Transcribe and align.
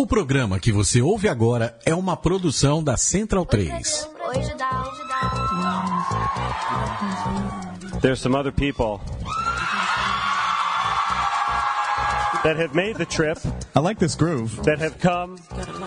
O 0.00 0.06
programa 0.06 0.58
que 0.58 0.72
você 0.72 1.02
ouve 1.02 1.28
agora 1.28 1.78
é 1.84 1.94
uma 1.94 2.16
produção 2.16 2.82
da 2.82 2.96
Central 2.96 3.44
3. 3.44 4.08
Hoje 4.28 4.54
dá, 4.56 4.82
hoje 4.88 5.02
dá. 5.06 5.20
There's 8.00 8.18
some 8.18 8.34
other 8.34 8.50
people 8.50 8.98
that 12.42 12.56
have 12.58 12.74
made 12.74 12.94
the 12.94 13.04
trip, 13.04 13.38
I 13.76 13.80
like 13.80 14.00
this 14.00 14.14
groove. 14.16 14.62
that 14.62 14.78
have 14.80 14.98
come 15.00 15.36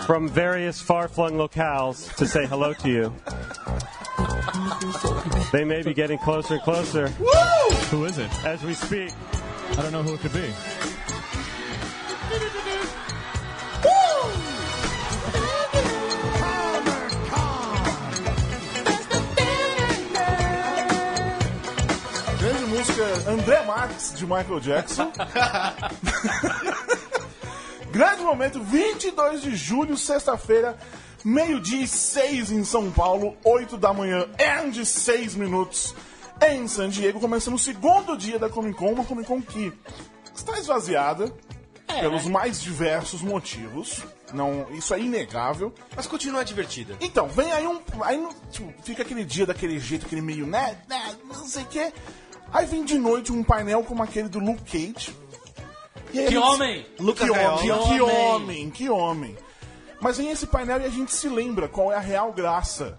from 0.06 0.28
various 0.28 0.80
far 0.80 1.08
flung 1.08 1.32
locales 1.36 2.14
to 2.14 2.24
say 2.24 2.46
hello 2.46 2.72
to 2.72 2.88
you. 2.88 3.12
They 5.50 5.64
may 5.64 5.82
be 5.82 5.92
getting 5.92 6.18
closer 6.18 6.54
and 6.54 6.62
closer 6.62 7.08
Who 7.90 8.04
is 8.04 8.18
it? 8.18 8.30
as 8.44 8.62
we 8.62 8.74
speak. 8.74 9.10
I 9.76 9.82
don't 9.82 9.90
know 9.90 10.04
who 10.04 10.14
it 10.14 10.20
could 10.20 10.32
be. 10.32 10.52
André 23.44 23.62
Marques 23.66 24.14
de 24.16 24.24
Michael 24.24 24.58
Jackson. 24.58 25.12
Grande 27.92 28.22
momento, 28.22 28.58
22 28.62 29.42
de 29.42 29.54
julho, 29.54 29.98
sexta-feira, 29.98 30.78
meio-dia 31.22 31.82
e 31.82 31.86
seis 31.86 32.50
em 32.50 32.64
São 32.64 32.90
Paulo, 32.90 33.36
8 33.44 33.76
da 33.76 33.92
manhã 33.92 34.26
e 34.38 34.86
6 34.86 35.34
minutos 35.34 35.94
em 36.40 36.66
San 36.66 36.88
Diego, 36.88 37.20
começando 37.20 37.56
o 37.56 37.58
segundo 37.58 38.16
dia 38.16 38.38
da 38.38 38.48
Comic 38.48 38.78
Con, 38.78 38.92
uma 38.92 39.04
Comic 39.04 39.28
Con 39.28 39.42
que 39.42 39.70
está 40.34 40.58
esvaziada 40.58 41.30
pelos 42.00 42.26
mais 42.26 42.62
diversos 42.62 43.20
motivos. 43.20 44.02
Não, 44.32 44.72
isso 44.72 44.94
é 44.94 45.00
inegável. 45.00 45.74
Mas 45.94 46.06
continua 46.06 46.46
divertida. 46.46 46.96
Então, 46.98 47.28
vem 47.28 47.52
aí 47.52 47.66
um. 47.66 47.78
Aí 48.00 48.26
tipo, 48.50 48.72
fica 48.82 49.02
aquele 49.02 49.22
dia 49.22 49.44
daquele 49.44 49.78
jeito, 49.78 50.06
aquele 50.06 50.22
meio, 50.22 50.46
né, 50.46 50.78
né, 50.88 51.14
não 51.26 51.46
sei 51.46 51.62
o 51.62 51.66
quê. 51.66 51.92
Aí 52.54 52.64
vem 52.66 52.84
de 52.84 52.96
noite 52.98 53.32
um 53.32 53.42
painel 53.42 53.82
como 53.84 54.02
aquele 54.02 54.28
do 54.28 54.38
Luke 54.38 54.62
Cage. 54.62 55.14
E 56.10 56.12
Que 56.12 56.22
gente- 56.26 56.36
homem! 56.38 56.86
Lucas 57.00 57.28
que 57.28 57.34
Gaiola. 57.34 57.56
homem, 57.60 57.66
que 57.84 58.00
homem, 58.00 58.70
que 58.70 58.88
homem. 58.88 59.38
Mas 60.00 60.16
vem 60.18 60.30
esse 60.30 60.46
painel 60.46 60.80
e 60.80 60.84
a 60.84 60.88
gente 60.88 61.12
se 61.12 61.28
lembra 61.28 61.66
qual 61.68 61.90
é 61.92 61.96
a 61.96 62.00
real 62.00 62.32
graça 62.32 62.96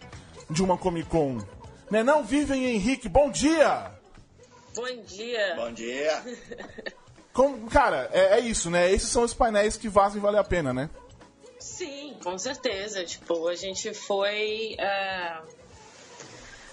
de 0.50 0.62
uma 0.62 0.78
Comic 0.78 1.08
Con. 1.10 1.40
Né 1.90 2.04
não, 2.04 2.24
Vivem 2.24 2.66
Henrique, 2.66 3.08
bom 3.08 3.30
dia! 3.32 3.92
Bom 4.76 5.04
dia. 5.06 5.56
Bom 5.56 5.72
dia. 5.72 6.22
Com- 7.32 7.66
cara, 7.68 8.10
é, 8.12 8.38
é 8.38 8.40
isso, 8.42 8.70
né? 8.70 8.92
Esses 8.92 9.08
são 9.10 9.24
os 9.24 9.34
painéis 9.34 9.78
que 9.78 9.88
vazam 9.88 10.18
e 10.18 10.22
vale 10.22 10.38
a 10.38 10.44
pena, 10.44 10.74
né? 10.74 10.90
Sim, 11.60 12.18
com 12.22 12.38
certeza. 12.38 13.06
Tipo, 13.06 13.48
a 13.48 13.56
gente 13.56 13.94
foi 13.94 14.76
é, 14.78 15.38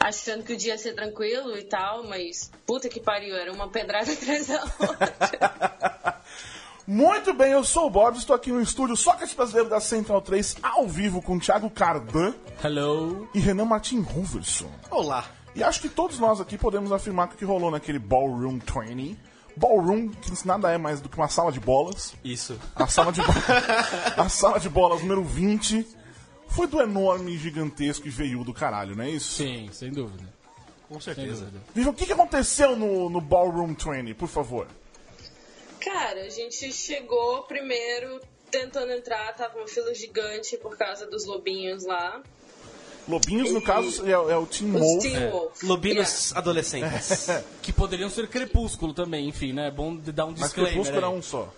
achando 0.06 0.42
que 0.44 0.52
o 0.52 0.56
dia 0.56 0.72
ia 0.72 0.78
ser 0.78 0.94
tranquilo 0.94 1.56
e 1.56 1.62
tal, 1.64 2.04
mas 2.04 2.50
puta 2.66 2.88
que 2.88 3.00
pariu, 3.00 3.36
era 3.36 3.52
uma 3.52 3.68
pedrada 3.68 4.10
atrás 4.12 4.46
da 4.46 4.62
outra. 4.80 6.22
Muito 6.86 7.32
bem, 7.32 7.52
eu 7.52 7.62
sou 7.62 7.86
o 7.86 7.90
Bob, 7.90 8.16
estou 8.18 8.34
aqui 8.34 8.50
no 8.50 8.60
estúdio 8.60 8.96
Sócrates 8.96 9.34
Brasileiro 9.34 9.68
da 9.70 9.78
Central 9.80 10.20
3, 10.20 10.56
ao 10.62 10.86
vivo 10.88 11.22
com 11.22 11.38
Thiago 11.38 11.70
Cardan 11.70 12.34
Hello. 12.62 13.28
e 13.32 13.38
Renan 13.38 13.66
Martin 13.66 14.00
Roverson. 14.00 14.68
Olá. 14.90 15.24
E 15.54 15.62
acho 15.62 15.80
que 15.80 15.88
todos 15.88 16.18
nós 16.18 16.40
aqui 16.40 16.58
podemos 16.58 16.90
afirmar 16.90 17.28
que 17.28 17.34
o 17.34 17.38
que 17.38 17.44
rolou 17.44 17.70
naquele 17.70 17.98
Ballroom 18.00 18.58
20. 18.58 19.16
Ballroom, 19.54 20.08
que 20.08 20.46
nada 20.48 20.70
é 20.72 20.78
mais 20.78 21.00
do 21.00 21.08
que 21.08 21.16
uma 21.16 21.28
sala 21.28 21.52
de 21.52 21.60
bolas. 21.60 22.14
Isso. 22.24 22.58
A 22.74 22.86
sala 22.88 23.12
de, 23.12 23.20
bo- 23.20 23.32
a 24.16 24.28
sala 24.28 24.58
de 24.58 24.68
bolas 24.68 25.02
número 25.02 25.22
20 25.22 25.86
foi 26.52 26.66
do 26.66 26.80
enorme, 26.80 27.36
gigantesco 27.36 28.06
e 28.06 28.10
veio 28.10 28.44
do 28.44 28.52
caralho, 28.52 28.94
não 28.94 29.04
é 29.04 29.10
isso? 29.10 29.34
Sim, 29.34 29.68
sem 29.72 29.90
dúvida. 29.90 30.24
Com 30.88 31.00
certeza. 31.00 31.50
Viva, 31.74 31.90
o 31.90 31.94
que, 31.94 32.04
que 32.04 32.12
aconteceu 32.12 32.76
no, 32.76 33.08
no 33.08 33.20
Ballroom 33.20 33.74
20, 33.74 34.14
por 34.14 34.28
favor? 34.28 34.66
Cara, 35.80 36.22
a 36.22 36.28
gente 36.28 36.72
chegou 36.72 37.42
primeiro 37.44 38.20
tentando 38.50 38.92
entrar, 38.92 39.34
tava 39.34 39.58
uma 39.58 39.66
fila 39.66 39.94
gigante 39.94 40.56
por 40.58 40.76
causa 40.76 41.06
dos 41.06 41.24
lobinhos 41.24 41.84
lá. 41.84 42.22
Lobinhos, 43.08 43.50
no 43.50 43.60
caso, 43.60 44.06
é, 44.06 44.12
é 44.12 44.36
o 44.36 44.46
Team 44.46 44.74
Os 44.74 44.80
Wolf. 44.80 45.02
Teen 45.02 45.30
Wolf. 45.30 45.62
Lobinos 45.62 46.36
adolescentes. 46.36 47.28
Que 47.62 47.72
poderiam 47.72 48.10
ser 48.10 48.28
crepúsculo 48.28 48.92
também, 48.92 49.28
enfim, 49.28 49.52
né? 49.52 49.68
É 49.68 49.70
bom 49.70 49.96
dar 49.96 50.26
um 50.26 50.30
Mas 50.30 50.40
disclaimer. 50.40 50.72
Crepúsculo 50.72 50.98
era 50.98 51.10
um 51.10 51.22
só. 51.22 51.52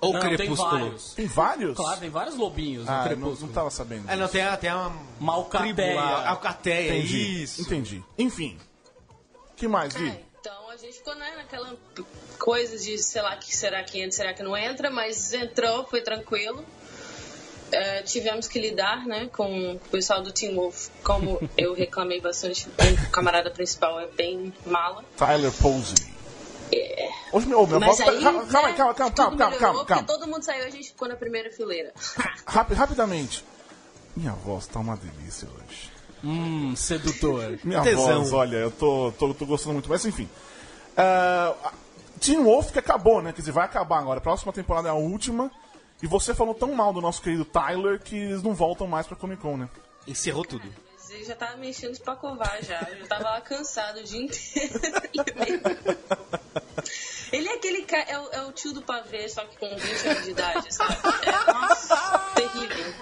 Ou 0.00 0.12
Não, 0.12 0.20
tem 0.20 0.36
crepúsculo. 0.36 0.70
vários. 0.70 1.14
Tem 1.14 1.26
vários? 1.26 1.76
Claro, 1.76 2.00
tem 2.00 2.10
vários 2.10 2.36
lobinhos 2.36 2.84
no 2.86 2.90
Ah, 2.90 2.96
não, 2.98 3.04
crepúsculo. 3.04 3.46
não 3.46 3.52
tava 3.54 3.70
sabendo. 3.70 4.10
É, 4.10 4.16
não, 4.16 4.28
tem 4.28 4.42
a, 4.42 4.56
tem 4.56 4.70
a 4.70 4.90
Uma 5.20 5.42
tribo 5.44 5.82
alcateia. 6.26 6.96
Entendi. 6.98 7.42
isso. 7.42 7.62
Entendi. 7.62 8.04
Enfim. 8.18 8.58
que 9.56 9.66
mais, 9.68 9.94
Vi? 9.94 10.08
É, 10.08 10.22
então 10.40 10.70
a 10.70 10.76
gente 10.76 10.94
ficou 10.98 11.14
né, 11.16 11.32
naquela 11.36 11.74
coisa 12.38 12.78
de, 12.78 12.96
sei 12.98 13.22
lá, 13.22 13.34
que 13.36 13.54
será 13.56 13.82
que 13.82 13.98
entra, 13.98 14.12
será 14.12 14.34
que 14.34 14.42
não 14.42 14.56
entra, 14.56 14.90
mas 14.90 15.32
entrou, 15.32 15.84
foi 15.86 16.00
tranquilo. 16.00 16.64
É, 17.70 18.00
tivemos 18.02 18.48
que 18.48 18.58
lidar 18.58 19.04
né, 19.06 19.28
com 19.30 19.72
o 19.74 19.78
pessoal 19.90 20.22
do 20.22 20.32
Team 20.32 20.54
Wolf, 20.54 20.88
como 21.04 21.38
eu 21.58 21.74
reclamei 21.74 22.18
bastante, 22.20 22.66
o 22.68 23.10
camarada 23.10 23.50
principal 23.50 24.00
é 24.00 24.06
bem 24.06 24.52
mala. 24.64 25.04
Tyler 25.18 25.52
Posey. 25.52 25.96
É. 26.72 27.08
Hoje, 27.32 27.46
meu, 27.46 27.66
meu 27.66 27.80
Mas 27.80 28.00
aí, 28.00 28.22
calma, 28.22 28.46
calma, 28.46 28.68
né, 28.68 28.74
calma, 28.74 28.94
calma, 28.94 28.94
calma, 28.94 29.36
calma, 29.36 29.56
calma, 29.56 29.78
porque 29.80 29.92
calma. 29.92 30.06
todo 30.06 30.26
mundo 30.26 30.42
saiu 30.42 30.64
e 30.64 30.66
a 30.66 30.70
gente 30.70 30.88
ficou 30.88 31.08
na 31.08 31.16
primeira 31.16 31.50
fileira. 31.50 31.92
Rapi- 32.46 32.74
rapidamente. 32.74 33.44
Minha 34.16 34.32
voz 34.32 34.66
tá 34.66 34.80
uma 34.80 34.96
delícia 34.96 35.46
hoje. 35.48 35.90
Hum, 36.24 36.74
sedutor. 36.74 37.58
Minha 37.62 37.82
Tesão. 37.82 38.04
voz, 38.18 38.32
olha, 38.32 38.56
eu 38.56 38.70
tô, 38.70 39.12
tô, 39.18 39.32
tô 39.34 39.46
gostando 39.46 39.74
muito. 39.74 39.88
Mas 39.88 40.04
enfim. 40.04 40.28
Ah, 40.96 41.54
Teen 42.20 42.42
Wolf 42.42 42.72
que 42.72 42.78
acabou, 42.80 43.22
né? 43.22 43.32
Quer 43.32 43.40
dizer, 43.42 43.52
vai 43.52 43.64
acabar 43.66 43.98
agora. 43.98 44.18
A 44.18 44.22
próxima 44.22 44.52
temporada 44.52 44.88
é 44.88 44.90
a 44.90 44.94
última. 44.94 45.50
E 46.02 46.06
você 46.06 46.34
falou 46.34 46.54
tão 46.54 46.74
mal 46.74 46.92
do 46.92 47.00
nosso 47.00 47.20
querido 47.22 47.44
Tyler 47.44 48.00
que 48.00 48.16
eles 48.16 48.42
não 48.42 48.54
voltam 48.54 48.86
mais 48.86 49.06
pra 49.06 49.16
Comic 49.16 49.40
Con, 49.42 49.56
né? 49.56 49.68
Encerrou 50.06 50.44
tudo. 50.44 50.64
Mas 50.96 51.10
ele 51.10 51.24
já 51.24 51.34
tava 51.36 51.56
mexendo 51.56 51.98
pra 52.00 52.16
covar 52.16 52.58
já. 52.62 52.80
Eu 52.90 52.98
já 53.00 53.06
tava 53.06 53.24
lá 53.24 53.40
cansado 53.40 54.00
o 54.00 54.04
dia 54.04 54.20
inteiro. 54.22 54.72
Ele 57.32 57.48
é 57.48 57.54
aquele 57.54 57.82
cara, 57.82 58.04
é, 58.08 58.18
o- 58.18 58.28
é 58.32 58.42
o 58.46 58.52
tio 58.52 58.72
do 58.72 58.82
pavê, 58.82 59.28
só 59.28 59.44
que 59.44 59.56
com 59.58 59.68
20 59.76 60.08
anos 60.08 60.24
de 60.24 60.30
idade, 60.30 60.74
sabe? 60.74 60.96
É, 61.26 61.32
nossa, 61.52 62.32
terrível. 62.34 62.94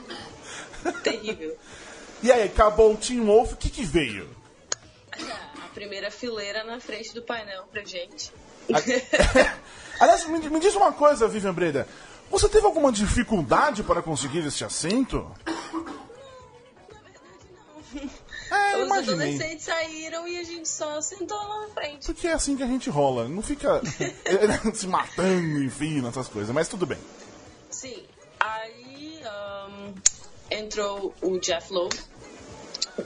Terrível. 1.02 1.58
E 2.22 2.32
aí, 2.32 2.42
acabou 2.44 2.92
o 2.92 2.96
Teen 2.96 3.24
Wolf, 3.24 3.52
o 3.52 3.56
que 3.56 3.68
que 3.70 3.84
veio? 3.84 4.28
A 5.64 5.68
primeira 5.74 6.10
fileira 6.10 6.64
na 6.64 6.80
frente 6.80 7.12
do 7.14 7.22
painel 7.22 7.64
pra 7.70 7.84
gente. 7.84 8.32
Aliás, 10.00 10.26
me, 10.26 10.38
me 10.50 10.58
diz 10.60 10.74
uma 10.74 10.92
coisa, 10.92 11.28
Vivian 11.28 11.52
Breda. 11.54 11.86
Você 12.30 12.48
teve 12.48 12.66
alguma 12.66 12.90
dificuldade 12.90 13.82
para 13.84 14.02
conseguir 14.02 14.44
esse 14.46 14.64
assento? 14.64 15.30
É, 18.76 18.80
Os 18.82 18.86
imaginei. 18.86 19.14
adolescentes 19.34 19.64
saíram 19.64 20.28
e 20.28 20.38
a 20.38 20.44
gente 20.44 20.68
só 20.68 21.00
sentou 21.00 21.36
lá 21.36 21.66
na 21.66 21.74
frente. 21.74 22.06
Porque 22.06 22.26
é 22.28 22.32
assim 22.32 22.56
que 22.56 22.62
a 22.62 22.66
gente 22.66 22.88
rola. 22.90 23.28
Não 23.28 23.42
fica 23.42 23.80
se 24.74 24.86
matando, 24.86 25.62
enfim, 25.62 26.00
nessas 26.00 26.28
coisas. 26.28 26.54
Mas 26.54 26.68
tudo 26.68 26.86
bem. 26.86 26.98
Sim. 27.70 28.02
Aí 28.40 29.20
ahn, 29.24 29.92
entrou 30.50 31.14
o 31.22 31.38
Jeff 31.38 31.72
Lowe. 31.72 31.90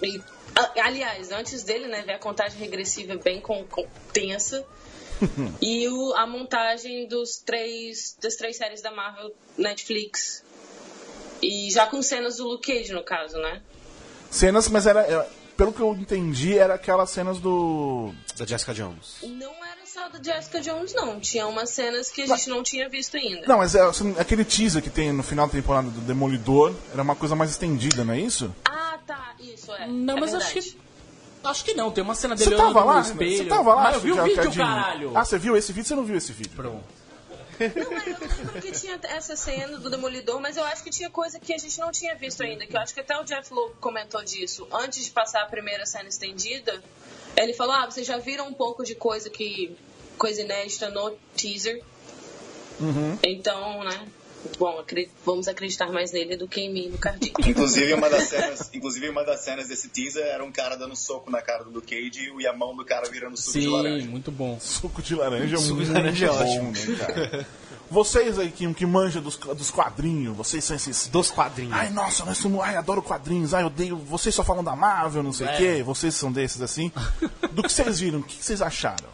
E, 0.03 0.21
a- 0.55 0.87
aliás, 0.87 1.31
antes 1.33 1.63
dele, 1.63 1.87
né, 1.89 2.03
veio 2.03 2.17
a 2.17 2.21
contagem 2.21 2.59
regressiva 2.59 3.17
bem 3.17 3.41
com, 3.41 3.65
com- 3.65 3.87
tensa. 4.13 4.65
e 5.61 5.87
o- 5.89 6.15
a 6.15 6.27
montagem 6.27 7.07
dos 7.07 7.39
três, 7.39 8.17
das 8.23 8.35
três 8.37 8.57
séries 8.57 8.81
da 8.83 8.91
Marvel 8.91 9.35
Netflix. 9.59 10.43
E 11.43 11.71
já 11.71 11.87
com 11.87 12.03
cenas 12.03 12.37
do 12.37 12.45
Luke 12.47 12.71
Cage, 12.73 12.93
no 12.93 13.03
caso, 13.03 13.39
né? 13.39 13.63
Cenas, 14.31 14.69
mas 14.69 14.87
era. 14.87 15.29
Pelo 15.61 15.75
que 15.75 15.81
eu 15.83 15.93
entendi, 15.93 16.57
era 16.57 16.73
aquelas 16.73 17.11
cenas 17.11 17.39
do. 17.39 18.15
Da 18.35 18.47
Jessica 18.47 18.73
Jones. 18.73 19.17
Não 19.23 19.53
era 19.63 19.85
só 19.85 20.09
da 20.09 20.19
Jessica 20.23 20.59
Jones, 20.59 20.95
não. 20.95 21.21
Tinha 21.21 21.47
umas 21.47 21.69
cenas 21.69 22.09
que 22.09 22.23
a 22.23 22.27
gente 22.27 22.49
não 22.49 22.63
tinha 22.63 22.89
visto 22.89 23.19
ainda. 23.19 23.47
Não, 23.47 23.59
mas 23.59 23.75
é, 23.75 23.83
assim, 23.83 24.15
aquele 24.19 24.43
teaser 24.43 24.83
que 24.83 24.89
tem 24.89 25.13
no 25.13 25.23
final 25.23 25.47
da 25.47 25.53
temporada 25.53 25.91
do 25.91 26.01
Demolidor 26.01 26.75
era 26.95 27.03
uma 27.03 27.15
coisa 27.15 27.37
mais 27.37 27.51
estendida, 27.51 28.03
não 28.05 28.15
é 28.15 28.21
isso? 28.21 28.55
Ah, 28.65 28.99
tá. 29.07 29.35
Isso, 29.39 29.71
é. 29.75 29.87
Não, 29.87 30.17
é 30.17 30.21
mas 30.21 30.31
verdade. 30.31 30.59
acho 30.59 30.71
que. 30.71 30.79
Acho 31.45 31.65
que 31.65 31.75
não, 31.75 31.91
tem 31.91 32.05
uma 32.05 32.15
cena 32.15 32.35
dele 32.35 32.51
Você 32.51 32.57
tava 32.57 32.85
lá? 32.85 32.95
no 32.95 33.01
espelho. 33.01 33.37
Você 33.37 33.45
tava 33.45 33.75
lá? 33.75 33.83
Mas 33.83 33.95
eu 33.95 34.01
vi 34.01 34.13
o 34.13 34.23
vídeo, 34.23 34.37
Cadinho? 34.37 34.65
caralho. 34.67 35.13
Ah, 35.15 35.25
você 35.25 35.39
viu 35.39 35.57
esse 35.57 35.73
vídeo? 35.73 35.89
Você 35.89 35.95
não 35.95 36.05
viu 36.05 36.17
esse 36.17 36.33
vídeo? 36.33 36.53
Pronto. 36.57 36.85
Não, 37.61 37.93
eu 37.93 38.19
lembro 38.19 38.61
que 38.63 38.73
tinha 38.73 38.99
essa 39.05 39.37
cena 39.37 39.79
do 39.79 39.91
Demolidor, 39.91 40.41
mas 40.41 40.57
eu 40.57 40.65
acho 40.65 40.83
que 40.83 40.91
tinha 40.91 41.11
coisa 41.11 41.39
que 41.39 41.53
a 41.53 41.59
gente 41.59 41.79
não 41.79 41.93
tinha 41.93 42.15
visto 42.15 42.43
ainda. 42.43 42.67
Que 42.67 42.77
eu 42.77 42.81
acho 42.81 42.95
que 42.95 43.01
até 43.01 43.19
o 43.19 43.25
Jeff 43.25 43.53
Lowe 43.53 43.75
comentou 43.81 44.23
disso. 44.25 44.67
Antes 44.73 45.05
de 45.05 45.11
passar 45.11 45.43
a 45.43 45.47
primeira 45.47 45.85
cena 45.85 46.09
estendida, 46.09 46.83
ele 47.37 47.53
falou: 47.53 47.75
Ah, 47.75 47.87
vocês 47.87 48.07
já 48.07 48.19
viram 48.19 48.49
um 48.49 48.55
pouco 48.55 48.85
de 48.85 48.95
coisa 48.95 49.29
que. 49.29 49.77
coisa 50.17 50.41
inédita 50.41 50.89
no 50.89 51.11
teaser. 51.37 51.83
Então, 53.23 53.85
né? 53.85 54.09
Bom, 54.59 54.85
vamos 55.25 55.49
acreditar 55.49 55.91
mais 55.93 56.13
nele 56.13 56.37
do 56.37 56.49
que 56.49 56.61
em 56.61 56.73
mim 56.73 56.89
no 56.89 56.99
Cardi. 56.99 57.33
Inclusive 57.47 57.93
uma, 57.95 58.09
das 58.09 58.25
cenas, 58.25 58.71
inclusive, 58.73 59.09
uma 59.09 59.25
das 59.25 59.41
cenas 59.41 59.69
desse 59.69 59.89
teaser 59.89 60.25
era 60.25 60.45
um 60.45 60.53
cara 60.53 60.77
dando 60.77 60.97
soco 60.97 61.31
na 61.31 61.41
cara 61.43 61.65
do 61.65 61.71
Luke 61.71 61.95
Cage 61.95 62.33
e 62.39 62.47
a 62.47 62.53
mão 62.53 62.75
do 62.77 62.85
cara 62.85 63.09
virando 63.11 63.37
suco 63.37 63.59
de 63.59 63.65
Sim, 63.65 63.71
laranja. 63.71 64.07
muito 64.07 64.31
bom. 64.31 64.59
Suco 64.61 65.03
de 65.03 65.15
laranja 65.15 65.57
é 65.57 65.59
Suco 65.59 65.75
muito 65.75 65.87
de 65.89 65.93
laranja 65.93 66.27
é 66.27 66.29
bom, 66.29 66.35
ótimo. 66.69 66.73
né, 66.73 66.97
cara? 66.99 67.47
Vocês 67.91 68.39
aí 68.39 68.53
que, 68.53 68.73
que 68.73 68.87
manjam 68.87 69.21
dos, 69.21 69.37
dos 69.37 69.69
quadrinhos, 69.73 70.37
vocês 70.37 70.63
são 70.63 70.77
esses. 70.77 71.09
Dos 71.09 71.29
quadrinhos. 71.33 71.73
Ai, 71.75 71.91
nossa, 71.91 72.25
nós 72.25 72.39
somos. 72.39 72.61
Ai, 72.63 72.77
adoro 72.77 73.03
quadrinhos. 73.03 73.53
Ai, 73.53 73.65
eu 73.65 73.67
odeio. 73.67 73.97
Vocês 73.97 74.33
só 74.33 74.45
falam 74.45 74.63
da 74.63 74.77
Marvel, 74.77 75.25
não 75.25 75.33
sei 75.33 75.49
o 75.49 75.51
É. 75.51 75.57
quê. 75.57 75.83
Vocês 75.83 76.15
são 76.15 76.31
desses 76.31 76.63
assim. 76.63 76.93
Do 77.51 77.65
que 77.65 77.73
vocês 77.73 77.99
viram, 77.99 78.21
o 78.21 78.23
que 78.23 78.37
vocês 78.45 78.63
acharam? 78.63 79.09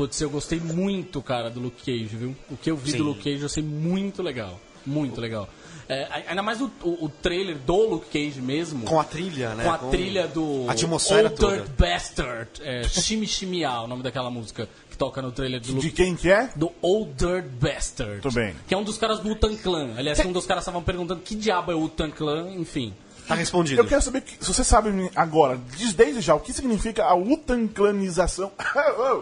Putz, 0.00 0.18
eu 0.22 0.30
gostei 0.30 0.58
muito, 0.58 1.20
cara, 1.20 1.50
do 1.50 1.60
Luke 1.60 1.82
Cage, 1.84 2.16
viu? 2.16 2.34
O 2.50 2.56
que 2.56 2.70
eu 2.70 2.76
vi 2.76 2.94
do 2.94 3.04
Luke 3.04 3.22
Cage 3.22 3.40
eu 3.40 3.46
achei 3.46 3.62
muito 3.62 4.22
legal. 4.22 4.58
Muito 4.86 5.20
legal. 5.20 5.46
É, 5.86 6.22
ainda 6.26 6.42
mais 6.42 6.58
o, 6.62 6.70
o, 6.82 7.04
o 7.04 7.08
trailer 7.10 7.58
do 7.58 7.76
Luke 7.90 8.06
Cage 8.10 8.40
mesmo. 8.40 8.86
Com 8.86 8.98
a 8.98 9.04
trilha, 9.04 9.54
né? 9.54 9.64
com 9.64 9.70
a 9.72 9.76
Com 9.76 9.90
trilha 9.90 10.26
do 10.26 10.64
a 10.66 10.72
atmosfera 10.72 11.28
Old 11.28 11.36
toda. 11.38 11.56
Dirt 11.56 11.68
Bastard. 11.76 12.48
É, 12.62 12.82
Shimmy 12.84 13.26
Shimia, 13.26 13.72
o 13.82 13.86
nome 13.86 14.02
daquela 14.02 14.30
música 14.30 14.66
que 14.88 14.96
toca 14.96 15.20
no 15.20 15.32
trailer 15.32 15.60
do 15.60 15.66
De 15.66 15.72
Luke 15.74 15.90
quem 15.90 16.16
que 16.16 16.30
é? 16.30 16.48
do 16.56 16.72
Old 16.80 17.12
Dirt 17.12 17.44
Bastard. 17.60 18.22
Tudo 18.22 18.34
bem. 18.36 18.54
Que 18.66 18.72
é 18.72 18.78
um 18.78 18.82
dos 18.84 18.96
caras 18.96 19.18
do 19.20 19.28
Utan 19.30 19.54
Clan. 19.56 19.90
Aliás, 19.98 20.18
um 20.20 20.32
dos 20.32 20.46
caras 20.46 20.62
estavam 20.62 20.82
perguntando 20.82 21.20
que 21.20 21.34
diabo 21.34 21.72
é 21.72 21.74
o 21.74 21.82
Utan 21.84 22.10
Clan, 22.10 22.52
enfim. 22.54 22.94
Tá 23.28 23.34
respondido. 23.34 23.82
Eu 23.82 23.86
quero 23.86 24.00
saber 24.00 24.22
que- 24.22 24.42
se 24.42 24.50
você 24.52 24.64
sabe 24.64 24.90
agora, 25.14 25.60
diz 25.76 25.92
desde 25.92 26.22
já, 26.22 26.34
o 26.34 26.40
que 26.40 26.54
significa 26.54 27.04
a 27.04 27.14
utanclanização. 27.14 28.50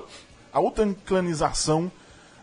a 0.53 0.61
utanclanização 0.61 1.91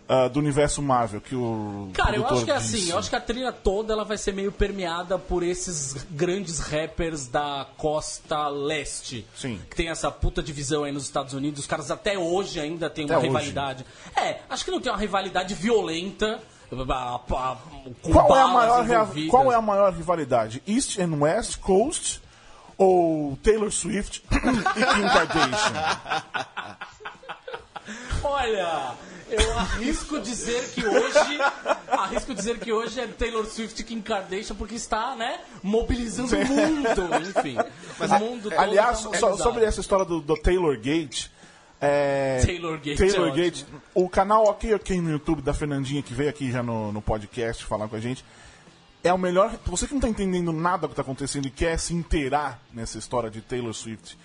ah, 0.07 0.28
do 0.28 0.40
universo 0.40 0.84
Marvel 0.84 1.19
que 1.19 1.36
o. 1.36 1.90
Cara, 1.94 2.16
eu 2.16 2.28
acho 2.28 2.46
que 2.46 2.52
é 2.52 2.57
disse. 2.57 2.75
assim, 2.75 2.92
eu 2.92 3.00
acho 3.00 3.10
que 3.10 3.16
a 3.16 3.19
trilha 3.19 3.52
toda 3.52 3.92
ela 3.92 4.06
vai 4.06 4.19
ser 4.19 4.34
meio 4.34 4.52
permeada 4.52 5.18
por 5.18 5.42
esses 5.42 6.06
grandes 6.12 6.60
rappers 6.60 7.28
da 7.28 7.66
costa 7.75 8.48
leste. 8.48 9.25
Sim. 9.36 9.60
Que 9.68 9.75
tem 9.75 9.90
essa 9.90 10.12
puta 10.12 10.44
divisão 10.44 10.84
aí 10.84 10.92
nos 10.92 11.06
Estados 11.06 11.34
Unidos. 11.34 11.62
Os 11.62 11.66
caras 11.66 11.90
até 11.90 12.19
hoje 12.19 12.60
ainda 12.60 12.88
tem 12.88 13.06
uma 13.06 13.18
hoje. 13.18 13.25
rivalidade. 13.25 13.86
É, 14.16 14.42
acho 14.48 14.63
que 14.63 14.69
não 14.69 14.80
tem 14.80 14.92
uma 14.92 15.00
rivalidade 15.00 15.56
violenta. 15.56 16.40
Qual 18.01 18.36
é, 18.36 18.42
a 18.42 18.48
maior, 18.48 18.86
qual 19.30 19.51
é 19.51 19.56
a 19.56 19.62
maior 19.62 19.94
rivalidade? 19.94 20.62
East 20.68 21.00
and 21.00 21.16
West 21.19 21.60
Coast 21.60 22.22
ou 22.78 23.38
Taylor 23.42 23.72
Swift 23.72 24.24
e 24.30 24.86
Kim 24.94 25.08
Kardashian? 25.08 25.98
Olha, 28.24 28.96
eu 29.30 29.58
arrisco 29.58 30.20
dizer 30.20 30.70
que 30.72 30.86
hoje. 30.86 31.40
Arrisco 31.88 32.34
dizer 32.34 32.60
que 32.60 32.72
hoje 32.72 33.00
é 33.00 33.08
Taylor 33.08 33.46
Swift 33.46 33.84
Kim 33.84 34.02
Kardashian 34.02 34.56
porque 34.56 34.76
está, 34.76 35.16
né, 35.16 35.40
mobilizando 35.64 36.36
o 36.36 36.46
mundo, 36.46 36.90
enfim. 37.30 37.58
o 38.00 38.20
mundo 38.20 38.50
todo 38.50 38.60
Aliás, 38.60 39.04
tá 39.04 39.18
so- 39.18 39.38
sobre 39.38 39.66
essa 39.66 39.82
história 39.82 40.06
do, 40.06 40.22
do 40.22 40.36
Taylor 40.36 40.78
Gate. 40.80 41.28
É, 41.82 42.42
Taylor 42.46 42.80
Gate 42.80 42.98
Taylor 42.98 43.28
é 43.28 43.32
Gate, 43.32 43.64
o 43.94 44.08
canal 44.08 44.46
Ok 44.46 44.74
Ok 44.74 45.00
no 45.02 45.12
YouTube 45.12 45.42
da 45.42 45.54
Fernandinha, 45.54 46.02
que 46.02 46.14
veio 46.14 46.30
aqui 46.30 46.50
já 46.50 46.64
no, 46.64 46.92
no 46.92 47.02
podcast 47.02 47.66
falar 47.66 47.88
com 47.90 47.96
a 47.98 48.00
gente, 48.00 48.24
é 49.04 49.14
o 49.14 49.18
melhor. 49.18 49.54
Você 49.66 49.86
que 49.88 49.94
não 49.94 50.02
tá 50.02 50.08
entendendo 50.08 50.52
nada 50.54 50.88
do 50.88 50.90
que 50.90 50.96
tá 50.96 51.02
acontecendo 51.02 51.48
e 51.48 51.52
quer 51.52 51.78
se 51.78 51.94
inteirar 51.94 52.62
nessa 52.74 52.98
história 52.98 53.30
de 53.30 53.42
Taylor 53.42 53.74
Swift 53.74 54.18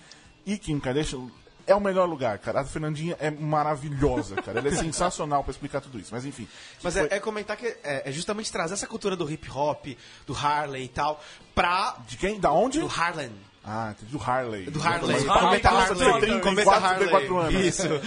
e 0.45 0.57
Kim 0.57 0.79
Kardashian, 0.79 1.27
é 1.67 1.75
o 1.75 1.79
melhor 1.79 2.07
lugar, 2.07 2.37
cara. 2.39 2.61
A 2.61 2.65
Fernandinha 2.65 3.15
é 3.19 3.29
maravilhosa, 3.29 4.35
cara. 4.35 4.59
Ela 4.59 4.69
é 4.69 4.75
sensacional 4.75 5.43
pra 5.43 5.51
explicar 5.51 5.81
tudo 5.81 5.99
isso. 5.99 6.09
Mas 6.11 6.25
enfim. 6.25 6.47
Mas 6.83 6.95
é, 6.97 7.07
é 7.11 7.19
comentar 7.19 7.57
que 7.57 7.65
é, 7.83 8.09
é 8.09 8.11
justamente 8.11 8.51
trazer 8.51 8.73
essa 8.73 8.87
cultura 8.87 9.15
do 9.15 9.29
hip 9.29 9.49
hop, 9.49 9.85
do 10.25 10.33
Harley 10.33 10.85
e 10.85 10.89
tal, 10.89 11.21
pra. 11.53 11.97
De 12.07 12.17
quem? 12.17 12.39
Da 12.39 12.51
onde? 12.51 12.79
Do 12.79 12.87
Harlem. 12.87 13.31
Ah, 13.63 13.93
entendi, 13.95 14.11
do 14.11 14.21
Harley. 14.21 14.65
Do 14.65 14.81
Harley. 14.81 15.23
Cometa 15.23 15.69
Harley. 15.69 16.41
Cometa 16.41 16.71
34, 16.71 16.95
34 16.97 17.37
anos. 17.37 17.65
Isso. 17.65 17.87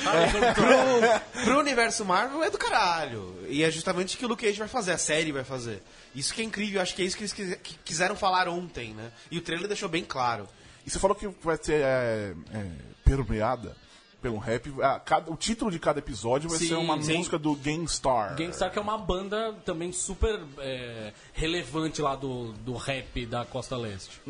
pro, 0.54 1.44
pro 1.44 1.60
universo 1.60 2.04
Marvel 2.04 2.42
é 2.42 2.50
do 2.50 2.58
caralho. 2.58 3.36
E 3.48 3.62
é 3.62 3.70
justamente 3.70 4.16
o 4.16 4.18
que 4.18 4.24
o 4.24 4.28
Luke 4.28 4.44
Cage 4.44 4.58
vai 4.58 4.66
fazer, 4.66 4.92
a 4.92 4.98
série 4.98 5.30
vai 5.30 5.44
fazer. 5.44 5.80
Isso 6.12 6.34
que 6.34 6.42
é 6.42 6.44
incrível, 6.44 6.82
acho 6.82 6.94
que 6.94 7.02
é 7.02 7.04
isso 7.04 7.16
que 7.16 7.22
eles 7.22 7.58
quiseram 7.84 8.16
falar 8.16 8.48
ontem, 8.48 8.94
né? 8.94 9.12
E 9.30 9.38
o 9.38 9.42
trailer 9.42 9.68
deixou 9.68 9.88
bem 9.88 10.04
claro. 10.04 10.48
E 10.86 10.90
você 10.90 10.98
falou 10.98 11.14
que 11.14 11.26
vai 11.42 11.56
ser 11.60 11.80
é, 11.82 12.34
é, 12.52 12.70
permeada 13.04 13.76
pelo 14.20 14.38
rap. 14.38 14.72
Ah, 14.82 14.98
cada- 14.98 15.30
o 15.30 15.36
título 15.36 15.70
de 15.70 15.78
cada 15.78 15.98
episódio 15.98 16.48
vai 16.48 16.58
Sim, 16.58 16.68
ser 16.68 16.74
uma 16.76 17.00
sim. 17.02 17.16
música 17.18 17.38
do 17.38 17.54
Gangstar. 17.56 18.36
Gangstar 18.36 18.70
que 18.70 18.78
é 18.78 18.82
uma 18.82 18.96
banda 18.98 19.52
também 19.64 19.92
super 19.92 20.40
é, 20.58 21.12
relevante 21.32 22.00
lá 22.00 22.16
do, 22.16 22.52
do 22.52 22.74
rap 22.74 23.26
da 23.26 23.44
Costa 23.44 23.76
Leste. 23.76 24.20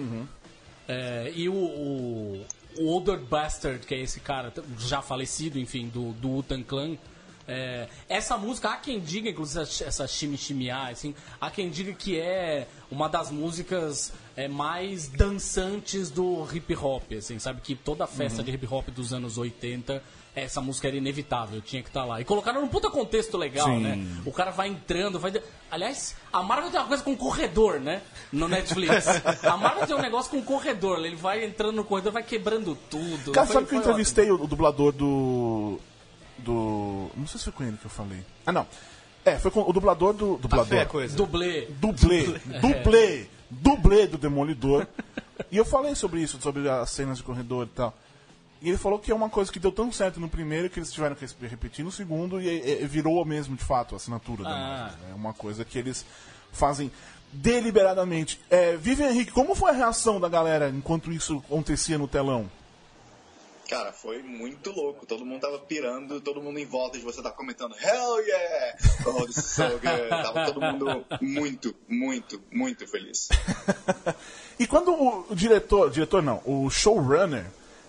É, 0.89 1.33
e 1.35 1.49
o, 1.49 1.55
o, 1.55 2.47
o 2.79 2.89
Older 2.93 3.19
Bastard, 3.19 3.87
que 3.87 3.95
é 3.95 4.01
esse 4.01 4.21
cara 4.21 4.53
já 4.79 5.01
falecido, 5.01 5.59
enfim, 5.59 5.89
do, 5.89 6.13
do 6.15 6.37
Utan 6.39 6.63
Clan. 6.63 6.97
É, 7.47 7.89
essa 8.09 8.37
música, 8.37 8.71
há 8.71 8.77
quem 8.77 9.01
diga, 9.01 9.29
inclusive 9.29 9.63
essa, 9.63 10.07
Shimiá, 10.07 10.89
assim, 10.89 11.15
há 11.41 11.51
quem 11.51 11.71
diga 11.71 11.93
que 11.93 12.19
é 12.19 12.67
uma 12.91 13.09
das 13.09 13.31
músicas 13.31 14.13
é, 14.37 14.49
mais 14.49 15.09
dançantes 15.09 16.11
do 16.11 16.47
hip 16.53 16.75
hop, 16.75 17.13
assim, 17.19 17.39
sabe? 17.39 17.61
Que 17.61 17.75
toda 17.75 18.07
festa 18.07 18.43
de 18.43 18.51
hip 18.51 18.67
hop 18.71 18.89
dos 18.89 19.13
anos 19.13 19.39
80 19.39 20.03
essa 20.35 20.61
música 20.61 20.89
era 20.89 20.97
inevitável, 20.97 21.61
tinha 21.61 21.81
que 21.83 21.89
estar 21.89 22.05
lá. 22.05 22.21
E 22.21 22.25
colocaram 22.25 22.61
num 22.61 22.67
puta 22.69 22.91
contexto 22.91 23.37
legal, 23.37 23.69
Sim. 23.69 23.81
né? 23.81 24.07
O 24.27 24.33
cara 24.33 24.51
vai 24.51 24.69
entrando, 24.69 25.19
vai. 25.19 25.33
Aliás, 25.71 26.17
a 26.33 26.43
Marvel 26.43 26.71
tem 26.71 26.81
uma 26.81 26.89
coisa 26.89 27.05
com 27.05 27.17
corredor, 27.17 27.79
né? 27.79 28.03
No 28.33 28.49
Netflix. 28.49 29.07
A 29.45 29.57
Marvel 29.57 29.87
tem 29.87 29.95
um 29.95 30.01
negócio 30.01 30.31
com 30.31 30.43
corredor. 30.43 31.05
Ele 31.05 31.15
vai 31.15 31.45
entrando 31.45 31.77
no 31.77 31.85
corredor, 31.85 32.13
vai 32.13 32.23
quebrando 32.23 32.77
tudo. 32.91 33.31
Cara, 33.33 33.47
Foi- 33.47 33.55
sabe 33.55 33.69
que 33.69 33.75
eu 33.75 33.83
foi 33.83 33.91
entrevistei 33.91 34.31
o, 34.31 34.43
o 34.43 34.47
dublador 34.49 34.93
do. 34.93 35.79
Do. 36.45 37.11
Não 37.17 37.27
sei 37.27 37.39
se 37.39 37.45
foi 37.45 37.53
com 37.53 37.65
ele 37.65 37.77
que 37.77 37.87
eu 37.87 37.91
falei. 37.91 38.21
Ah, 38.47 38.53
não. 38.53 38.67
É, 39.25 39.37
foi 39.39 39.51
com 39.51 39.63
o 39.69 39.73
dublador 39.73 40.13
do. 40.13 40.37
Dublador. 40.37 40.67
Fé 40.67 40.77
a 40.77 40.81
ótimo. 40.81 40.93
coisa. 40.93 41.17
Dublê. 41.17 41.67
Dublê. 41.81 42.25
Dublê. 42.61 43.27
Dublê 43.51 44.07
do 44.07 44.19
Demolidor. 44.19 44.87
E 45.51 45.57
eu 45.57 45.65
falei 45.65 45.95
sobre 45.95 46.21
isso, 46.21 46.41
sobre 46.41 46.69
as 46.69 46.91
cenas 46.91 47.19
de 47.19 47.25
corredor 47.25 47.67
e 47.67 47.71
tal. 47.71 47.95
E 48.61 48.69
ele 48.69 48.79
falou 48.79 48.99
que 48.99 49.13
é 49.13 49.15
uma 49.15 49.29
coisa 49.29 49.53
que 49.53 49.59
deu 49.59 49.71
tão 49.71 49.93
certo 49.93 50.19
no 50.19 50.29
primeiro 50.29 50.71
que 50.71 50.79
eles 50.79 50.91
tiveram 50.93 51.15
que 51.15 51.27
repetir 51.47 51.85
no 51.85 51.93
segundo 51.93 52.41
e, 52.41 52.49
e- 52.49 52.87
virou 52.87 53.23
mesmo, 53.25 53.55
de 53.57 53.63
fato, 53.65 53.95
a 53.95 53.97
assinatura 53.97 54.43
da 54.45 54.51
Ah. 54.51 54.85
música. 54.87 55.03
É 55.11 55.15
uma 55.15 55.33
coisa 55.35 55.65
que 55.65 55.79
eles 55.79 56.05
fazem 56.53 56.91
deliberadamente. 57.33 58.41
É, 58.49 58.77
Vivian 58.77 59.11
Henrique, 59.11 59.33
como 59.33 59.55
foi 59.55 59.71
a 59.71 59.75
reação 59.75 60.19
da 60.21 60.29
galera 60.29 60.71
enquanto 60.71 61.13
isso 61.13 61.43
acontecia 61.47 61.99
no 61.99 62.09
telão? 62.09 62.51
Cara, 63.75 63.93
foi 63.93 64.23
muito 64.23 64.71
louco. 64.71 65.05
Todo 65.05 65.27
mundo 65.27 65.41
tava 65.41 65.59
pirando, 65.59 66.21
todo 66.21 66.41
mundo 66.41 66.61
em 66.61 66.65
volta 66.65 66.97
de 66.97 67.03
você 67.03 67.21
tava 67.21 67.35
comentando 67.35 67.75
Hell 67.75 68.21
yeah! 68.21 68.79
Oh, 69.05 69.27
this 69.27 69.37
is 69.37 69.47
so 69.47 69.65
good. 69.65 70.09
Tava 70.11 70.47
todo 70.47 70.61
mundo 70.61 71.05
muito, 71.21 71.75
muito, 71.89 72.41
muito 72.53 72.87
feliz. 72.87 73.29
E 74.57 74.69
quando 74.69 74.93
o, 74.93 75.27
o 75.29 75.35
diretor, 75.35 75.91
diretor 75.91 76.23
não, 76.23 76.41
o 76.45 76.71
showrunner, 76.71 77.45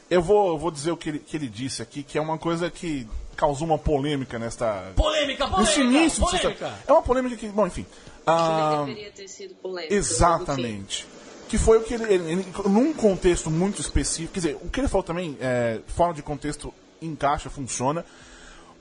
eu 0.09 0.19
vou, 0.19 0.57
vou 0.57 0.71
dizer 0.71 0.89
o 0.89 0.97
que 0.97 1.09
ele, 1.09 1.19
que 1.19 1.37
ele 1.37 1.47
disse 1.47 1.83
aqui, 1.83 2.01
que 2.01 2.17
é 2.17 2.21
uma 2.21 2.39
coisa 2.39 2.71
que 2.71 3.07
causou 3.37 3.67
uma 3.67 3.77
polêmica 3.77 4.39
nesta. 4.39 4.91
Polêmica, 4.95 5.45
nesse 5.45 5.75
polêmica! 5.75 5.97
início 5.99 6.25
de 6.25 6.39
polêmica. 6.39 6.79
É 6.87 6.91
uma 6.91 7.03
polêmica 7.03 7.35
que. 7.37 7.47
Bom, 7.49 7.67
enfim. 7.67 7.85
Ah, 8.25 8.83
deveria 8.87 9.11
ter 9.11 9.27
sido 9.27 9.53
polêmico. 9.53 9.93
exatamente. 9.93 11.05
Que 11.47 11.57
foi 11.57 11.77
o 11.77 11.83
que 11.83 11.93
ele, 11.93 12.03
ele- 12.05 12.31
ele- 12.31 12.45
Num 12.67 12.93
contexto 12.93 13.51
muito 13.51 13.79
específico. 13.81 14.33
Quer 14.33 14.39
dizer, 14.39 14.57
o 14.61 14.69
que 14.69 14.79
ele 14.79 14.87
falou 14.87 15.03
também, 15.03 15.37
é, 15.39 15.79
fora 15.87 16.13
de 16.13 16.21
contexto, 16.23 16.73
encaixa, 17.01 17.49
funciona. 17.49 18.03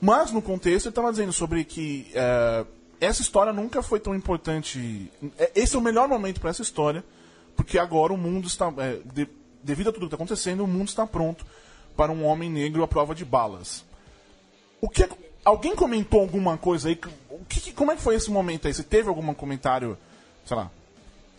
Mas 0.01 0.31
no 0.31 0.41
contexto 0.43 0.87
ele 0.87 0.91
estava 0.91 1.11
dizendo 1.11 1.33
sobre 1.33 1.65
que 1.65 2.11
é, 2.15 2.65
essa 3.01 3.23
história 3.23 3.53
nunca 3.53 3.83
foi 3.83 4.01
tão 4.01 4.15
importante. 4.15 5.11
é, 5.39 5.53
Esse 5.55 5.77
é 5.77 5.79
o 5.79 5.83
melhor 5.83 6.09
momento 6.09 6.41
para 6.41 6.51
essa 6.51 6.63
história, 6.63 7.05
porque 7.57 7.79
agora 7.79 8.13
o 8.13 8.17
mundo 8.19 8.47
está. 8.47 8.73
é, 8.79 8.99
de- 9.13 9.29
devido 9.63 9.89
a 9.89 9.93
tudo 9.93 10.01
que 10.01 10.07
está 10.07 10.17
acontecendo, 10.17 10.63
o 10.65 10.67
mundo 10.67 10.89
está 10.89 11.07
pronto 11.07 11.47
para 11.97 12.13
um 12.13 12.25
homem 12.25 12.51
negro 12.51 12.83
à 12.83 12.89
prova 12.89 13.15
de 13.15 13.25
balas. 13.25 13.83
O 14.81 14.89
que 14.91 15.09
alguém 15.45 15.75
comentou 15.75 16.21
alguma 16.21 16.59
coisa 16.59 16.89
aí? 16.89 16.99
O 17.31 17.45
que- 17.47 17.73
como 17.73 17.91
é 17.93 17.97
que 17.97 18.03
foi 18.03 18.15
esse 18.15 18.31
momento 18.31 18.67
aí? 18.67 18.75
Você 18.75 18.83
teve 18.83 19.09
algum 19.09 19.33
comentário, 19.33 19.97
sei 20.45 20.57
lá, 20.57 20.71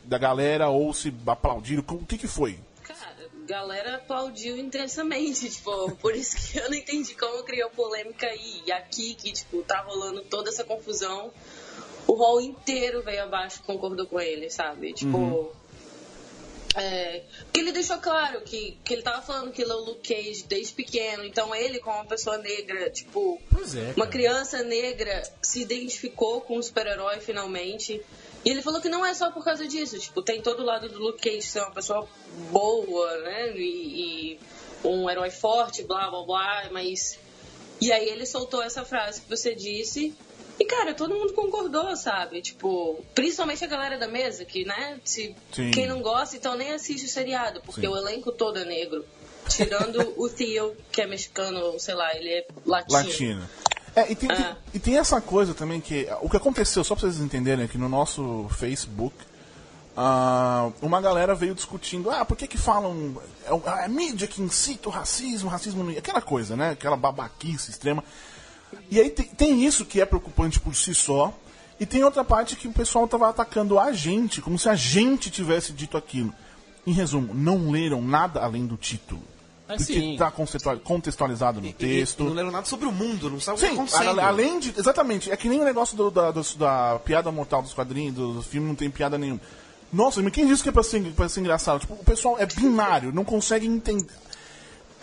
da 0.07 0.17
galera 0.17 0.69
ou 0.69 0.93
se 0.93 1.13
aplaudiram? 1.25 1.83
O 1.87 2.05
que 2.05 2.17
que 2.17 2.27
foi? 2.27 2.59
Cara, 2.83 3.29
galera 3.45 3.95
aplaudiu 3.95 4.57
intensamente, 4.57 5.49
tipo, 5.51 5.91
por 5.97 6.15
isso 6.15 6.35
que 6.37 6.59
eu 6.59 6.69
não 6.69 6.77
entendi 6.77 7.15
como 7.15 7.43
criou 7.43 7.69
polêmica 7.69 8.27
aí. 8.27 8.61
E 8.65 8.71
aqui, 8.71 9.15
que, 9.15 9.31
tipo, 9.31 9.61
tá 9.63 9.81
rolando 9.81 10.21
toda 10.23 10.49
essa 10.49 10.63
confusão, 10.63 11.31
o 12.07 12.13
hall 12.13 12.41
inteiro 12.41 13.01
veio 13.01 13.23
abaixo 13.23 13.59
e 13.61 13.65
concordou 13.65 14.05
com 14.05 14.19
ele, 14.19 14.49
sabe? 14.49 14.93
Tipo, 14.93 15.51
É, 16.77 17.23
que 17.53 17.61
ele 17.61 17.71
deixou 17.71 17.97
claro 17.99 18.41
que, 18.41 18.77
que 18.83 18.93
ele 18.93 19.01
tava 19.01 19.21
falando 19.21 19.49
que 19.49 19.61
ele 19.61 19.71
é 19.71 19.75
o 19.75 19.79
Luke 19.79 20.13
Cage 20.13 20.43
desde 20.43 20.73
pequeno, 20.73 21.23
então 21.23 21.55
ele, 21.55 21.79
como 21.79 21.95
uma 21.95 22.05
pessoa 22.05 22.37
negra, 22.37 22.89
tipo, 22.89 23.41
é, 23.77 23.93
uma 23.95 24.05
criança 24.07 24.61
negra, 24.61 25.23
se 25.41 25.61
identificou 25.61 26.41
com 26.41 26.57
o 26.57 26.63
super-herói 26.63 27.21
finalmente. 27.21 28.01
E 28.45 28.49
ele 28.51 28.61
falou 28.61 28.79
que 28.79 28.87
não 28.87 29.03
é 29.03 29.11
só 29.15 29.31
por 29.31 29.43
causa 29.43 29.67
disso, 29.67 29.97
tipo, 29.97 30.21
tem 30.21 30.39
todo 30.39 30.61
o 30.61 30.65
lado 30.65 30.87
do 30.87 30.99
Luke 30.99 31.19
Cage 31.19 31.41
ser 31.41 31.61
uma 31.61 31.71
pessoa 31.71 32.07
boa, 32.51 33.17
né? 33.21 33.57
E, 33.57 34.33
e 34.33 34.39
um 34.87 35.09
herói 35.09 35.31
forte, 35.31 35.83
blá 35.83 36.11
blá 36.11 36.23
blá, 36.23 36.69
mas. 36.71 37.17
E 37.81 37.91
aí 37.91 38.07
ele 38.07 38.25
soltou 38.25 38.61
essa 38.61 38.85
frase 38.85 39.21
que 39.21 39.29
você 39.29 39.55
disse. 39.55 40.15
E, 40.57 40.63
cara, 40.63 40.93
todo 40.93 41.15
mundo 41.15 41.33
concordou, 41.33 41.95
sabe? 41.97 42.41
Tipo, 42.41 43.03
principalmente 43.13 43.63
a 43.63 43.67
galera 43.67 43.97
da 43.97 44.07
mesa, 44.07 44.45
que, 44.45 44.63
né? 44.63 44.99
Se 45.03 45.35
Sim. 45.51 45.71
quem 45.71 45.87
não 45.87 46.01
gosta, 46.01 46.37
então 46.37 46.55
nem 46.55 46.71
assiste 46.71 47.05
o 47.05 47.09
seriado, 47.09 47.61
porque 47.65 47.81
Sim. 47.81 47.87
o 47.87 47.97
elenco 47.97 48.31
todo 48.31 48.59
é 48.59 48.63
negro. 48.63 49.03
Tirando 49.49 50.13
o 50.17 50.29
Theo, 50.29 50.75
que 50.91 51.01
é 51.01 51.07
mexicano, 51.07 51.77
sei 51.79 51.93
lá, 51.93 52.15
ele 52.15 52.29
é 52.29 52.47
latino. 52.65 52.97
Latino. 52.97 53.49
É, 53.95 54.11
e 54.11 54.15
tem, 54.15 54.29
Ah. 54.29 54.35
tem- 54.35 54.55
e 54.73 54.79
tem 54.79 54.97
essa 54.97 55.21
coisa 55.21 55.53
também 55.53 55.79
que. 55.79 56.07
O 56.21 56.29
que 56.29 56.37
aconteceu, 56.37 56.83
só 56.83 56.95
pra 56.95 57.01
vocês 57.07 57.19
entenderem, 57.21 57.65
aqui 57.65 57.77
no 57.77 57.87
nosso 57.87 58.47
Facebook, 58.57 59.15
ah, 59.95 60.69
uma 60.81 60.99
galera 60.99 61.33
veio 61.33 61.55
discutindo, 61.55 62.09
ah, 62.11 62.25
por 62.25 62.35
que 62.35 62.47
que 62.47 62.57
falam. 62.57 63.15
É, 63.45 63.69
é 63.81 63.85
a 63.85 63.87
mídia 63.87 64.27
que 64.27 64.41
incita 64.41 64.89
o 64.89 64.91
racismo, 64.91 65.47
o 65.47 65.51
racismo. 65.51 65.89
Aquela 65.97 66.21
coisa, 66.21 66.55
né? 66.55 66.71
Aquela 66.71 66.97
babaquice 66.97 67.71
extrema. 67.71 68.03
E 68.91 68.99
aí 68.99 69.09
tem, 69.09 69.25
tem 69.27 69.65
isso 69.65 69.85
que 69.85 70.01
é 70.01 70.05
preocupante 70.05 70.59
por 70.59 70.75
si 70.75 70.93
só. 70.93 71.33
E 71.79 71.85
tem 71.85 72.03
outra 72.03 72.23
parte 72.23 72.55
que 72.55 72.67
o 72.67 72.71
pessoal 72.73 73.07
tava 73.07 73.29
atacando 73.29 73.77
a 73.79 73.91
gente, 73.91 74.41
como 74.41 74.57
se 74.57 74.69
a 74.69 74.75
gente 74.75 75.29
tivesse 75.29 75.73
dito 75.73 75.97
aquilo. 75.97 76.33
Em 76.87 76.91
resumo, 76.93 77.33
não 77.33 77.69
leram 77.71 78.01
nada 78.01 78.41
além 78.41 78.65
do 78.65 78.77
título. 78.77 79.21
É, 79.67 79.79
sim. 79.79 80.13
está 80.13 80.31
contextualizado 80.83 81.59
no 81.59 81.67
E- 81.67 81.73
texto. 81.73 82.21
E, 82.21 82.25
não 82.27 82.33
leram 82.33 82.51
nada 82.51 82.65
sobre 82.67 82.85
o 82.87 82.91
mundo, 82.91 83.29
não 83.31 83.39
sabe 83.39 83.57
o 83.57 83.61
que 83.61 83.67
Sim, 83.67 83.75
tá 83.75 83.81
acontecendo. 83.81 84.19
a- 84.19 84.27
além 84.27 84.59
de. 84.59 84.73
Exatamente, 84.77 85.31
é 85.31 85.35
que 85.37 85.49
nem 85.49 85.59
o 85.61 85.65
negócio 85.65 85.97
do- 85.97 86.11
da, 86.11 86.29
do- 86.31 86.55
da 86.57 86.99
piada 87.03 87.31
mortal 87.31 87.61
dos 87.63 87.73
quadrinhos, 87.73 88.13
do, 88.13 88.33
do 88.35 88.41
filme, 88.43 88.67
não 88.67 88.75
tem 88.75 88.89
piada 88.91 89.17
nenhuma. 89.17 89.41
Nossa, 89.91 90.21
mas 90.21 90.31
quem 90.33 90.45
disse 90.45 90.61
que 90.61 90.69
é 90.69 90.71
pra 90.71 90.83
ser, 90.83 91.01
pra 91.13 91.27
ser 91.29 91.39
engraçado? 91.39 91.79
Tipo, 91.79 91.93
o 91.93 92.03
pessoal 92.03 92.37
é 92.37 92.45
binário, 92.45 93.11
não 93.13 93.23
consegue 93.23 93.65
entender. 93.65 94.13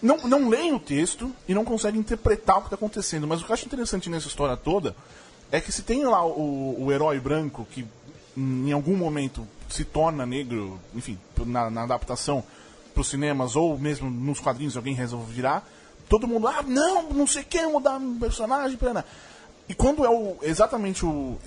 Não, 0.00 0.16
não 0.18 0.48
leem 0.48 0.72
o 0.74 0.80
texto 0.80 1.32
e 1.48 1.54
não 1.54 1.64
consegue 1.64 1.96
interpretar 1.98 2.58
o 2.58 2.60
que 2.60 2.66
está 2.66 2.74
acontecendo. 2.76 3.26
Mas 3.26 3.40
o 3.40 3.44
que 3.44 3.50
eu 3.50 3.54
acho 3.54 3.66
interessante 3.66 4.10
nessa 4.10 4.26
história 4.28 4.56
toda 4.56 4.94
é 5.50 5.60
que 5.60 5.70
se 5.72 5.82
tem 5.82 6.04
lá 6.04 6.24
o, 6.26 6.84
o 6.84 6.92
herói 6.92 7.18
branco 7.20 7.66
que 7.70 7.86
em 8.36 8.72
algum 8.72 8.96
momento 8.96 9.46
se 9.68 9.84
torna 9.84 10.26
negro, 10.26 10.78
enfim, 10.94 11.18
na, 11.46 11.70
na 11.70 11.82
adaptação 11.84 12.42
para 12.92 13.00
os 13.00 13.08
cinemas 13.08 13.56
ou 13.56 13.78
mesmo 13.78 14.10
nos 14.10 14.40
quadrinhos 14.40 14.76
alguém 14.76 14.94
resolve 14.94 15.32
virar, 15.32 15.66
todo 16.08 16.28
mundo, 16.28 16.46
ah, 16.46 16.62
não, 16.66 17.10
não 17.12 17.26
sei 17.26 17.42
quem 17.42 17.70
mudar 17.70 17.96
um 17.96 18.18
personagem, 18.18 18.76
pera. 18.76 19.04
E 19.68 19.74
quando 19.74 20.04
é 20.04 20.10
o 20.10 20.36
exatamente 20.42 21.06
o 21.06 21.38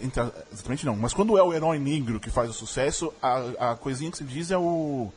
exatamente 0.51 0.85
não, 0.85 0.95
mas 0.95 1.13
quando 1.13 1.37
é 1.37 1.43
o 1.43 1.53
herói 1.53 1.77
negro 1.77 2.19
que 2.19 2.29
faz 2.29 2.49
o 2.49 2.53
sucesso, 2.53 3.13
a, 3.21 3.71
a 3.71 3.75
coisinha 3.75 4.09
que 4.09 4.17
se 4.17 4.23
diz 4.23 4.51
é 4.51 4.57
o 4.57 5.11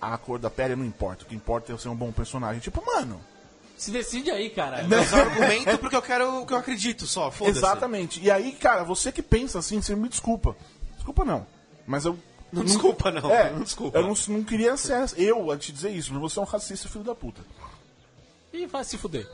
a 0.00 0.18
cor 0.18 0.38
da 0.38 0.50
pele 0.50 0.74
não 0.74 0.84
importa, 0.84 1.22
o 1.22 1.26
que 1.26 1.34
importa 1.34 1.72
é 1.72 1.78
ser 1.78 1.88
um 1.88 1.94
bom 1.94 2.10
personagem. 2.10 2.60
Tipo, 2.60 2.84
mano, 2.84 3.20
Se 3.76 3.90
decide 3.90 4.30
aí, 4.30 4.50
cara. 4.50 4.82
Né? 4.82 4.96
Mas 4.96 5.12
eu 5.12 5.18
argumento 5.20 5.78
porque 5.78 5.96
eu 5.96 6.02
quero 6.02 6.42
o 6.42 6.46
que 6.46 6.52
eu 6.52 6.58
acredito 6.58 7.06
só, 7.06 7.30
foda-se. 7.30 7.58
Exatamente. 7.58 8.20
E 8.20 8.30
aí, 8.30 8.52
cara, 8.52 8.84
você 8.84 9.10
que 9.10 9.22
pensa 9.22 9.58
assim, 9.60 9.80
você 9.80 9.94
me 9.94 10.08
desculpa. 10.08 10.56
Desculpa 10.96 11.24
não. 11.24 11.46
Mas 11.86 12.04
eu. 12.04 12.18
Não 12.52 12.64
desculpa, 12.64 13.10
não. 13.10 13.30
É, 13.30 13.50
Não 13.50 13.62
desculpa. 13.62 13.98
Eu 13.98 14.02
não, 14.06 14.14
não 14.28 14.44
queria 14.44 14.76
ser 14.76 14.94
eu 15.16 15.50
a 15.50 15.56
te 15.56 15.72
dizer 15.72 15.90
isso, 15.90 16.12
mas 16.12 16.20
você 16.20 16.38
é 16.38 16.42
um 16.42 16.44
racista 16.44 16.88
filho 16.88 17.04
da 17.04 17.14
puta. 17.14 17.40
E 18.52 18.66
vai 18.66 18.84
se 18.84 18.98
fuder. 18.98 19.26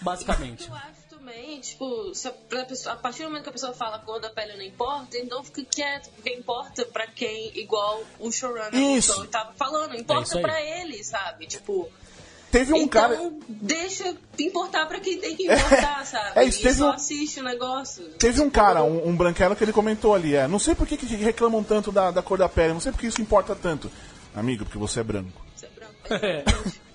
Basicamente. 0.00 0.68
Eu 0.68 0.74
acho 0.74 1.06
também, 1.08 1.60
tipo, 1.60 2.14
se 2.14 2.26
a, 2.28 2.32
pra 2.32 2.64
pessoa- 2.64 2.94
a 2.94 2.96
partir 2.98 3.22
do 3.22 3.28
momento 3.28 3.44
que 3.44 3.48
a 3.48 3.52
pessoa 3.52 3.72
fala 3.72 3.98
cor 4.00 4.20
da 4.20 4.30
pele 4.30 4.54
não 4.54 4.62
importa, 4.62 5.16
então 5.18 5.42
fica 5.44 5.64
quieto, 5.64 6.10
porque 6.10 6.30
importa 6.34 6.84
pra 6.86 7.06
quem, 7.06 7.56
igual 7.58 8.02
o 8.18 8.30
showrunner 8.32 8.74
Isso. 8.74 9.26
tava 9.28 9.52
falando, 9.54 9.92
É 9.92 9.94
isso 9.94 10.02
importa 10.02 10.36
aí. 10.36 10.42
pra 10.42 10.60
ele, 10.62 11.02
sabe? 11.04 11.46
Tipo, 11.46 11.88
Teve 12.50 12.72
um 12.72 12.76
então 12.78 12.88
cara. 12.88 13.18
deixa 13.48 14.14
importar 14.38 14.86
pra 14.86 15.00
quem 15.00 15.18
tem 15.18 15.34
que 15.36 15.44
importar, 15.50 16.04
sabe? 16.06 16.30
É 16.36 16.44
isso, 16.44 16.60
e 16.60 16.62
teve 16.62 16.74
só 16.78 16.86
um- 16.90 16.92
assiste 16.92 17.40
o 17.40 17.42
negócio. 17.42 18.04
Teve 18.18 18.40
um 18.40 18.48
cara, 18.48 18.82
um, 18.84 19.08
um 19.08 19.16
branquelo, 19.16 19.54
que 19.56 19.64
ele 19.64 19.72
comentou 19.72 20.14
ali, 20.14 20.34
é, 20.34 20.46
não 20.48 20.58
sei 20.58 20.74
por 20.74 20.86
que, 20.86 20.96
que 20.96 21.06
reclamam 21.16 21.62
tanto 21.62 21.90
da, 21.92 22.10
da 22.10 22.22
cor 22.22 22.38
da 22.38 22.48
pele, 22.48 22.72
não 22.72 22.80
sei 22.80 22.92
por 22.92 23.00
que 23.00 23.06
isso 23.08 23.20
importa 23.20 23.54
tanto. 23.54 23.90
Amigo, 24.34 24.64
porque 24.64 24.78
você 24.78 25.00
é 25.00 25.02
branco. 25.02 25.42
Você 25.54 25.66
é 25.66 25.68
branco. 25.70 25.86
É. 26.08 26.44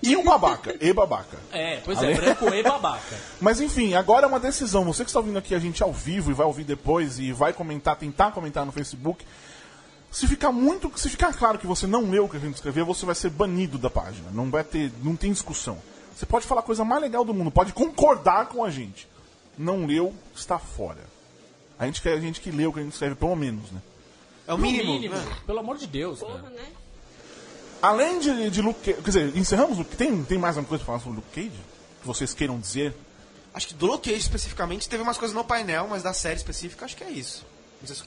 E 0.02 0.16
um 0.16 0.24
babaca, 0.24 0.74
e 0.80 0.90
babaca. 0.90 1.36
É, 1.52 1.80
pois 1.84 1.98
Ale- 1.98 2.12
é, 2.12 2.14
branco 2.16 2.48
e 2.48 2.62
babaca. 2.62 3.14
Mas 3.40 3.60
enfim, 3.60 3.92
agora 3.94 4.24
é 4.24 4.28
uma 4.28 4.40
decisão. 4.40 4.84
Você 4.86 5.04
que 5.04 5.10
está 5.10 5.20
ouvindo 5.20 5.38
aqui 5.38 5.54
a 5.54 5.58
gente 5.58 5.82
ao 5.82 5.92
vivo 5.92 6.30
e 6.30 6.34
vai 6.34 6.46
ouvir 6.46 6.64
depois 6.64 7.18
e 7.18 7.30
vai 7.30 7.52
comentar, 7.52 7.94
tentar 7.96 8.30
comentar 8.32 8.64
no 8.64 8.72
Facebook. 8.72 9.22
Se 10.12 10.28
ficar 10.28 10.52
muito, 10.52 10.92
se 10.96 11.08
ficar 11.08 11.32
claro 11.32 11.58
que 11.58 11.66
você 11.66 11.86
não 11.86 12.10
leu 12.10 12.26
o 12.26 12.28
que 12.28 12.36
a 12.36 12.40
gente 12.40 12.56
escreveu, 12.56 12.84
você 12.84 13.06
vai 13.06 13.14
ser 13.14 13.30
banido 13.30 13.78
da 13.78 13.88
página. 13.88 14.30
Não 14.30 14.50
vai 14.50 14.62
ter, 14.62 14.92
não 15.02 15.16
tem 15.16 15.32
discussão. 15.32 15.78
Você 16.14 16.26
pode 16.26 16.46
falar 16.46 16.60
a 16.60 16.64
coisa 16.64 16.84
mais 16.84 17.00
legal 17.00 17.24
do 17.24 17.32
mundo, 17.32 17.50
pode 17.50 17.72
concordar 17.72 18.46
com 18.46 18.62
a 18.62 18.70
gente. 18.70 19.08
Não 19.56 19.86
leu, 19.86 20.14
está 20.36 20.58
fora. 20.58 21.00
A 21.78 21.86
gente 21.86 22.02
quer 22.02 22.12
a 22.12 22.20
gente 22.20 22.42
que 22.42 22.50
leu 22.50 22.68
o 22.68 22.72
que 22.74 22.80
a 22.80 22.82
gente 22.82 22.92
escreve, 22.92 23.14
pelo 23.14 23.34
menos, 23.34 23.70
né? 23.70 23.80
É 24.46 24.52
o 24.52 24.58
mínimo. 24.58 24.92
mínimo, 24.92 25.14
né? 25.14 25.36
pelo 25.46 25.60
amor 25.60 25.78
de 25.78 25.86
Deus, 25.86 26.20
Porra, 26.20 26.50
né? 26.50 26.66
Além 27.80 28.18
de, 28.18 28.50
de 28.50 28.60
Luke 28.60 28.80
Cage, 28.80 29.02
quer 29.02 29.10
dizer, 29.10 29.36
encerramos 29.36 29.78
Luke 29.78 29.96
Tem, 29.96 30.22
tem 30.24 30.38
mais 30.38 30.56
alguma 30.56 30.68
coisa 30.68 30.84
pra 30.84 30.92
falar 30.92 31.02
sobre 31.02 31.16
Luke 31.16 31.34
Cage? 31.34 31.60
Que 32.00 32.06
vocês 32.06 32.34
queiram 32.34 32.60
dizer? 32.60 32.94
Acho 33.54 33.68
que 33.68 33.74
do 33.74 33.86
Luke 33.86 34.10
Cage 34.10 34.20
especificamente 34.20 34.88
teve 34.88 35.02
umas 35.02 35.16
coisas 35.16 35.34
no 35.34 35.42
painel, 35.42 35.88
mas 35.88 36.02
da 36.02 36.12
série 36.12 36.36
específica 36.36 36.84
acho 36.84 36.96
que 36.96 37.02
é 37.02 37.10
isso. 37.10 37.46
Não 37.82 37.86
sei 37.88 37.96
se 37.96 38.02
o 38.02 38.06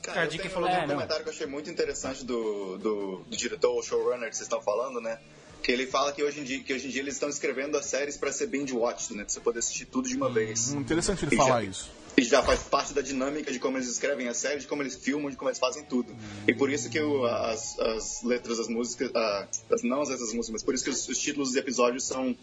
falou 0.50 0.70
um 0.70 0.72
É, 0.72 0.82
não. 0.88 0.96
comentário 0.96 1.24
que 1.24 1.30
eu 1.30 1.34
achei 1.34 1.46
muito 1.48 1.70
interessante 1.70 2.24
do, 2.24 2.78
do, 2.78 3.18
do 3.28 3.36
diretor, 3.38 3.78
o 3.78 3.84
showrunner 3.84 4.30
que 4.30 4.36
vocês 4.36 4.46
estão 4.48 4.62
falando, 4.62 5.02
né? 5.02 5.20
Que 5.62 5.72
ele 5.72 5.86
fala 5.86 6.12
que 6.14 6.24
hoje 6.24 6.40
em 6.40 6.44
dia, 6.44 6.64
que 6.64 6.74
hoje 6.74 6.88
em 6.88 6.90
dia 6.90 7.02
eles 7.02 7.16
estão 7.16 7.28
escrevendo 7.28 7.76
as 7.78 7.86
séries 7.86 8.16
para 8.18 8.32
ser 8.32 8.48
binge 8.48 8.74
watch, 8.74 9.14
né? 9.14 9.24
Pra 9.24 9.34
você 9.34 9.40
poder 9.42 9.60
assistir 9.60 9.86
tudo 9.86 10.08
de 10.08 10.16
uma 10.16 10.32
vez. 10.32 10.72
Hum, 10.74 10.80
Interessante 10.80 11.26
ele 11.26 11.36
E 11.36 11.38
falar 11.38 11.62
já- 11.64 11.70
isso. 11.70 11.92
E 12.18 12.22
já 12.24 12.42
faz 12.42 12.62
parte 12.62 12.94
da 12.94 13.02
dinâmica 13.02 13.52
de 13.52 13.60
como 13.60 13.78
eles 13.78 13.90
escrevem 13.90 14.30
as 14.30 14.38
séries, 14.38 14.62
de 14.64 14.70
como 14.70 14.82
eles 14.82 14.96
filmam, 14.96 15.30
de 15.30 15.36
como 15.36 15.50
eles 15.50 15.60
fazem 15.60 15.84
tudo. 15.84 16.16
E 16.48 16.54
por 16.54 16.70
isso 16.72 16.90
que 16.90 16.98
as, 16.98 17.78
as 17.78 18.24
letras 18.24 18.58
das 18.58 18.70
músicas, 18.70 19.12
ah, 19.14 19.48
as- 19.70 19.84
não 19.84 20.02
as 20.02 20.08
letras 20.08 20.28
das 20.28 20.34
músicas, 20.36 20.54
mas 20.54 20.64
por 20.64 20.74
isso 20.74 20.84
que 20.86 20.90
os, 20.92 21.10
os 21.10 21.18
títulos 21.18 21.50
dos 21.50 21.58
episódios 21.58 22.06
são 22.08 22.34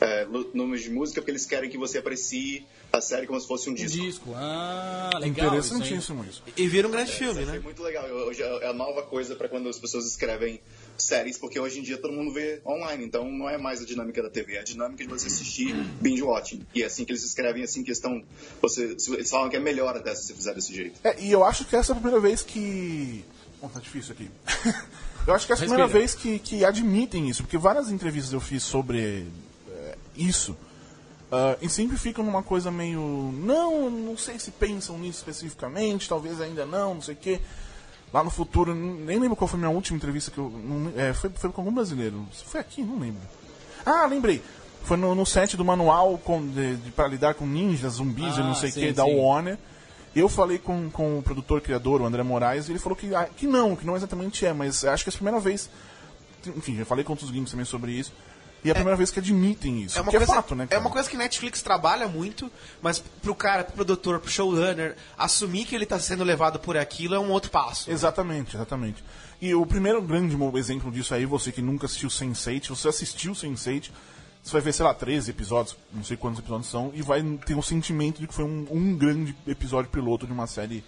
é, 0.00 0.26
nomes 0.54 0.82
de 0.82 0.90
música, 0.90 1.20
porque 1.20 1.30
eles 1.30 1.44
querem 1.46 1.68
que 1.68 1.76
você 1.76 1.98
aprecie 1.98 2.66
a 2.92 3.00
série 3.00 3.26
como 3.26 3.38
se 3.40 3.46
fosse 3.46 3.68
um 3.68 3.72
Um 3.72 3.76
disco. 3.76 3.98
disco. 4.02 4.32
Ah, 4.34 5.10
legal. 5.20 5.48
Interessantíssimo 5.48 6.24
isso. 6.24 6.42
E 6.56 6.66
vira 6.66 6.88
um 6.88 6.90
grande 6.90 7.12
filme, 7.12 7.40
Achei 7.42 7.52
né? 7.54 7.60
muito 7.60 7.82
legal. 7.82 8.04
Hoje 8.06 8.42
é 8.42 8.66
a 8.68 8.72
nova 8.72 9.02
coisa 9.02 9.36
para 9.36 9.48
quando 9.48 9.68
as 9.68 9.78
pessoas 9.78 10.06
escrevem 10.06 10.60
séries, 10.98 11.38
porque 11.38 11.58
hoje 11.60 11.78
em 11.80 11.82
dia 11.82 11.98
todo 11.98 12.12
mundo 12.12 12.32
vê 12.32 12.60
online, 12.66 13.04
então 13.04 13.30
não 13.30 13.48
é 13.48 13.56
mais 13.58 13.80
a 13.82 13.84
dinâmica 13.84 14.22
da 14.22 14.30
TV, 14.30 14.54
é 14.56 14.60
a 14.60 14.64
dinâmica 14.64 15.04
de 15.04 15.10
você 15.10 15.26
assistir 15.28 15.74
binge 16.00 16.22
watching. 16.22 16.66
E 16.74 16.82
é 16.82 16.86
assim 16.86 17.04
que 17.04 17.12
eles 17.12 17.22
escrevem, 17.24 17.62
assim 17.62 17.84
que 17.84 17.90
estão. 17.92 18.22
Você, 18.62 18.96
eles 19.08 19.30
falam 19.30 19.48
que 19.50 19.56
é 19.56 19.60
melhor 19.60 19.96
até 19.96 20.14
se 20.14 20.26
você 20.26 20.34
fizer 20.34 20.54
desse 20.54 20.74
jeito. 20.74 20.98
É, 21.04 21.20
e 21.20 21.30
eu 21.30 21.44
acho 21.44 21.64
que 21.66 21.76
essa 21.76 21.92
é 21.92 21.94
a 21.94 21.96
primeira 21.96 22.20
vez 22.20 22.42
que. 22.42 23.24
Bom, 23.60 23.68
tá 23.68 23.78
difícil 23.80 24.12
aqui. 24.14 24.30
eu 25.26 25.34
acho 25.34 25.46
que 25.46 25.52
essa 25.52 25.62
é 25.62 25.66
a 25.66 25.68
primeira 25.68 25.84
Respira. 25.92 26.00
vez 26.00 26.14
que, 26.14 26.38
que 26.38 26.64
admitem 26.64 27.28
isso, 27.28 27.42
porque 27.42 27.58
várias 27.58 27.90
entrevistas 27.90 28.32
eu 28.32 28.40
fiz 28.40 28.62
sobre 28.62 28.98
é, 28.98 29.22
isso. 30.28 30.56
ah, 31.32 31.56
e 31.60 31.68
sempre 31.68 31.96
ficam 31.96 32.24
numa 32.24 32.42
coisa 32.42 32.70
meio. 32.70 33.00
Não, 33.34 33.90
não 33.90 34.16
sei 34.16 34.38
se 34.38 34.50
pensam 34.50 34.98
nisso 34.98 35.18
especificamente, 35.18 36.08
talvez 36.08 36.40
ainda 36.40 36.64
não, 36.66 36.94
não 36.94 37.02
sei 37.02 37.14
o 37.14 37.18
quê. 37.18 37.40
Lá 38.12 38.24
no 38.24 38.30
futuro, 38.30 38.74
nem 38.74 39.18
lembro 39.20 39.36
qual 39.36 39.46
foi 39.46 39.56
a 39.56 39.62
minha 39.62 39.70
última 39.70 39.96
entrevista 39.96 40.30
que 40.32 40.38
eu. 40.38 40.50
não- 40.50 40.92
é, 40.96 41.12
foi, 41.12 41.30
foi 41.30 41.50
com 41.50 41.60
algum 41.60 41.72
brasileiro. 41.72 42.26
Foi 42.46 42.60
aqui? 42.60 42.82
Não 42.82 42.98
lembro. 42.98 43.20
Ah, 43.86 44.04
lembrei. 44.06 44.42
Foi 44.82 44.96
no, 44.96 45.14
no 45.14 45.24
set 45.26 45.56
do 45.56 45.64
manual 45.64 46.18
com, 46.18 46.44
de, 46.48 46.76
de, 46.76 46.90
para 46.90 47.06
lidar 47.06 47.34
com 47.34 47.46
ninjas, 47.46 47.94
zumbis 47.94 48.36
e 48.36 48.40
Ah, 48.40 48.44
não 48.44 48.54
sei 48.54 48.70
o 48.70 48.72
que, 48.72 48.92
da. 48.92 49.04
Warner. 49.04 49.58
Eu 50.16 50.28
falei 50.28 50.58
com, 50.58 50.90
com 50.90 51.18
o 51.18 51.22
produtor 51.22 51.60
criador, 51.60 52.00
o 52.00 52.04
André 52.06 52.24
Moraes, 52.24 52.66
e 52.68 52.72
ele 52.72 52.80
falou 52.80 52.96
que, 52.96 53.14
ah, 53.14 53.28
que 53.36 53.46
não, 53.46 53.76
que 53.76 53.86
não 53.86 53.94
exatamente 53.94 54.44
é, 54.44 54.52
mas 54.52 54.84
acho 54.84 55.04
que 55.04 55.10
é 55.10 55.12
a 55.12 55.14
primeira 55.14 55.38
vez. 55.38 55.70
Enfim, 56.56 56.76
já 56.78 56.84
falei 56.84 57.04
com 57.04 57.12
outros 57.12 57.30
gringos 57.30 57.50
também 57.52 57.64
sobre 57.64 57.92
isso. 57.92 58.12
E 58.64 58.68
é 58.68 58.72
a 58.72 58.74
primeira 58.74 58.96
vez 58.96 59.10
que 59.10 59.18
admitem 59.18 59.82
isso. 59.82 59.98
É 59.98 60.02
uma, 60.02 60.10
que 60.10 60.16
coisa, 60.16 60.32
é 60.32 60.36
fato, 60.36 60.54
né? 60.54 60.64
é 60.64 60.66
cara? 60.66 60.80
uma 60.80 60.90
coisa 60.90 61.08
que 61.08 61.16
Netflix 61.16 61.62
trabalha 61.62 62.06
muito, 62.06 62.50
mas 62.82 62.98
pro 62.98 63.34
cara, 63.34 63.64
pro 63.64 63.74
produtor, 63.74 64.20
pro 64.20 64.30
showrunner, 64.30 64.96
assumir 65.16 65.64
que 65.64 65.74
ele 65.74 65.86
tá 65.86 65.98
sendo 65.98 66.24
levado 66.24 66.58
por 66.58 66.76
aquilo 66.76 67.14
é 67.14 67.18
um 67.18 67.30
outro 67.30 67.50
passo. 67.50 67.90
Exatamente, 67.90 68.56
exatamente. 68.56 69.02
E 69.40 69.54
o 69.54 69.64
primeiro 69.64 70.02
grande 70.02 70.36
exemplo 70.56 70.90
disso 70.90 71.14
aí, 71.14 71.24
você 71.24 71.50
que 71.50 71.62
nunca 71.62 71.86
assistiu 71.86 72.10
Sense8, 72.10 72.68
você 72.68 72.88
assistiu 72.88 73.32
Sense8, 73.32 73.90
você 74.42 74.52
vai 74.52 74.60
ver, 74.60 74.72
sei 74.72 74.84
lá, 74.84 74.92
13 74.92 75.30
episódios, 75.30 75.76
não 75.92 76.04
sei 76.04 76.16
quantos 76.16 76.40
episódios 76.40 76.70
são, 76.70 76.90
e 76.94 77.00
vai 77.00 77.22
ter 77.46 77.54
o 77.54 77.62
sentimento 77.62 78.20
de 78.20 78.26
que 78.26 78.34
foi 78.34 78.44
um, 78.44 78.66
um 78.70 78.96
grande 78.96 79.34
episódio 79.46 79.90
piloto 79.90 80.26
de 80.26 80.32
uma 80.32 80.46
série 80.46 80.84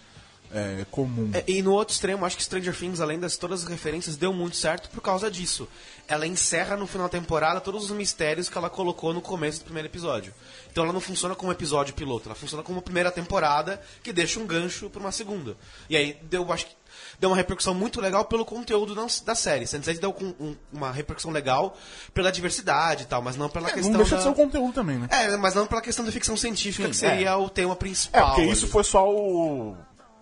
é, 0.52 0.84
comum. 0.90 1.30
É, 1.32 1.44
e 1.46 1.62
no 1.62 1.72
outro 1.72 1.92
extremo, 1.92 2.24
acho 2.24 2.36
que 2.36 2.42
Stranger 2.42 2.76
Things, 2.76 3.00
além 3.00 3.18
das 3.18 3.36
todas 3.36 3.62
as 3.62 3.68
referências, 3.68 4.16
deu 4.16 4.32
muito 4.32 4.56
certo 4.56 4.90
por 4.90 5.00
causa 5.00 5.30
disso. 5.30 5.66
Ela 6.08 6.26
encerra 6.26 6.76
no 6.76 6.86
final 6.86 7.06
da 7.08 7.12
temporada 7.18 7.60
todos 7.60 7.84
os 7.84 7.90
mistérios 7.90 8.48
que 8.48 8.58
ela 8.58 8.68
colocou 8.68 9.14
no 9.14 9.22
começo 9.22 9.60
do 9.60 9.64
primeiro 9.64 9.88
episódio. 9.88 10.34
Então 10.70 10.84
ela 10.84 10.92
não 10.92 11.00
funciona 11.00 11.34
como 11.34 11.50
episódio 11.52 11.94
piloto, 11.94 12.28
ela 12.28 12.34
funciona 12.34 12.62
como 12.62 12.76
uma 12.78 12.82
primeira 12.82 13.10
temporada 13.10 13.80
que 14.02 14.12
deixa 14.12 14.38
um 14.40 14.46
gancho 14.46 14.90
para 14.90 15.00
uma 15.00 15.12
segunda. 15.12 15.56
E 15.88 15.96
aí 15.96 16.18
deu, 16.24 16.52
acho 16.52 16.66
que 16.66 16.72
deu 17.18 17.30
uma 17.30 17.36
repercussão 17.36 17.72
muito 17.72 18.00
legal 18.00 18.24
pelo 18.26 18.44
conteúdo 18.44 18.94
da, 18.94 19.06
da 19.24 19.34
série. 19.34 19.64
Sense8 19.64 20.00
deu 20.00 20.12
com- 20.12 20.34
um- 20.40 20.56
uma 20.72 20.90
repercussão 20.90 21.30
legal 21.30 21.76
pela 22.12 22.30
diversidade 22.32 23.04
e 23.04 23.06
tal, 23.06 23.22
mas 23.22 23.36
não 23.36 23.48
pela 23.48 23.68
É, 23.68 23.72
questão 23.72 23.92
não 23.92 23.98
deixa 23.98 24.16
da... 24.16 24.16
de 24.18 24.22
ser 24.24 24.28
o 24.30 24.34
conteúdo 24.34 24.74
também, 24.74 24.98
né? 24.98 25.08
É, 25.10 25.36
mas 25.36 25.54
não 25.54 25.66
pela 25.66 25.80
questão 25.80 26.04
da 26.04 26.12
ficção 26.12 26.36
científica, 26.36 26.88
que 26.88 26.94
Sim, 26.96 27.06
seria 27.06 27.30
é. 27.30 27.34
o 27.36 27.48
tema 27.48 27.72
É, 27.72 27.76
principal. 27.76 28.34
porque 28.34 28.42
isso 28.50 28.64
ali. 28.64 28.72
foi 28.72 28.84
só 28.84 29.08
o, 29.08 29.76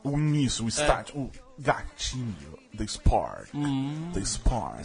o 0.04 0.12
início, 0.18 0.64
o 0.64 0.68
start, 0.68 1.10
o 1.14 1.30
gatinho, 1.58 2.36
the 2.76 2.84
spark, 2.86 3.48
the 4.14 4.24
spark. 4.24 4.84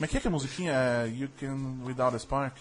Como 0.00 0.06
é 0.06 0.08
que 0.08 0.16
é 0.16 0.20
que 0.20 0.28
a 0.28 0.30
musiquinha 0.30 0.72
é 0.72 1.08
You 1.08 1.28
Can 1.38 1.84
Without 1.84 2.16
a 2.16 2.18
Spark? 2.18 2.56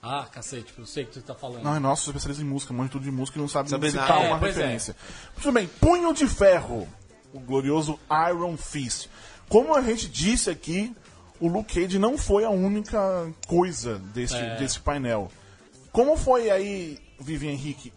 Ah, 0.00 0.24
cacete, 0.30 0.72
eu 0.78 0.86
sei 0.86 1.02
o 1.02 1.08
que 1.08 1.14
você 1.14 1.20
tá 1.20 1.34
falando. 1.34 1.64
Não, 1.64 1.74
é 1.74 1.80
nosso 1.80 2.10
especialista 2.10 2.44
em 2.44 2.46
música, 2.46 2.72
manja 2.72 2.92
tudo 2.92 3.02
de 3.02 3.10
música 3.10 3.38
e 3.38 3.40
não 3.40 3.48
sabe, 3.48 3.68
Sabe 3.68 3.90
citar 3.90 4.08
nada. 4.08 4.22
É, 4.22 4.28
uma 4.28 4.38
pois 4.38 4.56
é. 4.56 4.60
referência. 4.60 4.96
Muito 5.34 5.50
bem, 5.50 5.66
Punho 5.80 6.14
de 6.14 6.28
Ferro, 6.28 6.86
o 7.34 7.40
glorioso 7.40 7.98
Iron 8.30 8.56
Fist. 8.56 9.08
Como 9.48 9.74
a 9.74 9.82
gente 9.82 10.08
disse 10.08 10.48
aqui, 10.48 10.94
o 11.40 11.48
Luke 11.48 11.74
Cage 11.74 11.98
não 11.98 12.16
foi 12.16 12.44
a 12.44 12.50
única 12.50 13.28
coisa 13.48 13.98
desse, 13.98 14.36
É. 14.36 14.54
desse 14.58 14.78
painel. 14.78 15.28
Como 15.90 16.16
foi 16.16 16.50
aí, 16.50 17.00
Vivian 17.18 17.50
Henrique, 17.50 17.92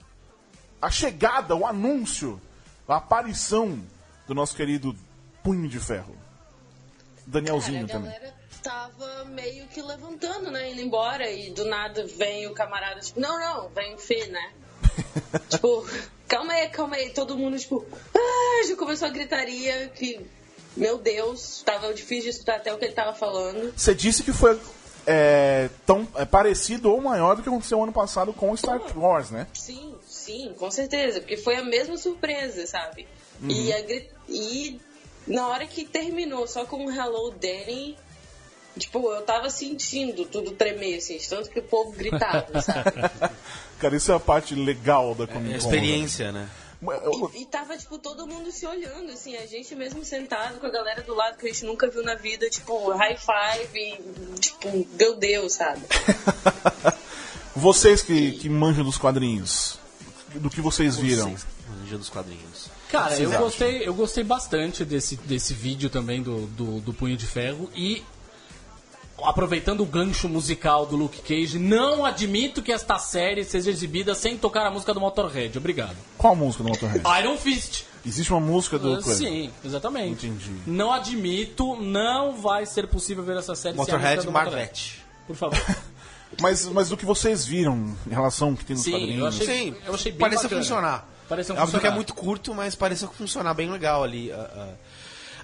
a 0.81 0.89
chegada, 0.89 1.55
o 1.55 1.63
anúncio, 1.63 2.41
a 2.87 2.95
aparição 2.95 3.79
do 4.27 4.33
nosso 4.33 4.55
querido 4.55 4.95
Punho 5.43 5.69
de 5.69 5.79
Ferro? 5.79 6.24
Danielzinho 7.25 7.87
Cara, 7.87 7.99
a 7.99 8.01
também. 8.01 8.11
galera 8.11 8.45
tava 8.65 9.25
meio 9.25 9.67
que 9.67 9.79
levantando, 9.79 10.49
né? 10.49 10.71
Indo 10.71 10.81
embora 10.81 11.29
e 11.29 11.51
do 11.51 11.65
nada 11.65 12.03
vem 12.17 12.47
o 12.47 12.53
camarada, 12.53 12.99
tipo, 12.99 13.19
não, 13.19 13.39
não, 13.39 13.69
vem 13.69 13.93
o 13.93 13.97
Fê, 13.99 14.25
né? 14.25 14.51
tipo, 15.47 15.87
calma 16.27 16.53
aí, 16.53 16.69
calma 16.69 16.95
aí. 16.95 17.11
Todo 17.11 17.37
mundo, 17.37 17.59
tipo, 17.59 17.85
ah, 18.15 18.67
já 18.67 18.75
começou 18.75 19.07
a 19.07 19.11
gritaria 19.11 19.87
que, 19.89 20.19
meu 20.75 20.97
Deus, 20.97 21.61
tava 21.63 21.93
difícil 21.93 22.23
de 22.23 22.29
escutar 22.29 22.55
até 22.55 22.73
o 22.73 22.77
que 22.79 22.85
ele 22.85 22.93
tava 22.93 23.13
falando. 23.13 23.71
Você 23.77 23.93
disse 23.93 24.23
que 24.23 24.33
foi 24.33 24.59
é, 25.05 25.69
tão 25.85 26.07
é, 26.15 26.25
parecido 26.25 26.91
ou 26.91 26.99
maior 26.99 27.35
do 27.35 27.43
que 27.43 27.49
aconteceu 27.49 27.81
ano 27.83 27.93
passado 27.93 28.33
com 28.33 28.55
Star 28.57 28.81
Wars, 28.97 29.29
né? 29.29 29.45
Sim, 29.53 29.93
sim, 30.07 30.55
com 30.57 30.71
certeza, 30.71 31.19
porque 31.19 31.37
foi 31.37 31.55
a 31.55 31.63
mesma 31.63 31.97
surpresa, 31.97 32.65
sabe? 32.65 33.07
E, 33.47 33.71
a 33.73 33.79
e 34.27 34.79
na 35.27 35.47
hora 35.47 35.65
que 35.67 35.85
terminou 35.85 36.47
só 36.47 36.65
com 36.65 36.85
um 36.85 36.91
Hello 36.91 37.31
Danny, 37.31 37.97
tipo, 38.77 39.11
eu 39.11 39.21
tava 39.23 39.49
sentindo 39.49 40.25
tudo 40.25 40.51
tremer, 40.51 40.97
assim, 40.97 41.17
tanto 41.29 41.49
que 41.49 41.59
o 41.59 41.63
povo 41.63 41.91
gritava, 41.91 42.47
sabe? 42.61 42.91
Cara, 43.79 43.95
isso 43.95 44.11
é 44.11 44.15
a 44.15 44.19
parte 44.19 44.53
legal 44.55 45.15
da 45.15 45.25
Comic 45.27 45.47
Con. 45.49 45.53
É 45.53 45.57
experiência, 45.57 46.31
né? 46.31 46.41
né? 46.41 46.49
Eu- 47.03 47.31
E 47.33 47.45
tava, 47.45 47.75
tipo, 47.77 47.97
todo 47.97 48.27
mundo 48.27 48.51
se 48.51 48.65
olhando, 48.67 49.11
assim, 49.11 49.35
a 49.37 49.45
gente 49.47 49.73
mesmo 49.75 50.05
sentado 50.05 50.59
com 50.59 50.67
a 50.67 50.69
galera 50.69 51.01
do 51.01 51.15
lado 51.15 51.37
que 51.37 51.47
a 51.47 51.51
gente 51.51 51.65
nunca 51.65 51.89
viu 51.89 52.03
na 52.03 52.13
vida, 52.15 52.47
tipo, 52.49 52.91
high 52.91 53.17
five, 53.17 53.79
e, 53.79 54.39
tipo, 54.39 54.87
meu 54.99 55.15
Deus, 55.15 55.53
sabe? 55.53 55.81
Vocês 57.55 58.01
que, 58.01 58.33
que 58.33 58.49
manjam 58.49 58.83
dos 58.83 58.97
quadrinhos, 58.97 59.79
do 60.35 60.49
que 60.49 60.59
vocês 60.59 60.97
viram? 60.97 61.29
Vocês, 61.29 61.45
Manja 61.69 61.97
dos 61.97 62.09
quadrinhos. 62.09 62.69
Cara, 62.89 63.17
eu 63.19 63.31
gostei, 63.31 63.87
eu 63.87 63.93
gostei 63.93 64.23
bastante 64.23 64.85
desse, 64.85 65.15
desse 65.17 65.53
vídeo 65.53 65.89
também 65.89 66.21
do, 66.21 66.45
do, 66.47 66.79
do 66.81 66.93
Punho 66.93 67.17
de 67.17 67.25
Ferro 67.25 67.69
e 67.75 68.03
aproveitando 69.23 69.81
o 69.81 69.85
gancho 69.85 70.27
musical 70.27 70.85
do 70.85 70.95
Luke 70.95 71.21
Cage, 71.21 71.57
não 71.57 72.05
admito 72.05 72.61
que 72.61 72.71
esta 72.71 72.97
série 72.99 73.43
seja 73.43 73.71
exibida 73.71 74.13
sem 74.13 74.37
tocar 74.37 74.65
a 74.65 74.71
música 74.71 74.93
do 74.93 74.99
Motorhead. 74.99 75.57
Obrigado. 75.57 75.95
Qual 76.17 76.33
a 76.33 76.35
música 76.35 76.63
do 76.63 76.69
Motorhead? 76.69 77.03
Iron 77.21 77.37
Fist. 77.37 77.83
Existe 78.05 78.31
uma 78.31 78.41
música 78.41 78.77
do 78.77 79.01
coisa? 79.01 79.15
Sim, 79.15 79.49
exatamente. 79.63 80.27
Entendi. 80.27 80.51
Não 80.67 80.91
admito, 80.91 81.75
não 81.77 82.35
vai 82.37 82.65
ser 82.65 82.87
possível 82.87 83.23
ver 83.23 83.37
essa 83.37 83.55
série 83.55 83.75
sem 83.75 83.81
a 83.83 83.85
Motorhead 83.85 84.15
música 84.17 84.31
do 84.31 84.31
Motorhead. 84.31 84.55
Marvete. 84.57 85.05
Por 85.25 85.35
favor. 85.35 85.59
Mas, 86.41 86.65
mas 86.65 86.89
do 86.89 86.97
que 86.97 87.05
vocês 87.05 87.45
viram 87.45 87.95
em 88.05 88.09
relação 88.09 88.49
ao 88.49 88.55
que 88.55 88.65
tem 88.65 88.75
nos 88.75 88.83
Sim, 88.83 88.91
quadrinhos? 88.91 89.19
eu 89.19 89.27
achei- 89.27 89.45
Sim, 89.45 89.75
eu 89.85 89.93
achei 89.93 90.11
bem 90.11 90.19
pareceu 90.19 90.43
bacana. 90.43 90.61
funcionar. 90.61 91.09
Pareceu 91.27 91.55
É 91.55 91.59
óbvio 91.59 91.79
que 91.79 91.87
é 91.87 91.89
funcionar. 91.89 91.95
muito 91.95 92.13
curto, 92.13 92.53
mas 92.53 92.75
pareceu 92.75 93.07
funcionar 93.09 93.53
bem 93.53 93.69
legal 93.69 94.03
ali. 94.03 94.31
ah, 94.31 94.49
ah. 94.55 94.73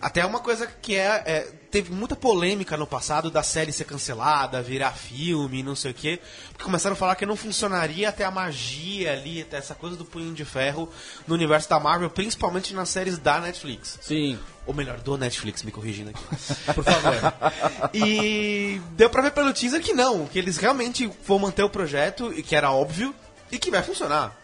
Até 0.01 0.25
uma 0.25 0.39
coisa 0.39 0.65
que 0.65 0.95
é, 0.95 1.23
é, 1.25 1.41
Teve 1.69 1.93
muita 1.93 2.17
polêmica 2.17 2.75
no 2.75 2.85
passado 2.85 3.31
da 3.31 3.41
série 3.41 3.71
ser 3.71 3.85
cancelada, 3.85 4.61
virar 4.61 4.91
filme, 4.91 5.63
não 5.63 5.75
sei 5.75 5.91
o 5.91 5.93
quê. 5.93 6.19
Porque 6.49 6.65
começaram 6.65 6.95
a 6.95 6.97
falar 6.97 7.15
que 7.15 7.25
não 7.25 7.37
funcionaria 7.37 8.09
até 8.09 8.25
a 8.25 8.31
magia 8.31 9.13
ali, 9.13 9.41
até 9.41 9.57
essa 9.57 9.73
coisa 9.73 9.95
do 9.95 10.03
punho 10.03 10.33
de 10.33 10.43
ferro 10.43 10.89
no 11.25 11.33
universo 11.33 11.69
da 11.69 11.79
Marvel, 11.79 12.09
principalmente 12.09 12.73
nas 12.73 12.89
séries 12.89 13.17
da 13.17 13.39
Netflix. 13.39 13.97
Sim, 14.01 14.37
Ou 14.65 14.73
melhor, 14.73 14.99
do 14.99 15.17
Netflix, 15.17 15.63
me 15.63 15.71
corrigindo 15.71 16.09
aqui. 16.09 16.23
por 16.73 16.83
favor. 16.83 17.33
E 17.93 18.81
deu 18.91 19.09
pra 19.09 19.21
ver 19.21 19.31
pelo 19.31 19.53
teaser 19.53 19.81
que 19.81 19.93
não, 19.93 20.25
que 20.25 20.37
eles 20.37 20.57
realmente 20.57 21.09
vão 21.25 21.39
manter 21.39 21.63
o 21.63 21.69
projeto, 21.69 22.33
e 22.33 22.43
que 22.43 22.55
era 22.55 22.71
óbvio, 22.71 23.15
e 23.51 23.57
que 23.57 23.71
vai 23.71 23.81
funcionar. 23.83 24.40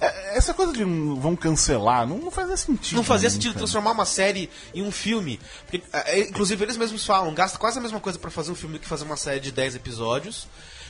É, 0.00 0.36
Essa 0.36 0.54
coisa 0.54 0.72
de 0.72 0.84
vão 0.84 1.34
cancelar 1.34 2.06
não, 2.06 2.18
não 2.18 2.30
fazia 2.30 2.56
sentido. 2.56 2.96
Não 2.96 3.04
fazia 3.04 3.30
sentido 3.30 3.52
cara? 3.52 3.58
transformar 3.58 3.92
uma 3.92 4.04
série 4.04 4.48
em 4.74 4.82
um 4.82 4.90
filme. 4.90 5.40
Porque, 5.66 5.82
é, 5.92 6.20
inclusive, 6.20 6.64
eles 6.64 6.76
mesmos 6.76 7.04
falam, 7.04 7.34
gasta 7.34 7.58
quase 7.58 7.78
a 7.78 7.82
mesma 7.82 8.00
coisa 8.00 8.18
pra 8.18 8.30
fazer 8.30 8.52
um 8.52 8.54
filme 8.54 8.78
que 8.78 8.86
fazer 8.86 9.04
uma 9.04 9.16
série 9.16 9.40
de 9.40 9.52
10 9.52 9.76
episódios. 9.76 10.46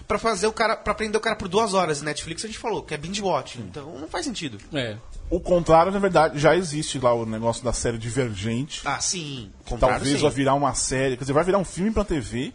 Pra 0.07 0.19
fazer 0.19 0.47
o 0.47 0.53
cara. 0.53 0.75
para 0.75 0.95
prender 0.95 1.19
o 1.19 1.21
cara 1.21 1.37
por 1.37 1.49
duas 1.49 1.75
horas. 1.75 2.01
E 2.01 2.05
Netflix 2.05 2.43
a 2.45 2.47
gente 2.47 2.59
falou, 2.59 2.83
que 2.83 2.95
é 2.95 2.97
binge 2.97 3.21
watch. 3.21 3.59
Então 3.59 3.99
não 3.99 4.09
faz 4.09 4.25
sentido. 4.25 4.59
É. 4.73 4.97
O 5.29 5.39
contrário, 5.39 5.93
na 5.93 5.99
verdade, 5.99 6.39
já 6.39 6.57
existe 6.57 6.99
lá 6.99 7.13
o 7.13 7.27
negócio 7.27 7.63
da 7.63 7.73
série 7.73 7.99
Divergente. 7.99 8.81
Ah, 8.85 9.01
sim. 9.01 9.51
Talvez 9.79 10.17
sim. 10.17 10.23
vai 10.23 10.31
virar 10.31 10.55
uma 10.55 10.75
série, 10.75 11.17
quer 11.17 11.25
dizer, 11.25 11.35
vai 11.35 11.45
virar 11.45 11.59
um 11.59 11.65
filme 11.65 11.91
pra 11.91 12.05
TV. 12.05 12.55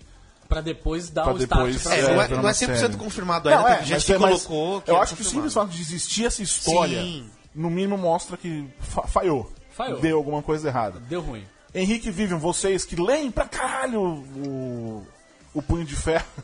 Pra 0.53 0.61
depois 0.61 1.09
dar 1.09 1.23
Pra 1.23 1.33
o 1.33 1.37
depois, 1.37 1.75
start 1.75 1.99
pra 1.99 2.11
É, 2.11 2.15
não 2.15 2.21
é, 2.21 2.27
não 2.29 2.37
é 2.37 2.39
uma 2.41 2.51
100% 2.51 2.75
série. 2.77 2.95
confirmado 2.97 3.49
ainda. 3.49 3.61
Não, 3.61 3.67
é, 3.67 3.83
gente 3.83 4.05
que 4.05 4.13
colocou. 4.15 4.81
Que 4.81 4.91
eu 4.91 5.01
acho 5.01 5.15
que 5.15 5.21
o 5.21 5.25
simples 5.25 5.53
fato 5.53 5.69
de 5.69 5.81
existir 5.81 6.25
essa 6.25 6.41
história, 6.43 7.01
Sim. 7.01 7.29
no 7.53 7.69
mínimo 7.69 7.97
mostra 7.97 8.37
que 8.37 8.67
fa- 8.79 9.07
falhou. 9.07 9.51
Falhou. 9.71 9.99
Deu 9.99 10.17
alguma 10.17 10.41
coisa 10.43 10.67
errada. 10.67 10.99
Deu 10.99 11.21
ruim. 11.21 11.45
Henrique 11.73 12.09
e 12.09 12.11
Vivian, 12.11 12.37
vocês 12.37 12.85
que 12.85 12.95
leem 12.95 13.31
pra 13.31 13.45
caralho 13.45 13.99
o, 14.01 15.07
o 15.55 15.61
Punho 15.61 15.83
de 15.83 15.95
Ferro, 15.95 16.25
o 16.37 16.43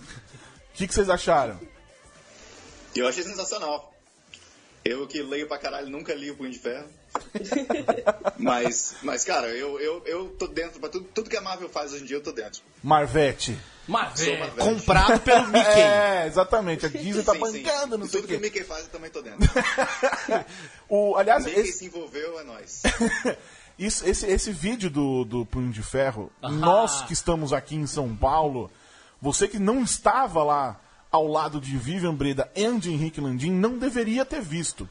que, 0.74 0.88
que 0.88 0.94
vocês 0.94 1.10
acharam? 1.10 1.60
Eu 2.96 3.08
achei 3.08 3.24
sensacional. 3.24 3.94
Eu 4.84 5.06
que 5.08 5.22
leio 5.22 5.48
pra 5.48 5.58
caralho, 5.60 5.90
nunca 5.90 6.14
li 6.16 6.32
o 6.32 6.36
Punho 6.36 6.50
de 6.52 6.58
Ferro. 6.58 6.88
mas, 8.38 8.96
mas, 9.02 9.24
cara, 9.24 9.48
eu, 9.48 9.80
eu, 9.80 10.02
eu 10.06 10.30
tô 10.38 10.48
dentro. 10.48 10.80
Pra 10.80 10.90
tudo, 10.90 11.06
tudo 11.14 11.30
que 11.30 11.38
a 11.38 11.42
Marvel 11.42 11.70
faz 11.70 11.94
hoje 11.94 12.04
em 12.04 12.06
dia, 12.08 12.18
eu 12.18 12.24
tô 12.24 12.32
dentro. 12.32 12.62
Marvete. 12.84 13.58
Marvel. 13.88 14.38
Comprado 14.58 15.20
pelo 15.22 15.48
Mickey. 15.50 15.80
É, 15.80 16.26
exatamente. 16.28 16.86
A 16.86 16.90
Disney 16.90 17.24
tá 17.24 17.34
Sim, 17.34 17.46
sim. 17.46 17.64
bancando, 17.64 17.98
sei 18.08 18.20
o 18.20 18.22
Tudo 18.24 18.28
que 18.32 18.38
o. 18.38 18.40
Mickey 18.42 18.64
faz, 18.64 18.84
eu 18.84 18.90
também 18.92 19.10
tô 19.10 19.22
dentro. 19.22 19.40
O, 20.88 21.16
aliás, 21.18 21.46
Mickey 21.46 21.60
esse, 21.60 21.74
se 21.74 21.86
envolveu, 21.86 22.40
é 22.40 22.44
nóis. 22.44 22.82
isso- 23.78 24.06
esse, 24.08 24.26
esse 24.26 24.52
vídeo 24.52 24.90
do, 24.90 25.24
do 25.24 25.46
Punho 25.46 25.72
de 25.72 25.84
Ferro, 25.84 26.32
Ah. 26.42 26.50
nós 26.50 27.04
que 27.04 27.14
estamos 27.14 27.54
aqui 27.54 27.76
em 27.76 27.86
São 27.86 28.16
Paulo, 28.16 28.72
você 29.22 29.48
que 29.48 29.60
não 29.60 29.84
estava 29.84 30.44
lá 30.44 30.80
ao 31.12 31.28
lado 31.28 31.60
de 31.62 31.78
Vivian 31.78 32.14
Breda 32.14 32.50
e 32.56 32.72
de 32.80 32.92
Henrique 32.92 33.22
Landim, 33.22 33.52
não 33.52 33.78
deveria 33.78 34.26
ter 34.26 34.42
visto. 34.42 34.88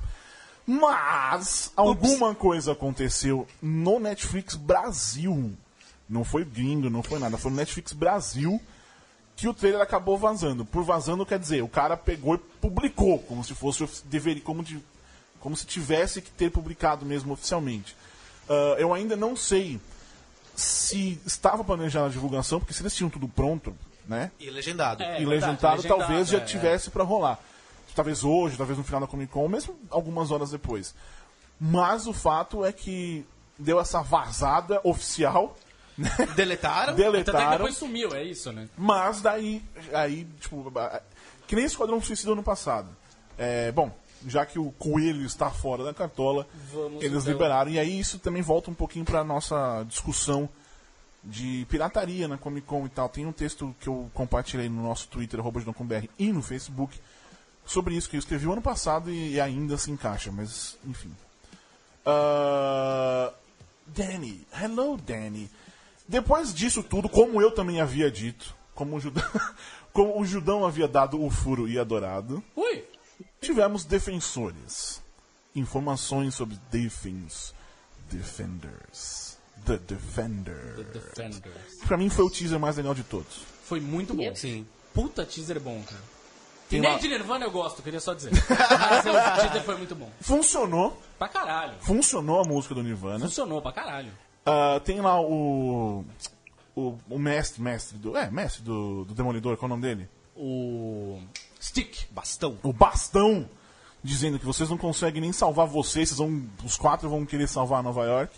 Mas 0.70 1.72
alguma 1.74 2.34
coisa 2.34 2.72
aconteceu 2.72 3.48
no 3.62 3.98
Netflix 3.98 4.54
Brasil. 4.54 5.56
Não 6.06 6.24
foi 6.24 6.44
gringo, 6.44 6.90
não 6.90 7.02
foi 7.02 7.18
nada. 7.18 7.38
Foi 7.38 7.50
no 7.50 7.56
Netflix 7.56 7.94
Brasil 7.94 8.60
que 9.34 9.48
o 9.48 9.54
trailer 9.54 9.80
acabou 9.80 10.18
vazando. 10.18 10.66
Por 10.66 10.84
vazando 10.84 11.24
quer 11.24 11.38
dizer, 11.38 11.62
o 11.62 11.68
cara 11.68 11.96
pegou 11.96 12.34
e 12.34 12.38
publicou, 12.38 13.18
como 13.20 13.42
se 13.42 13.54
fosse 13.54 13.86
deveria, 14.04 14.42
como, 14.42 14.62
de, 14.62 14.78
como 15.40 15.56
se 15.56 15.64
tivesse 15.64 16.20
que 16.20 16.30
ter 16.30 16.50
publicado 16.50 17.06
mesmo 17.06 17.32
oficialmente. 17.32 17.96
Ah, 18.46 18.76
eu 18.78 18.92
ainda 18.92 19.16
não 19.16 19.34
sei 19.34 19.80
se 20.54 21.18
estava 21.24 21.64
planejada 21.64 22.08
a 22.08 22.10
divulgação, 22.10 22.58
porque 22.58 22.74
se 22.74 22.82
eles 22.82 22.94
tinham 22.94 23.08
tudo 23.08 23.26
pronto, 23.26 23.74
né? 24.06 24.30
E 24.38 24.50
legendado. 24.50 25.02
É. 25.02 25.22
e 25.22 25.24
legendado, 25.24 25.76
legendado, 25.76 26.00
talvez 26.00 26.28
já 26.28 26.38
é, 26.38 26.44
tivesse 26.44 26.90
pra 26.90 27.04
rolar. 27.04 27.38
Talvez 27.98 28.22
hoje, 28.22 28.56
talvez 28.56 28.78
no 28.78 28.84
final 28.84 29.00
da 29.00 29.08
Comic 29.08 29.32
Con, 29.32 29.40
ou 29.40 29.48
mesmo 29.48 29.76
algumas 29.90 30.30
horas 30.30 30.52
depois. 30.52 30.94
Mas 31.58 32.06
o 32.06 32.12
fato 32.12 32.64
é 32.64 32.70
que 32.70 33.26
deu 33.58 33.80
essa 33.80 34.02
vazada 34.02 34.80
oficial, 34.84 35.56
Deletaram. 36.36 36.94
Tanto 36.94 37.00
é 37.00 37.06
que 37.06 37.10
deletaram, 37.10 37.50
depois 37.56 37.76
sumiu, 37.76 38.14
é 38.14 38.22
isso, 38.22 38.52
né? 38.52 38.68
mas 38.76 39.20
daí, 39.20 39.60
aí, 39.92 40.24
tipo, 40.38 40.72
que 41.48 41.56
nem 41.56 41.64
Esquadrão 41.64 42.00
Suicida 42.00 42.30
ano 42.30 42.42
passado. 42.44 42.88
É, 43.36 43.72
bom, 43.72 43.90
já 44.24 44.46
que 44.46 44.60
o 44.60 44.70
coelho 44.78 45.26
está 45.26 45.50
fora 45.50 45.82
da 45.82 45.92
cartola, 45.92 46.46
Vamos, 46.72 47.02
eles 47.02 47.22
então. 47.22 47.32
liberaram. 47.32 47.68
E 47.68 47.80
aí 47.80 47.98
isso 47.98 48.20
também 48.20 48.42
volta 48.42 48.70
um 48.70 48.74
pouquinho 48.74 49.04
para 49.04 49.24
nossa 49.24 49.84
discussão 49.88 50.48
de 51.24 51.66
pirataria 51.68 52.28
na 52.28 52.38
Comic 52.38 52.64
Con 52.64 52.86
e 52.86 52.90
tal. 52.90 53.08
Tem 53.08 53.26
um 53.26 53.32
texto 53.32 53.74
que 53.80 53.88
eu 53.88 54.08
compartilhei 54.14 54.68
no 54.68 54.84
nosso 54.84 55.08
Twitter, 55.08 55.40
arroba 55.40 55.60
e 56.16 56.32
no 56.32 56.42
Facebook, 56.42 57.00
sobre 57.68 57.94
isso 57.94 58.08
que 58.08 58.16
eu 58.16 58.18
escrevi 58.18 58.46
o 58.46 58.52
ano 58.52 58.62
passado 58.62 59.10
e, 59.10 59.34
e 59.34 59.40
ainda 59.40 59.76
se 59.76 59.90
encaixa, 59.90 60.32
mas 60.32 60.76
enfim. 60.84 61.14
Ah, 62.04 63.32
Danny, 63.86 64.46
hello 64.60 64.96
Danny. 64.96 65.48
Depois 66.08 66.54
disso 66.54 66.82
tudo, 66.82 67.08
como 67.08 67.40
eu 67.42 67.50
também 67.50 67.80
havia 67.80 68.10
dito, 68.10 68.56
como 68.74 68.96
o 68.96 69.00
Judão, 69.00 69.22
como 69.92 70.18
o 70.18 70.24
Judão 70.24 70.64
havia 70.64 70.88
dado 70.88 71.22
o 71.22 71.30
furo 71.30 71.68
e 71.68 71.78
adorado, 71.78 72.42
Ui! 72.56 72.84
tivemos 73.40 73.84
defensores. 73.84 75.02
Informações 75.54 76.34
sobre 76.34 76.58
Defense 76.70 77.52
Defenders. 78.10 79.36
The 79.66 79.76
Defender. 79.78 80.84
Defenders. 80.92 81.78
Pra 81.86 81.96
mim 81.96 82.08
foi 82.08 82.24
o 82.24 82.30
teaser 82.30 82.58
mais 82.58 82.76
legal 82.76 82.94
de 82.94 83.02
todos. 83.02 83.42
Foi 83.64 83.80
muito 83.80 84.14
bom. 84.14 84.34
Sim. 84.34 84.66
Puta 84.94 85.26
teaser 85.26 85.60
bom, 85.60 85.82
cara. 85.82 86.17
E 86.68 86.70
Tem 86.72 86.80
nem 86.80 86.92
lá- 86.92 86.98
de 86.98 87.08
Nirvana 87.08 87.46
eu 87.46 87.50
gosto, 87.50 87.82
queria 87.82 87.98
só 88.00 88.12
dizer. 88.14 88.30
Mas 88.30 89.06
o 89.06 89.40
teaser 89.42 89.62
foi 89.64 89.76
muito 89.76 89.94
bom. 89.94 90.10
Funcionou. 90.20 91.00
Pra 91.18 91.26
caralho. 91.28 91.72
Funcionou 91.80 92.40
a 92.40 92.44
música 92.44 92.74
do 92.74 92.82
Nirvana. 92.82 93.20
Funcionou 93.24 93.62
pra 93.62 93.72
caralho. 93.72 94.12
Ah, 94.44 94.78
tem 94.84 95.00
lá 95.00 95.18
o, 95.20 96.04
o. 96.76 96.98
O 97.08 97.18
mestre, 97.18 97.62
mestre 97.62 97.96
do. 97.98 98.16
É, 98.16 98.30
mestre 98.30 98.62
do, 98.62 99.04
do 99.06 99.14
Demolidor, 99.14 99.56
qual 99.56 99.64
é 99.70 99.72
o 99.72 99.76
nome 99.76 99.82
dele? 99.82 100.08
O. 100.36 101.18
Stick. 101.60 102.06
Bastão. 102.10 102.58
O 102.62 102.72
Bastão, 102.72 103.48
dizendo 104.04 104.38
que 104.38 104.44
vocês 104.46 104.68
não 104.68 104.76
conseguem 104.78 105.20
nem 105.22 105.32
salvar 105.32 105.66
vocês, 105.66 106.10
vocês 106.10 106.18
vão, 106.18 106.46
os 106.62 106.76
quatro 106.76 107.08
vão 107.08 107.24
querer 107.26 107.48
salvar 107.48 107.82
Nova 107.82 108.04
York. 108.04 108.34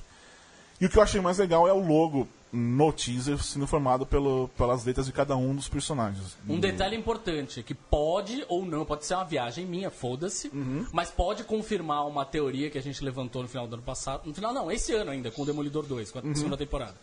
E 0.81 0.87
o 0.87 0.89
que 0.89 0.97
eu 0.97 1.03
achei 1.03 1.21
mais 1.21 1.37
legal 1.39 1.67
é 1.69 1.73
o 1.73 1.85
logo 1.85 2.27
no 2.53 2.93
teaser 2.93 3.43
sendo 3.43 3.67
formado 3.67 4.05
pelo, 4.05 4.49
pelas 4.57 4.85
letras 4.85 5.07
de 5.07 5.13
cada 5.13 5.37
um 5.37 5.55
dos 5.55 5.69
personagens. 5.69 6.37
Um 6.49 6.59
detalhe 6.59 6.97
importante, 6.97 7.63
que 7.63 7.75
pode 7.75 8.45
ou 8.49 8.65
não, 8.65 8.85
pode 8.85 9.07
ser 9.07 9.15
uma 9.15 9.25
viagem 9.25 9.65
minha, 9.65 9.91
foda-se, 9.91 10.51
mas 10.93 11.11
pode 11.11 11.45
confirmar 11.45 12.07
uma 12.07 12.25
teoria 12.25 12.69
que 12.69 12.79
a 12.79 12.83
gente 12.83 13.05
levantou 13.05 13.43
no 13.43 13.49
final 13.49 13.67
do 13.67 13.75
ano 13.75 13.83
passado. 13.83 14.27
No 14.27 14.35
final, 14.35 14.53
não, 14.53 14.71
esse 14.71 14.93
ano 14.93 15.11
ainda, 15.11 15.31
com 15.31 15.43
o 15.43 15.47
Demolidor 15.47 15.87
2, 15.87 16.11
com 16.11 16.19
a 16.19 16.35
segunda 16.35 16.57
temporada. 16.57 16.95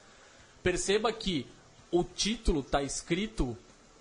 Perceba 0.61 1.11
que 1.13 1.47
o 1.91 2.03
título 2.03 2.61
tá 2.61 2.83
escrito 2.83 3.55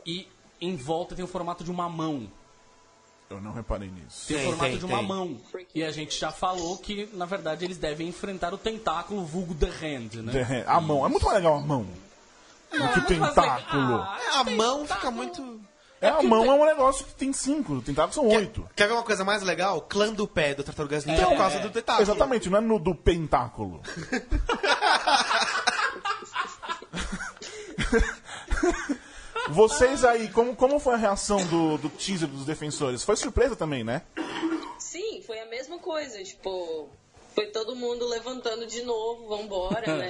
e 0.05 0.27
em 0.61 0.77
volta 0.77 1.15
tem 1.15 1.25
o 1.25 1.29
formato 1.29 1.63
de 1.63 1.71
uma 1.71 1.89
mão. 1.89 2.29
Eu 3.29 3.41
não 3.41 3.53
reparei 3.53 3.89
nisso. 3.91 4.29
Tem, 4.29 4.37
Tem, 4.37 4.47
o 4.47 4.51
formato 4.51 4.71
tem, 4.71 4.79
de 4.79 4.85
uma 4.87 4.99
tem. 4.99 5.07
mão. 5.09 5.37
E 5.75 5.83
a 5.83 5.91
gente 5.91 6.17
já 6.19 6.31
falou 6.31 6.79
que, 6.79 7.09
na 7.13 7.27
verdade, 7.27 7.65
eles 7.65 7.77
devem 7.77 8.09
enfrentar 8.09 8.55
o 8.55 8.59
tentáculo 8.59 9.25
vulgo 9.25 9.53
The 9.55 9.67
Hand, 9.67 10.23
né? 10.23 10.33
The 10.33 10.43
Hand- 10.43 10.65
A 10.69 10.81
mão, 10.81 11.05
é 11.05 11.09
muito 11.09 11.25
mais 11.25 11.37
legal 11.37 11.57
a 11.57 11.61
mão. 11.61 11.87
Do 12.71 12.89
que 12.93 12.99
o 13.01 13.05
tentáculo. 13.07 13.95
ah, 13.97 14.19
A 14.35 14.45
mão 14.45 14.81
tentáculo. 14.81 14.87
fica 14.87 15.11
muito. 15.11 15.61
é, 16.01 16.09
a 16.09 16.13
porque 16.13 16.27
mão 16.29 16.43
tem- 16.43 16.51
é 16.51 16.55
um 16.55 16.67
negócio 16.67 17.05
que 17.07 17.15
tem 17.15 17.33
cinco, 17.33 17.75
o 17.75 17.83
tentáculo 17.83 18.13
são 18.15 18.27
oito. 18.29 18.69
Quer 18.77 18.87
ver 18.87 18.93
uma 18.95 19.03
coisa 19.03 19.25
mais 19.25 19.43
legal? 19.43 19.81
Clã 19.83 20.13
do 20.13 20.29
pé 20.29 20.55
do 20.55 20.63
Tartarugas 20.63 21.05
Ninja 21.05 21.23
É, 21.23 21.27
por 21.27 21.37
causa 21.37 21.57
é. 21.57 21.61
do 21.61 21.71
tentáculo. 21.71 22.03
Exatamente, 22.03 22.49
não 22.51 22.59
é 22.59 22.61
no 22.61 22.79
do 22.79 22.95
pentáculo. 22.95 23.81
Vocês 29.49 30.05
aí, 30.05 30.29
como, 30.29 30.57
como 30.57 30.79
foi 30.79 30.95
a 30.95 30.99
reação 30.99 31.45
do, 31.47 31.79
do 31.79 31.89
teaser 31.89 32.29
dos 32.29 32.45
defensores? 32.45 33.03
Foi 33.03 33.17
surpresa 33.17 33.55
também, 33.55 33.85
né? 33.85 34.03
Sim, 34.79 35.23
foi 35.23 35.39
a 35.41 35.47
mesma 35.47 35.79
coisa, 35.79 36.23
tipo, 36.23 36.89
foi 37.35 37.47
todo 37.49 37.77
mundo 37.77 38.07
levantando 38.07 38.67
de 38.67 38.83
novo, 38.83 39.29
vambora, 39.29 39.97
né? 39.97 40.09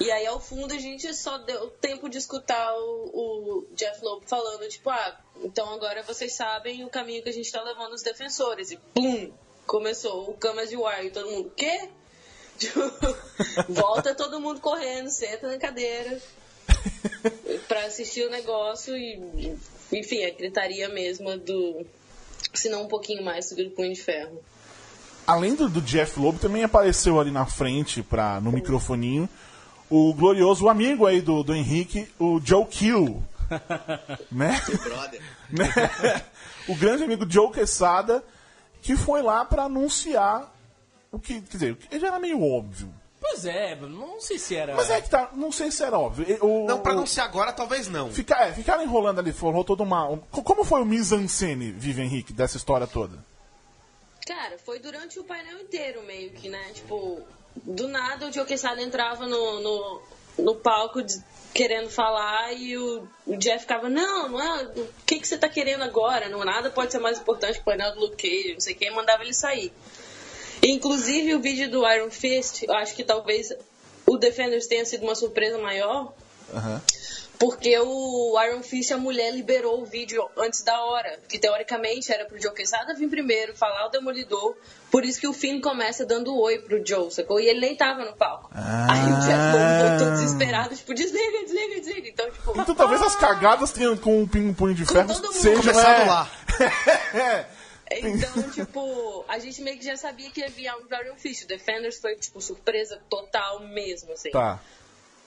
E, 0.00 0.04
e 0.04 0.10
aí 0.10 0.26
ao 0.26 0.40
fundo 0.40 0.72
a 0.72 0.78
gente 0.78 1.12
só 1.14 1.38
deu 1.38 1.68
tempo 1.70 2.08
de 2.08 2.18
escutar 2.18 2.74
o, 2.74 3.10
o 3.12 3.66
Jeff 3.74 4.02
Loeb 4.02 4.26
falando, 4.26 4.68
tipo, 4.68 4.88
ah, 4.90 5.20
então 5.42 5.68
agora 5.74 6.02
vocês 6.02 6.32
sabem 6.34 6.84
o 6.84 6.88
caminho 6.88 7.22
que 7.22 7.28
a 7.28 7.32
gente 7.32 7.52
tá 7.52 7.62
levando 7.62 7.92
os 7.92 8.02
defensores. 8.02 8.70
E 8.70 8.76
pum! 8.94 9.30
Começou 9.66 10.30
o 10.30 10.34
Camas 10.34 10.70
de 10.70 10.76
War 10.76 11.04
e 11.04 11.10
todo 11.10 11.30
mundo, 11.30 11.52
quê? 11.56 11.88
Tipo, 12.56 12.80
Volta 13.68 14.14
todo 14.14 14.40
mundo 14.40 14.62
correndo, 14.62 15.10
senta 15.10 15.46
na 15.46 15.58
cadeira 15.58 16.18
pra 17.68 17.86
assistir 17.86 18.26
o 18.26 18.30
negócio 18.30 18.96
e, 18.96 19.56
enfim, 19.92 20.24
a 20.24 20.30
gritaria 20.30 20.88
mesmo 20.88 21.36
do. 21.38 21.86
Se 22.52 22.68
não 22.68 22.84
um 22.84 22.88
pouquinho 22.88 23.22
mais 23.24 23.50
do 23.50 23.70
Punho 23.70 23.92
de 23.92 24.00
Ferro. 24.00 24.40
Além 25.26 25.54
do, 25.54 25.68
do 25.68 25.80
Jeff 25.80 26.18
Loeb, 26.18 26.38
também 26.38 26.62
apareceu 26.62 27.18
ali 27.18 27.30
na 27.30 27.46
frente, 27.46 28.02
pra, 28.02 28.40
no 28.40 28.52
microfoninho, 28.52 29.28
o 29.90 30.14
glorioso 30.14 30.68
amigo 30.68 31.04
aí 31.04 31.20
do, 31.20 31.42
do 31.42 31.54
Henrique, 31.54 32.08
o 32.18 32.40
Joe 32.42 32.64
Kill. 32.66 33.22
né? 34.30 34.60
Brother. 34.84 35.22
né? 35.50 36.22
o 36.68 36.74
grande 36.76 37.04
amigo 37.04 37.28
Joe 37.28 37.50
Quesada, 37.50 38.22
que 38.80 38.96
foi 38.96 39.22
lá 39.22 39.44
pra 39.44 39.64
anunciar 39.64 40.54
o 41.10 41.18
que, 41.18 41.40
quer 41.40 41.56
dizer, 41.56 41.72
o 41.72 41.76
que 41.76 41.98
já 41.98 42.08
era 42.08 42.18
meio 42.18 42.42
óbvio. 42.42 42.92
Pois 43.20 43.44
é, 43.46 43.74
não 43.76 44.20
sei 44.20 44.38
se 44.38 44.54
era. 44.54 44.74
Mas 44.74 44.90
é 44.90 45.00
que 45.00 45.08
tá, 45.10 45.30
não 45.34 45.50
sei 45.50 45.70
se 45.70 45.82
era 45.82 45.98
óbvio. 45.98 46.38
O, 46.44 46.66
Não, 46.66 46.78
pra 46.80 46.92
o- 46.92 46.96
anunciar 46.98 47.26
agora, 47.26 47.52
talvez 47.52 47.88
não. 47.88 48.10
Fica, 48.12 48.36
é, 48.46 48.52
ficaram 48.52 48.82
enrolando 48.82 49.18
ali, 49.18 49.30
rolou 49.30 49.64
toda 49.64 49.82
uma. 49.82 50.08
um- 50.08 50.18
co- 50.18 50.42
como 50.42 50.64
foi 50.64 50.82
o 50.82 50.84
mise-en-scène, 50.84 51.72
Vivi 51.72 52.02
Henrique, 52.02 52.32
dessa 52.32 52.56
história 52.56 52.86
toda? 52.86 53.18
Cara, 54.26 54.58
foi 54.58 54.78
durante 54.80 55.18
o 55.18 55.24
painel 55.24 55.60
inteiro, 55.60 56.02
meio 56.04 56.30
que, 56.30 56.48
né? 56.48 56.70
Tipo, 56.74 57.20
do 57.54 57.88
nada 57.88 58.26
o 58.28 58.32
Joe 58.32 58.44
Quesada 58.44 58.82
entrava 58.82 59.26
no, 59.26 59.60
no, 59.60 60.02
no 60.38 60.54
palco 60.56 61.02
de- 61.02 61.22
querendo 61.54 61.88
falar 61.88 62.52
e 62.52 62.76
o, 62.76 63.08
o 63.26 63.36
Jeff 63.36 63.60
ficava, 63.60 63.88
não, 63.88 64.28
não 64.28 64.42
é. 64.42 64.64
O 64.76 64.88
que, 65.06 65.20
que 65.20 65.26
você 65.26 65.38
tá 65.38 65.48
querendo 65.48 65.82
agora? 65.84 66.28
Não, 66.28 66.44
nada 66.44 66.68
pode 66.70 66.92
ser 66.92 66.98
mais 66.98 67.18
importante 67.18 67.54
que 67.54 67.60
o 67.60 67.64
painel 67.64 67.94
do 67.94 68.00
Luke 68.00 68.16
Cage, 68.16 68.52
não 68.54 68.60
sei 68.60 68.74
quem, 68.74 68.90
mandava 68.94 69.22
ele 69.22 69.32
sair. 69.32 69.72
Inclusive 70.62 71.34
o 71.34 71.40
vídeo 71.40 71.70
do 71.70 71.88
Iron 71.90 72.10
Fist, 72.10 72.62
eu 72.62 72.74
acho 72.74 72.94
que 72.94 73.04
talvez 73.04 73.52
o 74.06 74.16
Defenders 74.16 74.66
tenha 74.66 74.84
sido 74.84 75.02
uma 75.04 75.14
surpresa 75.14 75.58
maior, 75.58 76.12
Aham. 76.54 76.80
porque 77.38 77.78
o 77.78 78.40
Iron 78.44 78.62
Fist, 78.62 78.90
a 78.92 78.96
mulher 78.96 79.32
liberou 79.34 79.82
o 79.82 79.84
vídeo 79.84 80.26
antes 80.36 80.62
da 80.62 80.80
hora. 80.84 81.18
Que 81.28 81.38
teoricamente 81.38 82.10
era 82.12 82.24
pro 82.24 82.40
Joe 82.40 82.54
Quesada 82.54 82.94
vir 82.94 83.08
primeiro, 83.08 83.54
falar 83.54 83.86
o 83.86 83.90
Demolidor. 83.90 84.56
Por 84.90 85.04
isso 85.04 85.20
que 85.20 85.28
o 85.28 85.32
Finn 85.32 85.60
começa 85.60 86.06
dando 86.06 86.34
oi 86.38 86.58
pro 86.58 86.80
Joe, 86.86 87.10
sacou? 87.10 87.38
E 87.40 87.46
ele 87.48 87.60
nem 87.60 87.76
tava 87.76 88.04
no 88.04 88.14
palco. 88.14 88.48
Aí 88.54 89.12
o 89.12 89.20
Jeff 89.20 89.98
voltou 89.98 90.10
desesperado, 90.16 90.74
tipo, 90.74 90.94
desliga, 90.94 91.44
desliga, 91.44 91.80
desliga. 91.80 92.08
Então, 92.08 92.30
tipo. 92.30 92.60
Então 92.60 92.74
talvez 92.74 93.02
as 93.02 93.16
cagadas 93.16 93.72
tenham 93.72 93.96
com 93.96 94.22
o 94.22 94.28
pin- 94.28 94.54
punho 94.54 94.74
de 94.74 94.86
ferro 94.86 95.08
todo 95.08 95.24
mundo. 95.24 95.32
sejam. 95.34 95.60
Começaram 95.60 96.04
é, 96.04 96.06
lá. 96.06 96.30
Então, 97.90 98.50
tipo, 98.50 99.24
a 99.28 99.38
gente 99.38 99.62
meio 99.62 99.78
que 99.78 99.84
já 99.84 99.96
sabia 99.96 100.30
que 100.30 100.40
ia 100.40 100.48
vir 100.48 100.70
um 100.74 100.86
Iron 101.04 101.16
Fist. 101.16 101.44
O 101.44 101.48
Defenders 101.48 101.98
foi, 101.98 102.16
tipo, 102.16 102.40
surpresa 102.40 103.00
total 103.08 103.60
mesmo, 103.60 104.12
assim. 104.12 104.30
Tá. 104.30 104.60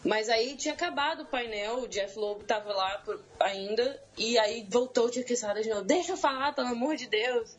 Mas 0.03 0.29
aí 0.29 0.55
tinha 0.55 0.73
acabado 0.73 1.23
o 1.23 1.25
painel, 1.25 1.79
o 1.81 1.87
Jeff 1.87 2.17
Lobo 2.17 2.43
tava 2.43 2.73
lá 2.73 2.99
por- 2.99 3.19
ainda, 3.39 4.01
e 4.17 4.37
aí 4.39 4.65
voltou 4.69 5.07
o 5.07 5.09
Tia 5.09 5.23
Quesada 5.23 5.61
de 5.61 5.69
novo, 5.69 5.83
deixa 5.83 6.13
eu 6.13 6.17
falar, 6.17 6.53
pelo 6.53 6.69
amor 6.69 6.95
de 6.95 7.07
Deus. 7.07 7.49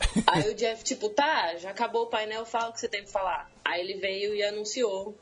aí 0.26 0.50
o 0.50 0.54
Jeff, 0.54 0.82
tipo, 0.82 1.08
tá, 1.08 1.54
já 1.56 1.70
acabou 1.70 2.02
o 2.02 2.06
painel, 2.08 2.44
fala 2.44 2.70
o 2.70 2.72
que 2.72 2.80
você 2.80 2.88
tem 2.88 3.02
pra 3.02 3.12
falar. 3.12 3.50
Aí 3.64 3.80
ele 3.80 3.94
veio 4.00 4.34
e 4.34 4.42
anunciou 4.42 5.16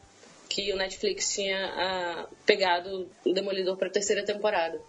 que 0.49 0.73
o 0.73 0.77
Netflix 0.77 1.35
tinha 1.35 1.67
ah, 1.77 2.27
pegado 2.47 3.11
o 3.25 3.33
Demolidor 3.33 3.77
pra 3.77 3.91
terceira 3.91 4.25
temporada. 4.25 4.81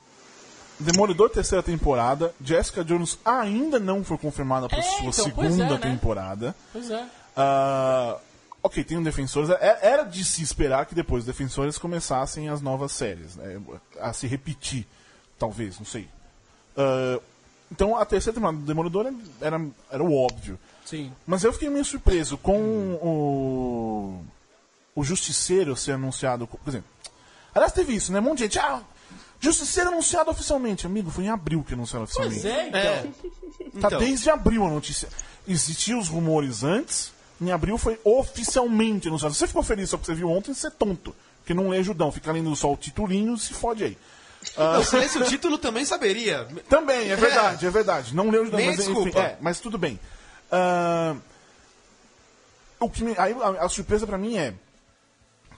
Demolidor 0.79 1.29
terceira 1.29 1.63
temporada. 1.63 2.33
Jessica 2.43 2.83
Jones 2.83 3.17
ainda 3.23 3.79
não 3.79 4.03
foi 4.03 4.17
confirmada 4.17 4.67
para 4.67 4.79
É, 4.79 4.81
sua 4.81 4.99
então, 4.99 5.11
segunda 5.13 5.63
é, 5.63 5.69
né? 5.69 5.77
temporada. 5.77 6.55
Pois 6.73 6.89
é. 6.91 7.05
Ah, 7.35 8.17
ok, 8.61 8.83
tem 8.83 8.97
um 8.97 9.03
Defensores. 9.03 9.49
É- 9.51 9.79
Era 9.81 10.03
de 10.03 10.23
se 10.25 10.41
esperar 10.43 10.85
que 10.85 10.93
depois 10.95 11.21
os 11.21 11.27
Defensores 11.27 11.77
começassem 11.77 12.49
as 12.49 12.61
novas 12.61 12.91
séries, 12.91 13.35
né? 13.35 13.61
A 14.01 14.11
se 14.13 14.27
repetir, 14.27 14.85
talvez, 15.39 15.77
não 15.79 15.85
sei. 15.85 16.07
Ah, 16.77 17.19
então 17.71 17.95
a 17.97 18.05
terceira 18.05 18.35
temporada 18.35 18.57
do 18.59 18.65
Demolidor 18.65 19.11
era, 19.41 19.61
era 19.89 20.03
o 20.03 20.13
óbvio. 20.15 20.59
Sim. 20.85 21.11
Mas 21.25 21.43
eu 21.43 21.51
fiquei 21.53 21.69
meio 21.69 21.83
surpreso 21.85 22.37
com 22.37 22.59
o, 23.01 24.23
o 24.93 25.03
Justiceiro 25.03 25.75
ser 25.75 25.93
anunciado. 25.93 26.45
Por 26.47 26.59
exemplo, 26.69 26.87
aliás, 27.55 27.71
teve 27.73 27.93
isso, 27.95 28.11
né? 28.11 28.19
Um 28.19 28.23
monte 28.23 28.39
de 28.39 28.43
gente. 28.43 28.59
Ah, 28.59 28.81
Justiceiro 29.39 29.89
anunciado 29.89 30.29
oficialmente. 30.31 30.85
Amigo, 30.85 31.09
foi 31.11 31.25
em 31.25 31.29
abril 31.29 31.63
que 31.67 31.73
anunciaram 31.73 32.03
oficialmente. 32.05 32.41
Pois 32.41 32.53
é, 32.53 32.67
então. 32.67 32.79
É. 32.79 33.01
Tá 33.81 33.87
Então. 33.87 33.99
desde 33.99 34.29
abril 34.29 34.65
a 34.65 34.69
notícia. 34.69 35.07
Existiam 35.47 35.99
os 35.99 36.07
rumores 36.07 36.63
antes, 36.63 37.11
em 37.39 37.51
abril 37.51 37.77
foi 37.77 37.99
oficialmente 38.03 39.07
anunciado. 39.07 39.33
Se 39.33 39.39
você 39.39 39.47
ficou 39.47 39.61
feliz 39.63 39.89
só 39.89 39.97
porque 39.97 40.11
você 40.11 40.15
viu 40.17 40.29
ontem, 40.29 40.53
você 40.53 40.67
é 40.67 40.71
tonto. 40.71 41.15
Porque 41.39 41.53
não 41.53 41.69
lê 41.69 41.83
Judão, 41.83 42.11
fica 42.11 42.31
lendo 42.31 42.55
só 42.55 42.71
o 42.73 42.77
titulinho 42.77 43.37
se 43.37 43.53
fode 43.53 43.83
aí. 43.83 43.97
Não, 44.57 44.83
se 44.83 44.95
lesse 44.95 45.17
o 45.17 45.25
título 45.25 45.57
também 45.57 45.85
saberia. 45.85 46.47
Também, 46.69 47.09
é 47.11 47.15
verdade, 47.15 47.65
é, 47.65 47.69
verdade. 47.69 48.15
Não 48.15 48.29
leu 48.29 48.45
de 48.45 48.55
Nem 48.55 48.67
mas, 48.67 48.79
enfim, 48.79 48.93
desculpa. 48.93 49.19
é, 49.19 49.37
mas 49.41 49.59
tudo 49.59 49.77
bem. 49.77 49.99
Ah, 50.51 51.15
o 52.79 52.89
que 52.89 53.03
me- 53.03 53.15
aí 53.17 53.33
a, 53.33 53.65
a 53.65 53.69
surpresa 53.69 54.05
pra 54.07 54.17
mim 54.17 54.37
é. 54.37 54.53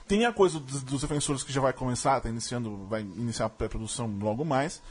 Tem 0.08 0.24
a 0.24 0.32
coisa 0.32 0.58
dos, 0.58 0.82
dos 0.82 1.02
defensores 1.02 1.42
que 1.42 1.52
já 1.52 1.60
vai 1.60 1.72
começar, 1.72 2.20
tá 2.20 2.28
iniciando, 2.28 2.86
vai 2.86 3.02
iniciar 3.02 3.46
a 3.46 3.50
pré-produção 3.50 4.10
logo 4.20 4.44
mais. 4.44 4.82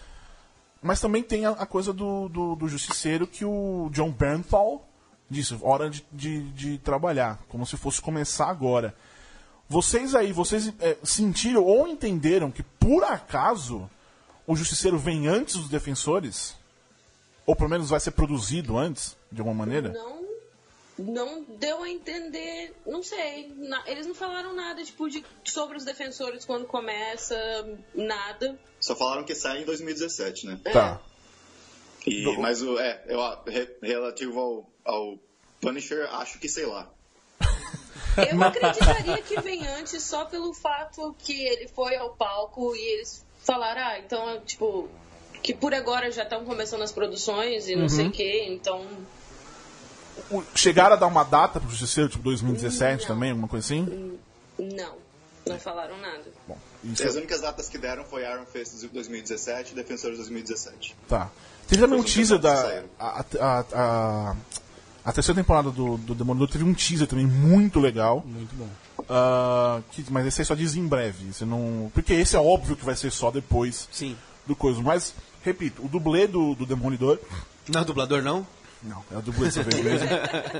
Mas 0.81 1.01
também 1.01 1.23
tem 1.23 1.45
a, 1.45 1.51
a 1.51 1.65
coisa 1.65 1.91
do, 1.91 2.29
do, 2.29 2.55
do 2.55 2.67
justiceiro 2.69 3.25
que 3.25 3.43
o 3.43 3.89
John 3.91 4.11
Bernthal 4.11 4.87
disse, 5.29 5.57
hora 5.61 5.89
de, 5.89 6.05
de, 6.11 6.43
de 6.51 6.77
trabalhar, 6.77 7.39
como 7.49 7.65
se 7.65 7.75
fosse 7.75 8.01
começar 8.01 8.47
agora. 8.47 8.95
Vocês 9.67 10.15
aí, 10.15 10.31
vocês 10.31 10.71
é, 10.79 10.97
sentiram 11.03 11.63
ou 11.63 11.87
entenderam 11.87 12.49
que 12.49 12.63
por 12.63 13.03
acaso 13.03 13.89
o 14.45 14.55
Justiceiro 14.55 14.97
vem 14.97 15.27
antes 15.27 15.55
dos 15.55 15.67
defensores? 15.67 16.55
Ou 17.45 17.55
pelo 17.55 17.69
menos 17.69 17.89
vai 17.89 17.99
ser 17.99 18.11
produzido 18.11 18.77
antes, 18.77 19.17
de 19.31 19.41
alguma 19.41 19.65
maneira? 19.65 19.89
Não, 19.93 20.21
não 20.97 21.43
deu 21.43 21.83
a 21.83 21.89
entender, 21.89 22.73
não 22.85 23.03
sei. 23.03 23.53
na- 23.55 23.83
eles 23.87 24.05
não 24.07 24.15
falaram 24.15 24.53
nada 24.53 24.83
tipo, 24.83 25.09
de, 25.09 25.23
sobre 25.43 25.77
os 25.77 25.83
defensores 25.83 26.43
quando 26.45 26.65
começa, 26.65 27.35
nada. 27.93 28.57
Só 28.79 28.95
falaram 28.95 29.23
que 29.23 29.35
sai 29.35 29.61
em 29.61 29.65
2017, 29.65 30.47
né? 30.47 30.59
Tá. 30.71 30.99
E, 32.05 32.23
Do- 32.23 32.39
Mas 32.39 32.61
o, 32.61 32.79
é, 32.79 33.03
eu, 33.07 33.19
re- 33.45 33.75
relativo 33.81 34.39
ao, 34.39 34.69
ao 34.85 35.19
Punisher, 35.61 36.07
acho 36.15 36.39
que 36.39 36.47
sei 36.49 36.65
lá. 36.65 36.89
Eu 38.31 38.41
acreditaria 38.43 39.21
que 39.21 39.39
vem 39.41 39.65
antes 39.67 40.01
só 40.03 40.25
pelo 40.25 40.53
fato 40.53 41.15
que 41.19 41.33
ele 41.47 41.67
foi 41.67 41.95
ao 41.95 42.15
palco 42.15 42.75
e 42.75 42.79
eles 42.79 43.25
falaram, 43.43 43.81
ah, 43.81 43.99
então, 43.99 44.41
tipo, 44.41 44.89
que 45.43 45.53
por 45.53 45.73
agora 45.73 46.11
já 46.11 46.23
estão 46.23 46.43
começando 46.45 46.81
as 46.81 46.91
produções 46.91 47.67
e 47.69 47.75
não 47.75 47.87
sei 47.89 48.07
o 48.07 48.11
quê, 48.11 48.45
então. 48.49 48.85
O- 50.31 50.43
Chegaram 50.55 50.93
a 50.95 50.97
dar 50.97 51.07
uma 51.07 51.23
data 51.23 51.59
pro 51.59 51.69
Justiceiro, 51.69 52.09
tipo 52.09 52.23
2017 52.23 53.01
Não. 53.01 53.07
também, 53.07 53.29
alguma 53.31 53.47
coisa 53.47 53.65
assim? 53.65 54.17
Não, 54.59 54.93
não 55.45 55.59
falaram 55.59 55.97
nada. 55.99 56.23
Bom, 56.47 56.57
isso 56.83 57.07
As 57.07 57.15
únicas 57.15 57.41
datas 57.41 57.69
que 57.69 57.77
deram 57.77 58.03
foi 58.03 58.23
Iron 58.23 58.45
Fist 58.45 58.73
2017 58.91 59.71
e 59.71 59.75
Defensores 59.75 60.17
2017. 60.17 60.95
Tá. 61.07 61.29
Teve 61.67 61.81
também 61.81 61.99
um 61.99 62.03
teaser 62.03 62.39
da. 62.39 62.83
A, 62.99 63.25
a, 63.39 63.65
a, 63.73 64.35
a 65.05 65.11
terceira 65.13 65.39
temporada 65.41 65.69
do, 65.69 65.97
do 65.97 66.15
Demolidor 66.15 66.47
teve 66.49 66.63
um 66.63 66.73
teaser 66.73 67.07
também 67.07 67.25
muito 67.27 67.79
legal. 67.79 68.23
Muito 68.25 68.55
bom. 68.55 68.67
Ah, 69.09 69.81
que, 69.91 70.03
mas 70.09 70.25
esse 70.25 70.41
aí 70.41 70.45
só 70.45 70.55
diz 70.55 70.75
em 70.75 70.87
breve. 70.87 71.31
Você 71.33 71.45
não, 71.45 71.91
porque 71.93 72.13
esse 72.13 72.35
é 72.35 72.39
óbvio 72.39 72.75
que 72.75 72.85
vai 72.85 72.95
ser 72.95 73.11
só 73.11 73.29
depois 73.31 73.87
Sim. 73.91 74.17
do 74.45 74.55
coisa. 74.55 74.81
Mas, 74.81 75.13
repito, 75.43 75.83
o 75.85 75.87
dublê 75.87 76.25
do, 76.27 76.55
do 76.55 76.65
Demolidor. 76.65 77.19
Não 77.69 77.81
é 77.81 77.83
dublador, 77.85 78.21
não? 78.23 78.47
Não, 78.87 79.03
é 79.11 79.17
o 79.17 79.21
dublê 79.21 79.45
dessa 79.45 79.63
vez 79.63 79.83
mesmo. 79.83 80.07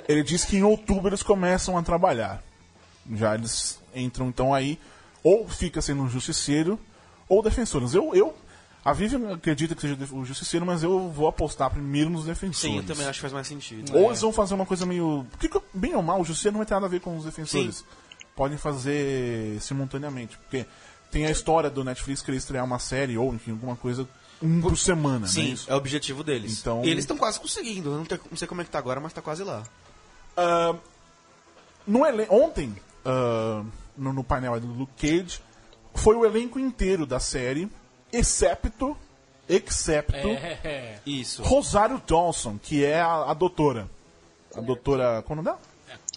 Ele 0.08 0.24
disse 0.24 0.48
que 0.48 0.58
em 0.58 0.64
outubro 0.64 1.10
eles 1.10 1.24
começam 1.24 1.78
a 1.78 1.84
trabalhar. 1.84 2.44
Já 3.14 3.36
eles 3.36 3.80
entram 3.96 4.28
então 4.28 4.54
aí, 4.54 4.80
ou 5.24 5.48
fica 5.48 5.82
sendo 5.82 6.02
um 6.02 6.10
justiceiro, 6.10 6.80
ou 7.30 7.42
defensores. 7.42 7.94
Eu, 7.94 8.14
eu 8.14 8.36
a 8.88 8.94
Vivian 8.94 9.34
acredita 9.34 9.76
que 9.76 9.82
seja 9.82 9.98
o 10.14 10.24
justiceiro, 10.24 10.66
mas 10.66 10.82
eu 10.82 11.10
vou 11.10 11.28
apostar 11.28 11.70
primeiro 11.70 12.10
nos 12.10 12.24
defensores. 12.24 12.74
Sim, 12.74 12.78
eu 12.78 12.84
também 12.86 13.06
acho 13.06 13.18
que 13.18 13.22
faz 13.22 13.34
mais 13.34 13.46
sentido. 13.46 13.94
Ou 13.94 14.06
eles 14.06 14.22
vão 14.22 14.32
fazer 14.32 14.54
uma 14.54 14.66
coisa 14.66 14.86
meio. 14.86 15.26
Porque, 15.30 15.50
bem 15.74 15.94
ou 15.94 16.02
mal, 16.02 16.22
o 16.22 16.24
Justiceiro 16.24 16.54
não 16.54 16.60
vai 16.60 16.66
ter 16.66 16.74
nada 16.76 16.86
a 16.86 16.90
ver 16.90 17.02
com 17.02 17.18
os 17.18 17.26
defensores. 17.26 17.80
Sim. 17.80 17.86
Podem 18.34 18.58
fazer 18.58 19.60
simultaneamente. 19.60 20.38
Porque 20.38 20.66
tem 21.12 21.26
a 21.26 21.32
história 21.32 21.70
do 21.70 21.84
Netflix 21.84 22.22
que 22.22 22.32
eles 22.32 22.44
estrear 22.44 22.64
uma 22.64 22.80
série, 22.80 23.18
ou 23.18 23.36
enfim, 23.36 23.52
alguma 23.52 23.76
coisa, 23.76 24.08
um 24.42 24.62
por 24.62 24.78
semana, 24.78 25.20
né? 25.22 25.28
Sim, 25.28 25.52
Isso. 25.54 25.70
é 25.70 25.74
o 25.74 25.78
objetivo 25.78 26.24
deles. 26.24 26.60
Então- 26.60 26.84
E 26.84 26.90
eles 26.90 27.04
estão 27.04 27.18
quase 27.18 27.40
conseguindo. 27.40 27.90
Eu 27.90 27.98
não, 27.98 28.06
te- 28.06 28.20
não 28.30 28.38
sei 28.38 28.48
como 28.48 28.62
é 28.62 28.64
que 28.64 28.70
tá 28.72 28.78
agora, 28.80 29.00
mas 29.00 29.14
tá 29.14 29.22
quase 29.22 29.44
lá. 29.44 29.64
Ah, 30.36 30.76
no 31.86 32.02
Ontem, 32.30 32.76
ah, 33.06 33.64
no, 33.98 34.14
no 34.14 34.24
painel 34.24 34.54
aí 34.54 34.60
do 34.60 34.68
Luke 34.68 34.94
Cage, 34.98 35.42
foi 35.96 36.16
o 36.16 36.26
elenco 36.26 36.60
inteiro 36.60 37.06
da 37.06 37.20
série, 37.20 37.70
excepto. 38.12 38.96
Excepto. 39.50 40.16
É. 40.28 41.00
Isso. 41.06 41.42
Rosário 41.42 42.02
Dawson, 42.06 42.60
que 42.62 42.84
é 42.84 43.00
a, 43.00 43.32
a 43.32 43.34
doutora. 43.34 43.90
A 44.54 44.60
doutora. 44.60 45.22
Qual 45.24 45.40
é 45.40 45.44
dela? 45.44 45.60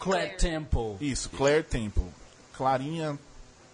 Claire 0.00 0.36
Temple. 0.36 0.96
Isso, 1.00 1.30
Claire 1.30 1.62
Temple. 1.62 2.02
Clarinha 2.56 3.18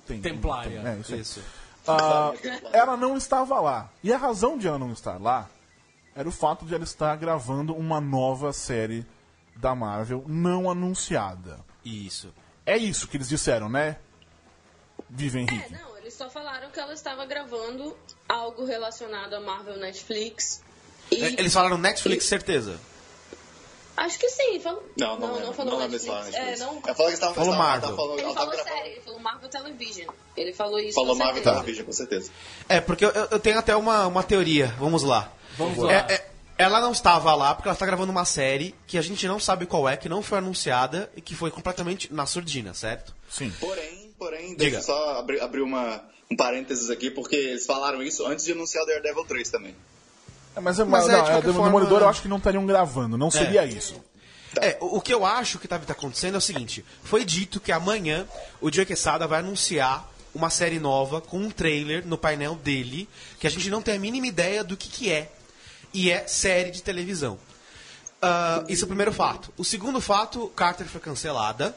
Temple. 0.06 0.30
Templária. 0.30 0.78
É, 0.84 1.00
isso. 1.00 1.14
Isso. 1.16 1.42
Ah, 1.88 2.32
ela 2.72 2.96
não 2.96 3.16
estava 3.16 3.60
lá. 3.60 3.90
E 4.02 4.12
a 4.12 4.16
razão 4.18 4.56
de 4.58 4.66
ela 4.66 4.78
não 4.78 4.92
estar 4.92 5.20
lá 5.20 5.48
era 6.14 6.28
o 6.28 6.32
fato 6.32 6.64
de 6.64 6.74
ela 6.74 6.84
estar 6.84 7.14
gravando 7.16 7.74
uma 7.74 8.00
nova 8.00 8.52
série 8.52 9.06
da 9.54 9.74
Marvel 9.74 10.24
não 10.26 10.70
anunciada. 10.70 11.58
Isso. 11.84 12.32
É 12.64 12.76
isso 12.76 13.06
que 13.06 13.16
eles 13.16 13.28
disseram, 13.28 13.68
né? 13.68 13.96
Viva 15.08 15.38
É, 15.38 15.42
Henrique. 15.42 15.72
não, 15.72 15.96
eles 15.98 16.14
só 16.14 16.28
falaram 16.28 16.70
que 16.70 16.80
ela 16.80 16.92
estava 16.94 17.24
gravando 17.26 17.96
algo 18.28 18.64
relacionado 18.64 19.34
a 19.34 19.40
Marvel 19.40 19.76
Netflix. 19.78 20.62
E 21.10 21.22
É, 21.22 21.26
Eles 21.38 21.52
falaram 21.52 21.78
Netflix, 21.78 22.24
certeza. 22.24 22.80
Acho 23.96 24.18
que 24.18 24.28
sim, 24.28 24.60
falou. 24.60 24.82
Não, 24.96 25.18
não, 25.18 25.28
não, 25.28 25.34
lembro. 25.36 25.52
falou 25.54 25.72
Não 25.80 25.88
Netflix. 25.88 26.34
É, 26.34 26.56
não. 26.58 26.80
Ela 26.84 26.94
falou 26.94 27.06
que 27.08 27.14
estava 27.14 27.34
Falou 27.34 27.54
ela 27.54 27.58
Marvel. 27.62 27.96
falando- 27.96 28.12
Ele 28.18 28.22
ela 28.22 28.34
falou 28.34 28.50
tava 28.50 28.62
gravando- 28.62 28.76
série, 28.82 28.90
ele 28.94 29.00
falou 29.00 29.20
Marvel 29.20 29.48
Television. 29.48 30.06
Ele 30.36 30.52
falou 30.52 30.78
isso. 30.78 30.94
Falou 30.94 31.12
com 31.12 31.18
Marvel 31.18 31.34
certeza. 31.42 31.54
Television, 31.56 31.86
com 31.86 31.92
certeza. 31.92 32.30
É, 32.68 32.80
porque 32.80 33.04
eu, 33.04 33.10
eu 33.10 33.38
tenho 33.40 33.58
até 33.58 33.74
uma, 33.76 34.06
uma 34.06 34.22
teoria. 34.22 34.66
Vamos 34.78 35.02
lá. 35.02 35.32
Vamos 35.56 35.78
lá. 35.78 35.92
É, 35.92 36.12
é, 36.14 36.28
ela 36.58 36.80
não 36.80 36.92
estava 36.92 37.34
lá 37.34 37.54
porque 37.54 37.68
ela 37.68 37.74
está 37.74 37.86
gravando 37.86 38.10
uma 38.12 38.24
série 38.24 38.74
que 38.86 38.96
a 38.98 39.02
gente 39.02 39.26
não 39.26 39.38
sabe 39.40 39.66
qual 39.66 39.88
é, 39.88 39.96
que 39.96 40.08
não 40.08 40.22
foi 40.22 40.38
anunciada 40.38 41.10
e 41.16 41.20
que 41.20 41.34
foi 41.34 41.50
completamente 41.50 42.12
na 42.12 42.26
surdina, 42.26 42.72
certo? 42.74 43.14
Sim. 43.30 43.52
Porém, 43.60 44.14
porém, 44.18 44.54
deixa 44.56 44.76
eu 44.76 44.82
só 44.82 45.18
abrir, 45.18 45.40
abrir 45.40 45.60
uma, 45.62 46.02
um 46.30 46.36
parênteses 46.36 46.88
aqui, 46.90 47.10
porque 47.10 47.36
eles 47.36 47.66
falaram 47.66 48.02
isso 48.02 48.26
antes 48.26 48.44
de 48.44 48.52
anunciar 48.52 48.84
o 48.84 48.86
Daredevil 48.86 49.24
3 49.24 49.50
também. 49.50 49.74
É, 50.56 50.60
Mas, 50.60 50.78
é, 50.78 50.84
Mas 50.84 51.04
mas 51.06 51.08
é, 51.14 51.16
não, 51.18 51.24
de 51.24 51.30
é, 51.30 51.52
forma- 51.52 51.64
Demolidor 51.66 52.00
eu 52.00 52.08
acho 52.08 52.22
que 52.22 52.28
não 52.28 52.38
estariam 52.38 52.66
gravando, 52.66 53.16
não 53.18 53.30
seria 53.30 53.64
isso. 53.64 54.02
É, 54.58 54.78
o, 54.80 55.00
que 55.02 55.12
eu 55.12 55.24
acho 55.26 55.58
que 55.58 55.66
está 55.66 55.76
acontecendo 55.76 56.34
é 56.34 56.38
o 56.38 56.40
seguinte: 56.40 56.84
foi 57.04 57.24
dito 57.24 57.60
que 57.60 57.70
amanhã 57.70 58.26
o 58.60 58.72
Joe 58.72 58.86
Quesada 58.86 59.26
vai 59.26 59.40
anunciar 59.40 60.10
uma 60.34 60.48
série 60.50 60.78
nova 60.78 61.20
com 61.20 61.38
um 61.38 61.50
trailer 61.50 62.06
no 62.06 62.16
painel 62.16 62.54
dele 62.54 63.08
que 63.38 63.46
a 63.46 63.50
gente 63.50 63.68
não 63.70 63.82
tem 63.82 63.96
a 63.96 63.98
mínima 63.98 64.26
ideia 64.26 64.64
do 64.64 64.76
que, 64.76 64.88
que 64.88 65.12
é. 65.12 65.30
E 65.92 66.10
é 66.10 66.26
série 66.26 66.70
de 66.70 66.82
televisão. 66.82 67.38
Ah, 68.20 68.64
isso 68.68 68.84
é 68.84 68.86
o 68.86 68.88
primeiro 68.88 69.12
fato. 69.12 69.52
O 69.56 69.64
segundo 69.64 70.00
fato, 70.00 70.48
Carter 70.56 70.86
foi 70.86 71.00
cancelada 71.00 71.76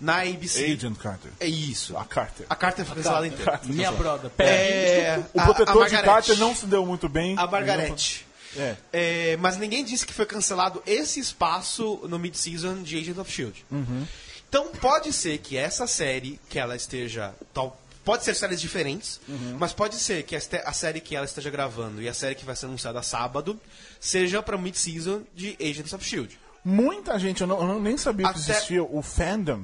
na 0.00 0.20
ABC. 0.22 0.64
Agent 0.64 0.96
Carter. 0.98 1.30
É 1.38 1.46
isso. 1.46 1.96
A 1.96 2.04
Carter. 2.04 2.46
A 2.48 2.56
Carter 2.56 2.84
foi 2.84 2.96
cancelada 2.96 3.26
inteira. 3.26 3.60
Minha 3.64 3.92
brother. 3.92 4.30
Pera. 4.30 4.50
É, 4.50 5.24
O 5.34 5.40
a- 5.40 5.44
protetor 5.44 5.70
a 5.84 5.88
de 5.88 5.94
Margarete. 5.94 6.04
Carter 6.06 6.38
não 6.38 6.54
se 6.54 6.66
deu 6.66 6.86
muito 6.86 7.08
bem. 7.08 7.34
A 7.38 7.46
Margarete. 7.46 8.26
É. 8.56 8.76
É, 8.92 9.36
mas 9.36 9.56
ninguém 9.58 9.84
disse 9.84 10.04
que 10.06 10.12
foi 10.12 10.26
cancelado 10.26 10.82
esse 10.86 11.20
espaço 11.20 12.00
no 12.08 12.18
mid-season 12.18 12.82
de 12.82 12.98
Agent 12.98 13.18
of 13.18 13.30
S.H.I.E.L.D. 13.30 14.06
Então 14.48 14.68
pode 14.80 15.12
ser 15.12 15.38
que 15.38 15.56
essa 15.56 15.86
série, 15.86 16.40
que 16.48 16.58
ela 16.58 16.74
esteja... 16.74 17.32
Tal, 17.54 17.80
pode 18.04 18.24
ser 18.24 18.34
séries 18.34 18.60
diferentes, 18.60 19.20
mas 19.58 19.72
pode 19.72 19.94
ser 19.96 20.24
que 20.24 20.34
a 20.34 20.72
série 20.72 21.00
que 21.00 21.14
ela 21.14 21.24
esteja 21.26 21.48
gravando 21.50 22.02
e 22.02 22.08
a 22.08 22.14
série 22.14 22.34
que 22.34 22.44
vai 22.44 22.56
ser 22.56 22.66
anunciada 22.66 23.00
sábado 23.02 23.60
seja 24.00 24.42
para 24.42 24.58
mid-season 24.58 25.22
de 25.32 25.56
Agents 25.60 25.92
of 25.92 26.04
S.H.I.E.L.D. 26.04 26.34
Muita 26.64 27.16
gente, 27.20 27.40
eu, 27.42 27.46
não- 27.46 27.60
eu 27.74 27.80
nem 27.80 27.96
sabia 27.96 28.26
que 28.32 28.40
Até- 28.40 28.50
existia 28.52 28.82
o 28.82 29.00
fandom. 29.00 29.62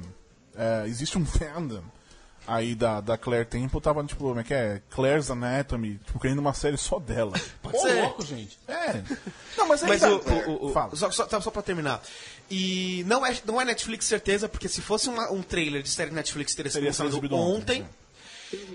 É, 0.57 0.87
existe 0.87 1.17
um 1.17 1.25
fandom 1.25 1.83
aí 2.47 2.73
da, 2.75 3.01
da 3.01 3.17
Claire 3.17 3.45
Temple, 3.45 3.81
tava 3.81 4.03
tipo, 4.05 4.23
como 4.23 4.39
é 4.39 4.43
que 4.43 4.53
é? 4.53 4.81
Claire's 4.89 5.29
Anatomy, 5.29 5.99
tipo, 6.05 6.17
querendo 6.19 6.39
uma 6.39 6.53
série 6.53 6.77
só 6.77 6.97
dela. 6.97 7.33
Ô, 7.61 7.77
ser. 7.79 8.01
louco, 8.01 8.25
gente. 8.25 8.57
É. 8.67 9.03
Não, 9.57 9.67
mas 9.67 9.83
aí 9.83 9.89
Mas 9.89 10.01
tá- 10.01 10.09
o, 10.09 10.49
o- 10.49 10.65
o- 10.69 10.73
Fala. 10.73 10.95
só, 10.95 11.11
só, 11.11 11.25
tá, 11.25 11.41
só 11.41 11.51
pra 11.51 11.61
terminar. 11.61 12.01
E 12.49 13.03
não 13.05 13.25
é, 13.25 13.37
não 13.45 13.59
é 13.59 13.65
Netflix, 13.65 14.05
certeza, 14.05 14.47
porque 14.47 14.69
se 14.69 14.81
fosse 14.81 15.09
uma- 15.09 15.29
um 15.31 15.41
trailer 15.41 15.83
de 15.83 15.89
série 15.89 16.11
Netflix, 16.11 16.55
teria 16.55 16.71
sido 16.71 16.85
lançado 16.85 17.17
ontem. 17.35 17.81
ontem, 17.83 17.85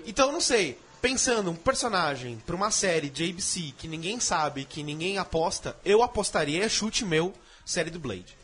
Então, 0.05 0.31
não 0.31 0.41
sei. 0.41 0.77
Pensando 1.01 1.49
um 1.51 1.55
personagem 1.55 2.41
pra 2.45 2.55
uma 2.55 2.71
série 2.71 3.09
de 3.09 3.29
ABC 3.29 3.73
que 3.77 3.87
ninguém 3.89 4.19
sabe, 4.21 4.63
que 4.63 4.81
ninguém 4.83 5.17
aposta, 5.17 5.75
eu 5.83 6.01
apostaria, 6.01 6.63
é 6.63 6.69
chute 6.69 7.03
meu, 7.03 7.33
série 7.65 7.89
do 7.89 7.99
Blade. 7.99 8.37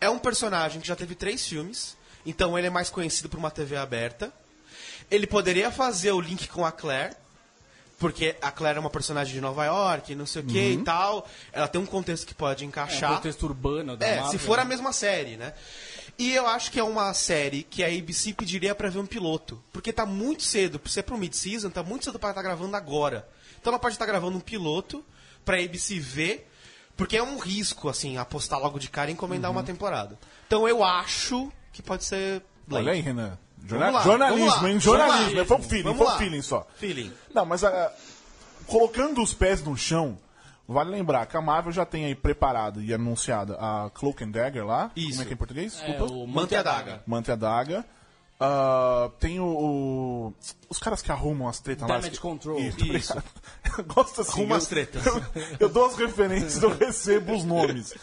É 0.00 0.08
um 0.08 0.18
personagem 0.18 0.80
que 0.80 0.86
já 0.88 0.96
teve 0.96 1.14
três 1.14 1.46
filmes, 1.46 1.94
então 2.26 2.58
ele 2.58 2.66
é 2.66 2.70
mais 2.70 2.90
conhecido 2.90 3.28
por 3.28 3.38
uma 3.38 3.50
TV 3.50 3.76
aberta. 3.76 4.32
Ele 5.10 5.26
poderia 5.26 5.70
fazer 5.70 6.12
o 6.12 6.20
link 6.20 6.48
com 6.48 6.64
a 6.66 6.72
Claire, 6.72 7.14
porque 7.98 8.36
a 8.42 8.50
Claire 8.50 8.76
é 8.76 8.80
uma 8.80 8.90
personagem 8.90 9.32
de 9.32 9.40
Nova 9.40 9.64
York, 9.64 10.14
não 10.14 10.26
sei 10.26 10.42
o 10.42 10.44
que 10.44 10.58
Uhum. 10.58 10.72
e 10.80 10.84
tal. 10.84 11.28
Ela 11.52 11.68
tem 11.68 11.80
um 11.80 11.86
contexto 11.86 12.26
que 12.26 12.34
pode 12.34 12.64
É, 12.64 12.66
encaixar. 12.66 13.14
contexto 13.14 13.44
urbano 13.44 13.96
da 13.96 14.06
É, 14.06 14.16
Marvel, 14.20 14.32
se 14.32 14.38
for 14.44 14.58
a 14.58 14.64
né? 14.64 14.68
mesma 14.70 14.92
série, 14.92 15.36
né? 15.36 15.54
E 16.18 16.32
eu 16.34 16.46
acho 16.46 16.70
que 16.72 16.80
é 16.80 16.82
uma 16.84 17.12
série 17.14 17.62
que 17.62 17.84
a 17.84 17.86
ABC 17.88 18.32
pediria 18.32 18.74
pra 18.74 18.88
ver 18.88 18.98
um 18.98 19.06
piloto. 19.06 19.62
Porque 19.72 19.92
tá 19.92 20.04
muito 20.06 20.42
cedo, 20.42 20.78
por 20.78 20.88
ser 20.90 21.02
pro 21.04 21.16
mid-season, 21.16 21.70
tá 21.70 21.82
muito 21.82 22.04
cedo 22.06 22.18
pra 22.18 22.30
estar 22.30 22.42
gravando 22.42 22.74
agora. 22.76 23.28
Então 23.60 23.70
ela 23.72 23.78
pode 23.78 23.94
estar 23.94 24.06
gravando 24.06 24.36
um 24.36 24.40
piloto 24.40 25.04
pra 25.44 25.58
ABC 25.58 25.98
ver, 25.98 26.50
porque 26.96 27.16
é 27.16 27.22
um 27.22 27.38
risco, 27.38 27.88
assim, 27.88 28.16
apostar 28.16 28.58
logo 28.58 28.78
de 28.78 28.88
cara 28.88 29.10
e 29.10 29.12
encomendar 29.14 29.50
Uhum. 29.50 29.58
uma 29.58 29.62
temporada. 29.62 30.18
Então 30.46 30.66
eu 30.66 30.82
acho 30.82 31.52
que 31.76 31.82
pode 31.82 32.04
ser 32.04 32.42
Blade. 32.66 32.86
Olha 32.86 32.94
aí, 32.94 33.00
Renan. 33.00 33.38
Lá, 33.70 34.02
jornalismo, 34.02 34.66
hein? 34.68 34.78
Jornalismo. 34.80 35.44
Foi 35.44 35.56
um 35.56 35.62
feeling, 35.62 35.94
foi 35.94 36.06
um 36.06 36.18
feeling 36.18 36.42
só. 36.42 36.66
Feeling. 36.76 37.12
Não, 37.34 37.44
mas 37.44 37.62
ah, 37.64 37.92
colocando 38.66 39.22
os 39.22 39.34
pés 39.34 39.62
no 39.62 39.76
chão, 39.76 40.18
vale 40.68 40.90
lembrar 40.90 41.26
que 41.26 41.36
a 41.36 41.40
Marvel 41.40 41.72
já 41.72 41.84
tem 41.84 42.04
aí 42.04 42.14
preparada 42.14 42.80
e 42.80 42.92
anunciada 42.94 43.54
a 43.60 43.90
Cloak 43.92 44.22
and 44.24 44.30
Dagger 44.30 44.64
lá. 44.64 44.90
Isso. 44.96 45.10
Como 45.10 45.22
é 45.22 45.24
que 45.24 45.30
é 45.30 45.34
em 45.34 45.36
português? 45.36 45.80
É, 45.82 45.86
Desculpa. 45.92 46.12
o 46.12 46.26
Manta 46.26 46.54
e 46.54 46.56
a 46.58 46.62
daga. 46.62 47.02
Manta 47.06 47.30
e 47.30 47.32
a 47.32 47.36
Daga. 47.36 47.84
Ah, 48.38 49.10
tem 49.18 49.40
o, 49.40 49.46
o- 49.46 50.34
Os 50.68 50.78
caras 50.78 51.00
que 51.02 51.10
arrumam 51.10 51.48
as 51.48 51.58
tretas 51.58 51.88
lá. 51.88 51.96
Damage 51.96 52.20
Control. 52.20 52.58
Isso. 52.60 52.84
Isso. 52.84 53.14
Eu 53.78 53.84
gosto 53.84 54.20
assim. 54.20 54.32
Arruma 54.32 54.54
eu- 54.54 54.58
as 54.58 54.66
tretas. 54.66 55.04
Eu, 55.06 55.22
eu 55.60 55.68
dou 55.68 55.86
as 55.86 55.96
referências, 55.96 56.62
eu 56.62 56.70
recebo 56.76 57.34
os 57.34 57.44
nomes. 57.44 57.94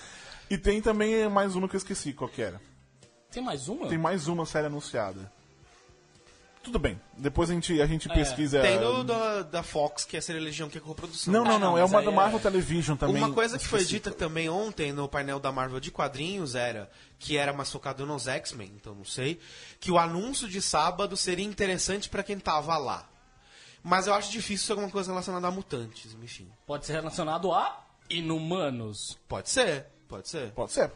E 0.49 0.57
tem 0.57 0.81
também 0.81 1.27
mais 1.29 1.55
uma 1.55 1.67
que 1.69 1.75
eu 1.75 1.77
esqueci 1.79 2.11
qual 2.13 2.29
que 2.29 2.41
era. 2.41 2.59
Tem 3.33 3.43
mais 3.43 3.67
uma? 3.67 3.87
Tem 3.87 3.97
mais 3.97 4.27
uma 4.27 4.45
série 4.45 4.67
anunciada. 4.67 5.31
Tudo 6.63 6.79
bem. 6.79 6.99
Depois 7.17 7.49
a 7.49 7.53
gente, 7.53 7.81
a 7.81 7.85
gente 7.85 8.07
pesquisa. 8.07 8.61
Tem 8.61 8.79
do, 8.79 9.03
da, 9.03 9.41
da 9.41 9.63
Fox, 9.63 10.05
que 10.05 10.15
é 10.15 10.19
a 10.19 10.21
série 10.21 10.39
Legião, 10.39 10.69
que 10.69 10.77
é 10.77 10.81
coprodução. 10.81 11.33
Não, 11.33 11.43
não, 11.43 11.51
Ah, 11.55 11.59
não. 11.59 11.71
não, 11.71 11.77
É 11.77 11.83
uma 11.83 12.01
da 12.01 12.09
é- 12.09 12.15
Marvel 12.15 12.39
Television 12.39 12.95
também. 12.95 13.17
Uma 13.17 13.33
coisa 13.33 13.59
que 13.59 13.67
foi 13.67 13.83
dita 13.83 14.11
também 14.11 14.47
ontem 14.49 14.93
no 14.93 15.09
painel 15.09 15.39
da 15.41 15.51
Marvel 15.51 15.81
de 15.81 15.91
quadrinhos 15.91 16.55
era 16.55 16.89
que 17.19 17.35
era 17.35 17.51
mais 17.51 17.69
focado 17.69 18.05
nos 18.05 18.27
X-Men, 18.27 18.71
então 18.75 18.95
não 18.95 19.03
sei, 19.03 19.39
que 19.79 19.91
o 19.91 19.97
anúncio 19.97 20.47
de 20.47 20.61
sábado 20.61 21.17
seria 21.17 21.45
interessante 21.45 22.07
pra 22.07 22.23
quem 22.23 22.39
tava 22.39 22.77
lá. 22.77 23.09
Mas 23.83 24.07
eu 24.07 24.13
acho 24.13 24.31
difícil 24.31 24.65
ser 24.67 24.71
alguma 24.73 24.89
coisa 24.89 25.11
relacionada 25.11 25.45
a 25.45 25.51
mutantes, 25.51 26.15
enfim. 26.23 26.49
Pode 26.65 26.85
ser 26.85 26.93
relacionado 26.93 27.51
a 27.51 27.83
Inumanos. 28.09 29.17
Pode 29.27 29.49
ser, 29.49 29.87
pode 30.07 30.29
ser. 30.29 30.51
Pode 30.51 30.71
ser. 30.71 30.89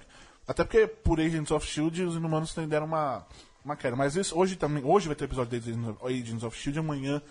Até 0.47 0.63
porque 0.63 0.87
por 0.87 1.19
Agents 1.19 1.51
of 1.51 1.65
Shield 1.67 2.01
os 2.03 2.15
inumanos 2.15 2.53
deram 2.67 2.85
uma, 2.85 3.25
uma 3.65 3.75
queda. 3.75 3.95
Mas 3.95 4.15
isso, 4.15 4.37
hoje 4.37 4.55
também. 4.55 4.83
Hoje 4.83 5.07
vai 5.07 5.15
ter 5.15 5.25
episódio 5.25 5.59
de 5.59 5.69
Agents 5.71 5.89
of- 5.89 6.05
Agents 6.13 6.43
of 6.43 6.57
Shield 6.57 6.79
amanhã 6.79 7.21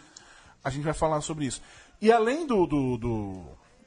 a 0.63 0.71
gente 0.71 0.83
vai 0.85 0.93
falar 0.95 1.21
sobre 1.21 1.47
isso. 1.47 1.63
E 2.01 2.13
além 2.13 2.47
do. 2.47 2.67
do, 2.67 2.97
do- 2.99 3.45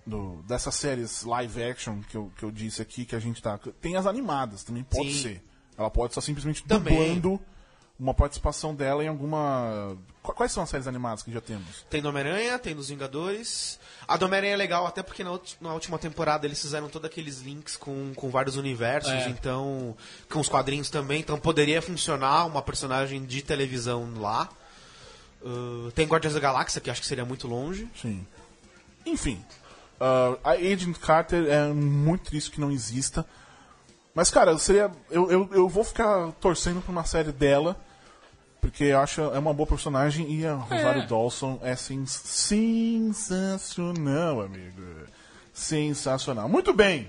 do- 0.07 0.41
dessas 0.47 0.73
séries 0.73 1.23
live 1.23 1.61
action 1.63 2.01
que 2.09 2.17
eu, 2.17 2.31
que 2.35 2.43
eu 2.43 2.49
disse 2.49 2.81
aqui, 2.81 3.05
que 3.05 3.15
a 3.15 3.19
gente 3.19 3.41
tá. 3.41 3.59
Tem 3.79 3.95
as 3.95 4.07
animadas, 4.07 4.63
também 4.63 4.83
pode 4.83 5.13
Sim. 5.13 5.21
ser. 5.21 5.43
Ela 5.77 5.91
pode 5.91 6.11
estar 6.11 6.21
simplesmente 6.21 6.63
Também. 6.63 6.97
dublando 7.19 7.39
uma 7.99 8.13
participação 8.13 8.73
dela 8.73 9.03
em 9.03 9.07
alguma. 9.07 9.97
Qu- 10.23 10.33
Quais 10.33 10.51
são 10.51 10.63
as 10.63 10.69
séries 10.69 10.88
animadas 10.88 11.21
que 11.21 11.31
já 11.31 11.41
temos? 11.41 11.85
Tem 11.89 12.01
do 12.01 12.07
Homem-Aranha, 12.09 12.57
tem 12.57 12.73
dos 12.75 12.88
Vingadores. 12.89 13.77
A 14.07 14.15
do 14.15 14.25
Homem-Aranha 14.25 14.53
é 14.53 14.57
legal, 14.57 14.88
até 14.88 15.03
porque 15.03 15.23
na, 15.23 15.31
última 15.73 15.97
temporada 15.99 16.45
eles 16.47 16.62
fizeram 16.62 16.88
todos 16.88 17.05
aqueles 17.09 17.41
links 17.41 17.75
com, 17.75 18.13
com 18.15 18.29
vários 18.29 18.55
universos, 18.55 19.12
É. 19.12 19.29
então. 19.29 19.95
com 20.31 20.39
os 20.39 20.47
quadrinhos 20.47 20.89
também, 20.89 21.19
então 21.19 21.38
poderia 21.39 21.81
funcionar 21.81 22.45
uma 22.45 22.62
personagem 22.62 23.25
de 23.25 23.41
televisão 23.41 24.09
lá. 24.17 24.47
Uh, 25.41 25.91
tem 25.91 26.05
Guardiões 26.07 26.33
da 26.33 26.39
Galáxia, 26.39 26.81
que 26.81 26.89
acho 26.89 27.01
que 27.01 27.07
seria 27.07 27.25
muito 27.25 27.47
longe. 27.47 27.88
Sim. 28.01 28.25
Enfim. 29.05 29.43
ah, 29.99 30.38
a 30.43 30.51
Agent 30.51 30.97
Carter 30.99 31.45
é 31.47 31.67
muito 31.67 32.25
triste 32.25 32.51
que 32.51 32.59
não 32.62 32.71
exista. 32.71 33.25
Mas, 34.13 34.29
cara, 34.29 34.57
seria. 34.57 34.91
Eu, 35.09 35.31
eu, 35.31 35.49
eu 35.53 35.69
vou 35.69 35.83
ficar 35.83 36.31
torcendo 36.41 36.81
pra 36.81 36.91
uma 36.91 37.05
série 37.05 37.31
dela. 37.31 37.79
Porque 38.62 38.84
eu 38.86 39.00
acho 39.00 39.22
é 39.22 39.39
uma 39.39 39.54
boa 39.54 39.65
personagem 39.67 40.30
e 40.32 40.45
a 40.45 40.54
Rosário 40.56 41.08
Dawson 41.08 41.60
é 41.63 41.76
sens- 41.76 42.22
sensacional, 43.24 44.41
amigo. 44.41 44.82
Sensacional. 45.54 46.48
Muito 46.50 46.74
bem. 46.74 47.08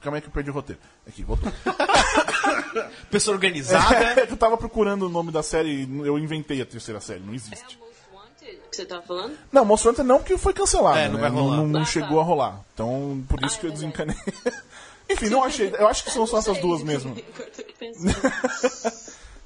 Calma 0.00 0.18
aí 0.18 0.20
que 0.22 0.28
eu 0.28 0.32
perdi 0.32 0.50
o 0.50 0.52
roteiro. 0.52 0.80
Aqui, 1.06 1.22
voltou. 1.22 1.50
Pessoa 3.10 3.34
organizada. 3.34 4.20
eu 4.28 4.36
tava 4.36 4.56
procurando 4.56 5.06
o 5.06 5.08
nome 5.08 5.30
da 5.32 5.42
série 5.42 5.84
e 5.84 5.98
eu 6.06 6.18
inventei 6.18 6.60
a 6.60 6.66
terceira 6.66 7.00
série, 7.00 7.20
não 7.20 7.32
É 7.32 7.36
existe. 7.36 7.78
a 7.80 7.84
Most 7.84 8.00
Wanted 8.12 8.60
que 8.70 8.76
você 8.76 8.84
tava 8.84 9.02
falando? 9.02 9.36
Não, 9.52 9.64
Monster 9.64 9.92
Hunter 9.92 10.04
não, 10.04 10.18
porque 10.18 10.36
foi 10.36 10.52
cancelado. 10.52 10.98
É, 10.98 11.06
não 11.08 11.14
né? 11.16 11.20
vai 11.22 11.30
rolar. 11.30 11.56
Não, 11.58 11.66
não 11.68 11.80
Ah, 11.80 11.84
tá. 11.84 11.90
chegou 11.90 12.20
a 12.20 12.22
rolar. 12.24 12.60
Então, 12.74 13.24
por 13.28 13.42
isso 13.44 13.56
Ah, 13.56 13.60
que 13.60 13.66
eu 13.66 13.70
é 13.70 13.74
desencanei. 13.74 14.16
Enfim, 15.10 15.28
não 15.28 15.42
achei. 15.44 15.72
Eu 15.78 15.86
acho 15.88 16.04
que 16.04 16.10
são 16.10 16.26
só 16.26 16.38
essas 16.38 16.58
duas 16.58 16.82
mesmo. 16.82 17.14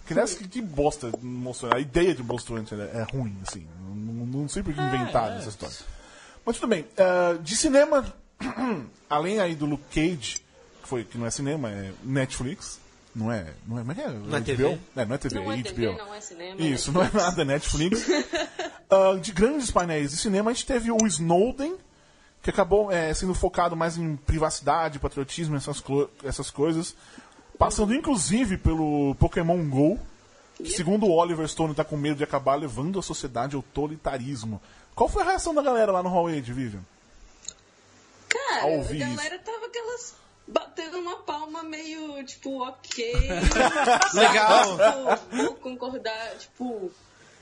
Que, 0.07 0.13
aliás, 0.13 0.35
que, 0.35 0.47
que 0.47 0.63
bosta 0.63 1.11
Monster 1.21 1.75
A 1.75 1.81
ideia 1.81 2.15
de 2.15 2.23
Monster 2.23 2.57
Hunter 2.57 2.79
é, 2.79 3.01
é 3.01 3.03
ruim, 3.03 3.37
assim. 3.47 3.67
Não, 3.89 4.27
não 4.27 4.49
sei 4.49 4.63
por 4.63 4.73
que 4.73 4.81
inventaram 4.81 5.35
é. 5.35 5.39
essa 5.39 5.49
história. 5.49 5.77
Mas 6.45 6.57
tudo 6.57 6.69
bem. 6.69 6.87
ah, 6.97 7.37
de 7.43 7.57
cinema, 7.57 8.05
além 9.11 9.41
aí 9.41 9.55
do 9.55 9.67
Luke 9.67 9.85
Cage, 9.93 10.41
que, 10.83 10.89
foi, 10.89 11.05
que 11.05 11.19
não 11.19 11.27
é 11.27 11.31
cinema, 11.31 11.71
é 11.71 11.93
Netflix. 12.05 12.79
Não 13.15 13.33
é. 13.33 13.47
Não 13.67 13.79
é, 13.81 13.85
não 13.85 13.93
é, 13.93 13.95
Não 13.95 14.37
é 14.37 14.41
HBO? 14.41 14.45
TV? 14.45 14.79
É, 14.95 15.05
não 15.05 15.15
é 15.15 15.19
TV, 15.19 15.35
Não 15.35 15.53
é 15.53 15.59
é 15.59 15.63
TV, 15.63 15.87
HBO. 15.87 15.99
não 15.99 16.15
é 16.15 16.21
cinema. 16.21 16.61
Isso, 16.61 16.93
não 16.93 17.03
é 17.03 17.11
nada 17.13 17.45
Netflix. 17.45 18.07
Ah, 18.89 19.19
de 19.21 19.33
grandes 19.33 19.69
painéis 19.69 20.13
de 20.13 20.17
cinema, 20.17 20.49
a 20.49 20.55
gente 20.55 20.65
teve 20.65 20.93
o 20.93 21.07
Snowden, 21.09 21.75
que 22.41 22.51
acabou 22.51 22.93
eh, 22.93 23.13
sendo 23.13 23.35
focado 23.35 23.75
mais 23.75 23.99
em 23.99 24.15
privacidade, 24.15 25.01
patriotismo, 25.01 25.57
essas, 25.57 25.83
essas 26.23 26.53
coisas. 26.53 26.95
Passando 27.59 27.95
inclusive 27.95 28.59
pelo 28.59 29.15
Pokémon 29.17 29.69
GO, 29.69 29.99
que, 30.57 30.71
segundo 30.71 31.07
o 31.07 31.13
Oliver 31.13 31.47
Stone 31.49 31.73
está 31.73 31.85
com 31.85 31.97
medo 31.97 32.17
de 32.17 32.25
acabar 32.25 32.55
levando 32.57 32.99
a 32.99 33.03
sociedade 33.03 33.57
ao 33.57 33.63
totalitarismo. 33.63 34.61
Qual 34.95 35.09
foi 35.09 35.23
a 35.23 35.27
reação 35.27 35.55
da 35.55 35.63
galera 35.63 35.93
lá 35.93 36.03
no 36.03 36.09
Hall 36.09 36.29
Age, 36.29 36.53
Vivian? 36.53 36.83
Cara, 38.29 38.63
a 38.63 38.67
ouvir 38.67 38.99
galera 38.99 39.39
tava 39.39 39.67
aquelas 39.67 40.15
batendo 40.47 40.99
uma 40.99 41.17
palma 41.17 41.63
meio, 41.63 42.25
tipo, 42.25 42.63
ok. 42.63 43.13
Legal. 44.15 44.77
Tipo, 45.19 45.37
vou 45.37 45.55
concordar, 45.57 46.37
tipo. 46.39 46.91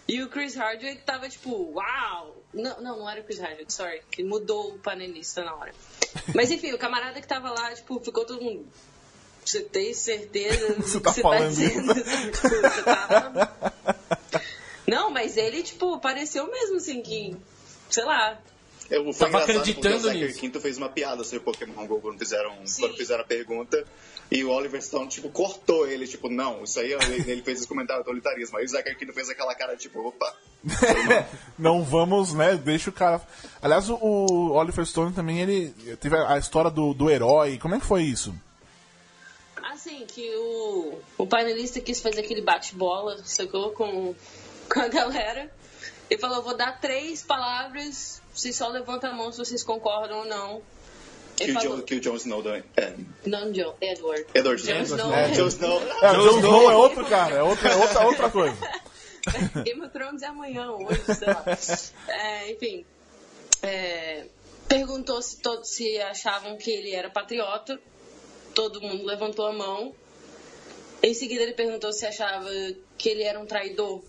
E 0.06 0.22
o 0.22 0.28
Chris 0.28 0.54
Hardwick 0.54 1.02
tava 1.02 1.28
tipo, 1.28 1.72
uau! 1.72 2.36
Não, 2.52 2.80
não, 2.80 2.98
não 2.98 3.10
era 3.10 3.20
o 3.20 3.24
Chris 3.24 3.38
Hardwick, 3.38 3.72
sorry. 3.72 4.02
Que 4.10 4.22
mudou 4.22 4.74
o 4.74 4.78
panelista 4.78 5.42
na 5.42 5.54
hora. 5.54 5.72
Mas 6.34 6.50
enfim, 6.50 6.72
o 6.72 6.78
camarada 6.78 7.20
que 7.20 7.26
tava 7.26 7.50
lá, 7.50 7.72
tipo, 7.74 7.98
ficou 8.00 8.24
todo 8.26 8.42
mundo. 8.42 8.66
Você 9.44 9.60
tem 9.60 9.92
certeza 9.94 10.72
do 10.74 10.82
Você 10.82 10.98
que 10.98 11.04
tá 11.04 11.12
você 11.12 11.22
falando 11.22 11.40
tá 11.42 11.48
dizendo? 11.48 11.94
Você 11.94 12.82
tá- 12.82 13.52
Não, 14.86 15.10
mas 15.10 15.36
ele, 15.36 15.62
tipo, 15.62 15.98
pareceu 15.98 16.50
mesmo 16.50 16.76
assim 16.76 17.00
que. 17.02 17.34
Sei 17.88 18.04
lá, 18.04 18.38
Eu, 18.90 19.12
Tava 19.14 19.38
acreditando 19.42 20.02
porque 20.02 20.18
o 20.24 20.26
nisso. 20.26 20.38
Quinto 20.38 20.60
fez 20.60 20.76
uma 20.76 20.88
piada 20.88 21.24
sobre 21.24 21.40
Pokémon 21.40 21.86
GO 21.86 22.00
quando 22.00 22.18
fizeram, 22.18 22.54
Sim. 22.64 22.82
quando 22.82 22.96
fizeram 22.96 23.22
a 23.22 23.26
pergunta. 23.26 23.82
E 24.30 24.42
o 24.42 24.50
Oliver 24.50 24.82
Stone, 24.82 25.06
tipo, 25.08 25.28
cortou 25.28 25.86
ele, 25.86 26.06
tipo, 26.06 26.28
não, 26.30 26.64
isso 26.64 26.80
aí 26.80 26.92
ele, 26.92 27.30
ele 27.30 27.42
fez 27.42 27.58
esse 27.60 27.68
comentário 27.68 28.02
do 28.02 28.08
autoritarismo. 28.08 28.58
Aí 28.58 28.64
o 28.64 28.68
Zachary 28.68 28.96
Quinto 28.96 29.12
fez 29.12 29.28
aquela 29.28 29.54
cara, 29.54 29.76
tipo, 29.76 30.00
opa. 30.00 30.34
Não 31.58 31.82
vamos, 31.84 32.32
né? 32.34 32.56
Deixa 32.56 32.90
o 32.90 32.92
cara. 32.92 33.20
Aliás, 33.62 33.88
o, 33.88 33.96
Oliver 34.52 34.84
Stone 34.84 35.12
também, 35.12 35.40
ele 35.40 35.70
teve 36.00 36.16
a 36.16 36.34
a 36.34 36.38
história 36.38 36.70
do, 36.70 36.92
do 36.94 37.10
herói. 37.10 37.58
Como 37.58 37.74
é 37.74 37.80
que 37.80 37.86
foi 37.86 38.02
isso? 38.02 38.34
Assim, 39.84 40.06
que 40.06 40.34
o, 40.34 40.98
o 41.18 41.26
painelista 41.26 41.78
quis 41.78 42.00
fazer 42.00 42.20
aquele 42.20 42.40
bate-bola, 42.40 43.18
sacou? 43.22 43.70
Com, 43.72 44.14
com 44.72 44.80
a 44.80 44.88
galera. 44.88 45.52
E 46.08 46.16
falou: 46.16 46.42
vou 46.42 46.56
dar 46.56 46.80
três 46.80 47.22
palavras, 47.22 48.22
vocês 48.34 48.56
só 48.56 48.68
levantam 48.68 49.10
a 49.10 49.12
mão 49.12 49.30
se 49.30 49.36
vocês 49.36 49.62
concordam 49.62 50.20
ou 50.20 50.24
não. 50.24 50.62
Que 51.36 51.50
o, 51.50 51.52
falou: 51.52 51.76
John, 51.76 51.82
que 51.82 51.94
o 51.96 52.00
Jon 52.00 52.16
Snow 52.16 52.42
da- 52.42 52.62
é, 52.78 52.94
Não, 53.26 53.52
John, 53.52 53.76
Edward. 53.78 54.24
Edward 54.32 54.62
Jon 54.62 54.82
Snow. 54.82 55.12
É, 55.12 55.30
Jon. 55.32 55.44
É, 55.44 55.48
Snow 55.48 56.70
é 56.70 56.76
outro 56.76 57.04
cara, 57.04 57.36
é 57.36 57.42
outra, 57.42 57.68
é 57.68 57.76
outra, 57.76 58.06
outra 58.06 58.30
coisa. 58.30 58.56
Game 59.64 59.82
of 59.82 59.90
Thrones 59.90 60.22
é 60.22 60.26
amanhã, 60.26 60.70
hoje, 60.70 61.02
sei 61.14 61.28
lá. 61.28 61.44
É, 62.08 62.52
enfim. 62.52 62.86
é, 63.62 64.24
perguntou 64.66 65.20
se, 65.20 65.36
todos, 65.40 65.68
se 65.68 66.00
achavam 66.00 66.56
que 66.56 66.70
ele 66.70 66.94
era 66.94 67.10
patriota. 67.10 67.78
Todo 68.54 68.80
mundo 68.80 69.04
levantou 69.04 69.46
a 69.46 69.52
mão. 69.52 69.94
Em 71.02 71.12
seguida, 71.12 71.42
ele 71.42 71.52
perguntou 71.52 71.92
se 71.92 72.06
achava 72.06 72.48
que 72.96 73.08
ele 73.08 73.22
era 73.22 73.38
um 73.38 73.46
traidor. 73.46 74.02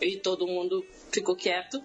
E 0.00 0.16
todo 0.18 0.46
mundo 0.46 0.84
ficou 1.12 1.36
quieto. 1.36 1.82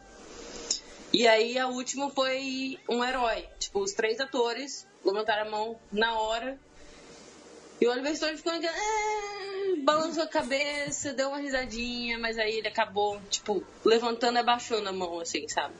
E 1.13 1.27
aí, 1.27 1.57
a 1.57 1.67
última 1.67 2.09
foi 2.09 2.77
um 2.89 3.03
herói. 3.03 3.47
Tipo, 3.59 3.79
os 3.79 3.93
três 3.93 4.19
atores 4.19 4.85
levantaram 5.05 5.47
a 5.47 5.51
mão 5.51 5.79
na 5.91 6.19
hora. 6.19 6.59
E 7.79 7.87
o 7.87 7.91
Oliver 7.91 8.15
Stone 8.15 8.35
ficou 8.35 8.51
naquela, 8.51 8.75
"É", 8.75 9.75
balançou 9.77 10.23
a 10.23 10.27
cabeça, 10.27 11.13
deu 11.13 11.29
uma 11.29 11.37
risadinha, 11.37 12.19
mas 12.19 12.37
aí 12.37 12.57
ele 12.57 12.67
acabou, 12.67 13.21
tipo, 13.29 13.63
levantando 13.85 14.37
e 14.37 14.39
abaixando 14.39 14.89
a 14.89 14.91
mão, 14.91 15.19
assim, 15.19 15.47
sabe? 15.47 15.73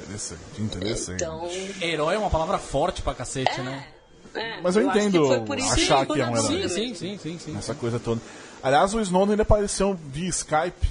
Interessante, 0.00 0.62
interessante. 0.62 1.22
Então. 1.22 1.48
Herói 1.82 2.14
é 2.14 2.18
uma 2.18 2.30
palavra 2.30 2.58
forte 2.58 3.02
pra 3.02 3.14
cacete, 3.14 3.60
né? 3.60 3.92
É, 4.34 4.60
Mas 4.60 4.76
eu 4.76 4.88
acho 4.88 4.92
que 4.92 5.06
entendo 5.06 5.26
foi 5.26 5.40
por 5.40 5.58
isso 5.58 5.72
achar 5.72 6.00
ficou 6.00 6.16
que 6.16 6.22
é 6.22 6.26
na 6.26 6.32
um 6.32 6.36
elemento. 6.36 6.68
Sim, 6.68 6.94
sim, 6.94 6.94
sim, 6.94 7.18
sim, 7.18 7.38
sim. 7.38 7.56
essa 7.56 7.74
coisa 7.74 7.98
toda. 7.98 8.20
Aliás, 8.62 8.92
o 8.94 9.00
Snowden 9.00 9.34
ele 9.34 9.42
apareceu 9.42 9.94
via 9.94 10.28
Skype 10.28 10.88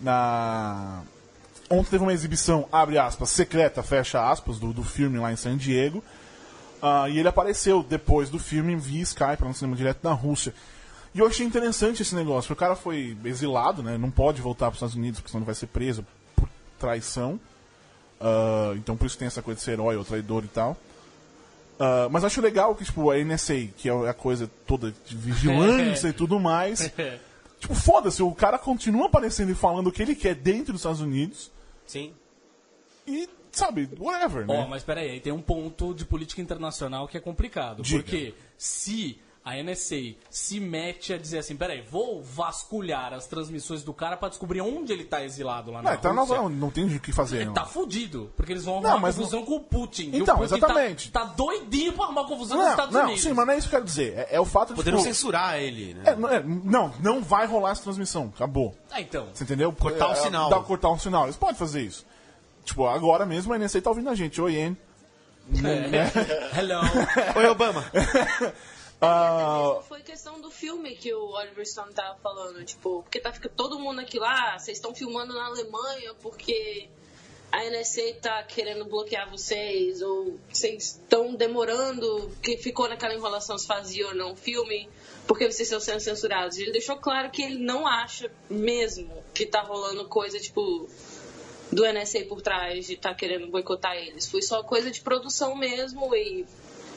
na. 0.00 1.02
Ontem 1.70 1.90
teve 1.90 2.02
uma 2.02 2.12
exibição, 2.12 2.68
abre 2.70 2.98
aspas, 2.98 3.30
secreta, 3.30 3.82
fecha 3.82 4.30
aspas, 4.30 4.58
do, 4.58 4.72
do 4.72 4.82
filme 4.84 5.18
lá 5.18 5.32
em 5.32 5.36
San 5.36 5.56
Diego. 5.56 6.04
Ah, 6.82 7.08
e 7.08 7.18
ele 7.18 7.28
apareceu 7.28 7.82
depois 7.82 8.28
do 8.28 8.38
filme 8.38 8.76
via 8.76 9.02
Skype, 9.02 9.40
lá 9.40 9.48
no 9.48 9.54
cinema 9.54 9.76
direto 9.76 10.02
da 10.02 10.12
Rússia. 10.12 10.52
E 11.14 11.18
eu 11.18 11.26
achei 11.26 11.46
interessante 11.46 12.02
esse 12.02 12.14
negócio, 12.14 12.48
porque 12.48 12.64
o 12.64 12.66
cara 12.66 12.76
foi 12.76 13.16
exilado, 13.24 13.82
né? 13.82 13.96
Não 13.96 14.10
pode 14.10 14.42
voltar 14.42 14.66
para 14.66 14.72
os 14.72 14.76
Estados 14.76 14.94
Unidos, 14.94 15.20
porque 15.20 15.30
senão 15.30 15.40
ele 15.40 15.46
vai 15.46 15.54
ser 15.54 15.66
preso 15.68 16.04
por 16.36 16.48
traição. 16.78 17.40
Ah, 18.20 18.72
então 18.76 18.96
por 18.96 19.06
isso 19.06 19.18
tem 19.18 19.26
essa 19.26 19.42
coisa 19.42 19.58
de 19.58 19.64
ser 19.64 19.72
herói 19.72 19.96
ou 19.96 20.04
traidor 20.04 20.44
e 20.44 20.48
tal. 20.48 20.76
Ah, 21.82 22.08
mas 22.08 22.22
acho 22.22 22.40
legal 22.40 22.76
que, 22.76 22.84
tipo, 22.84 23.10
a 23.10 23.18
NSA, 23.18 23.66
que 23.76 23.88
é 23.88 23.92
a 24.08 24.14
coisa 24.14 24.48
toda 24.68 24.94
de 25.04 25.16
vigilância 25.16 26.06
e 26.08 26.12
tudo 26.12 26.38
mais. 26.38 26.90
Tipo, 27.58 27.76
foda-se, 27.76 28.20
o 28.20 28.34
cara 28.34 28.58
continua 28.58 29.06
aparecendo 29.06 29.52
e 29.52 29.54
falando 29.54 29.86
o 29.86 29.92
que 29.92 30.02
ele 30.02 30.16
quer 30.16 30.34
dentro 30.34 30.72
dos 30.72 30.80
Estados 30.80 31.00
Unidos 31.00 31.48
Sim. 31.86 32.12
e, 33.06 33.28
sabe, 33.52 33.88
whatever, 34.00 34.44
né? 34.44 34.64
Ó, 34.64 34.66
mas 34.66 34.82
peraí, 34.82 35.10
aí 35.10 35.20
tem 35.20 35.32
um 35.32 35.40
ponto 35.40 35.94
de 35.94 36.04
política 36.04 36.42
internacional 36.42 37.06
que 37.06 37.16
é 37.16 37.20
complicado. 37.20 37.84
Diga. 37.84 38.02
Porque 38.02 38.34
se 38.58 39.16
a 39.44 39.60
NSA 39.60 40.14
se 40.30 40.60
mete 40.60 41.12
a 41.12 41.18
dizer 41.18 41.38
assim, 41.38 41.56
peraí, 41.56 41.80
vou 41.82 42.22
vasculhar 42.22 43.12
as 43.12 43.26
transmissões 43.26 43.82
do 43.82 43.92
cara 43.92 44.16
pra 44.16 44.28
descobrir 44.28 44.60
onde 44.60 44.92
ele 44.92 45.02
tá 45.04 45.24
exilado 45.24 45.72
lá 45.72 45.82
na 45.82 45.90
Não, 45.90 45.96
então 45.98 46.12
não, 46.14 46.22
Rússia. 46.22 46.36
não, 46.42 46.48
não 46.48 46.70
tem 46.70 46.84
o 46.84 47.00
que 47.00 47.12
fazer. 47.12 47.38
Ele 47.38 47.44
não. 47.46 47.54
tá 47.54 47.64
fudido, 47.64 48.32
porque 48.36 48.52
eles 48.52 48.64
vão 48.64 48.80
Não, 48.80 48.90
arrumar 48.90 49.08
mas 49.08 49.16
confusão 49.16 49.44
com 49.44 49.56
o 49.56 49.60
Putin. 49.60 50.10
e 50.12 50.18
Então, 50.20 50.36
o 50.36 50.38
Putin 50.38 50.54
exatamente. 50.54 51.10
Tá, 51.10 51.20
tá 51.20 51.26
doidinho 51.34 51.92
pra 51.92 52.04
arrumar 52.04 52.24
confusão 52.24 52.56
nos 52.56 52.66
Não, 52.66 52.70
Estados 52.72 52.94
não, 52.94 53.02
Unidos. 53.04 53.22
sim, 53.22 53.32
mas 53.32 53.46
não 53.46 53.52
é 53.54 53.58
isso 53.58 53.68
que 53.68 53.74
eu 53.74 53.78
quero 53.80 53.84
dizer. 53.84 54.14
É, 54.16 54.28
é 54.36 54.40
o 54.40 54.44
fato 54.44 54.68
de. 54.68 54.74
Poderiam 54.76 55.00
tipo, 55.02 55.12
censurar 55.12 55.56
ele, 55.58 55.94
né? 55.94 56.02
é, 56.06 56.14
não, 56.14 56.28
é, 56.28 56.42
não, 56.42 56.94
não 57.02 57.20
vai 57.22 57.44
rolar 57.46 57.72
essa 57.72 57.82
transmissão. 57.82 58.32
Acabou. 58.36 58.76
Ah, 58.92 59.00
então. 59.00 59.26
Você 59.34 59.42
entendeu? 59.42 59.72
Cortar 59.72 60.08
o 60.08 60.12
É, 60.12 60.16
sinal. 60.16 60.50
Dá, 60.50 60.60
cortar 60.60 60.90
um 60.90 60.98
sinal. 60.98 61.24
Eles 61.24 61.36
podem 61.36 61.56
fazer 61.56 61.82
isso. 61.82 62.06
Tipo, 62.64 62.86
agora 62.86 63.26
mesmo 63.26 63.52
a 63.52 63.58
NSA 63.58 63.82
tá 63.82 63.90
ouvindo 63.90 64.08
a 64.08 64.14
gente. 64.14 64.40
Oi, 64.40 64.52
Ian. 64.54 64.76
É. 65.64 66.06
Hello. 66.60 66.80
Oi, 67.36 67.46
Obama. 67.48 67.84
Ah, 69.04 69.80
Foi 69.88 70.00
questão 70.00 70.40
do 70.40 70.48
filme 70.48 70.94
que 70.94 71.12
o 71.12 71.30
Oliver 71.32 71.66
Stone 71.66 71.92
tava 71.92 72.16
falando, 72.20 72.64
tipo, 72.64 73.02
porque 73.02 73.18
tá 73.18 73.32
fica 73.32 73.48
todo 73.48 73.78
mundo 73.78 74.00
aqui 74.00 74.16
lá, 74.16 74.56
vocês 74.56 74.78
estão 74.78 74.94
filmando 74.94 75.34
na 75.34 75.46
Alemanha 75.46 76.14
porque 76.22 76.88
a 77.50 77.68
NSA 77.68 78.14
tá 78.22 78.42
querendo 78.44 78.84
bloquear 78.84 79.28
vocês, 79.28 80.00
ou 80.00 80.38
vocês 80.48 80.84
estão 80.84 81.34
demorando, 81.34 82.30
que 82.40 82.56
ficou 82.56 82.88
naquela 82.88 83.12
enrolação 83.12 83.58
se 83.58 83.66
fazia 83.66 84.06
ou 84.06 84.14
não 84.14 84.32
o 84.32 84.36
filme, 84.36 84.88
porque 85.26 85.44
vocês 85.44 85.68
estão 85.68 85.80
sendo 85.80 86.00
censurados. 86.00 86.56
Ele 86.56 86.72
deixou 86.72 86.96
claro 86.96 87.30
que 87.30 87.42
ele 87.42 87.58
não 87.58 87.86
acha 87.86 88.30
mesmo 88.48 89.22
que 89.34 89.44
tá 89.44 89.60
rolando 89.60 90.06
coisa, 90.06 90.38
tipo, 90.38 90.88
do 91.70 91.84
NSA 91.92 92.20
por 92.26 92.40
trás 92.40 92.86
de 92.86 92.96
tá 92.96 93.12
querendo 93.14 93.48
boicotar 93.48 93.96
eles. 93.96 94.26
Foi 94.30 94.40
só 94.40 94.62
coisa 94.62 94.90
de 94.90 95.02
produção 95.02 95.54
mesmo 95.54 96.14
e 96.14 96.46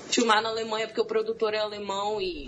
filmar 0.09 0.41
na 0.41 0.49
Alemanha 0.49 0.87
porque 0.87 1.01
o 1.01 1.05
produtor 1.05 1.53
é 1.53 1.59
alemão 1.59 2.21
e 2.21 2.47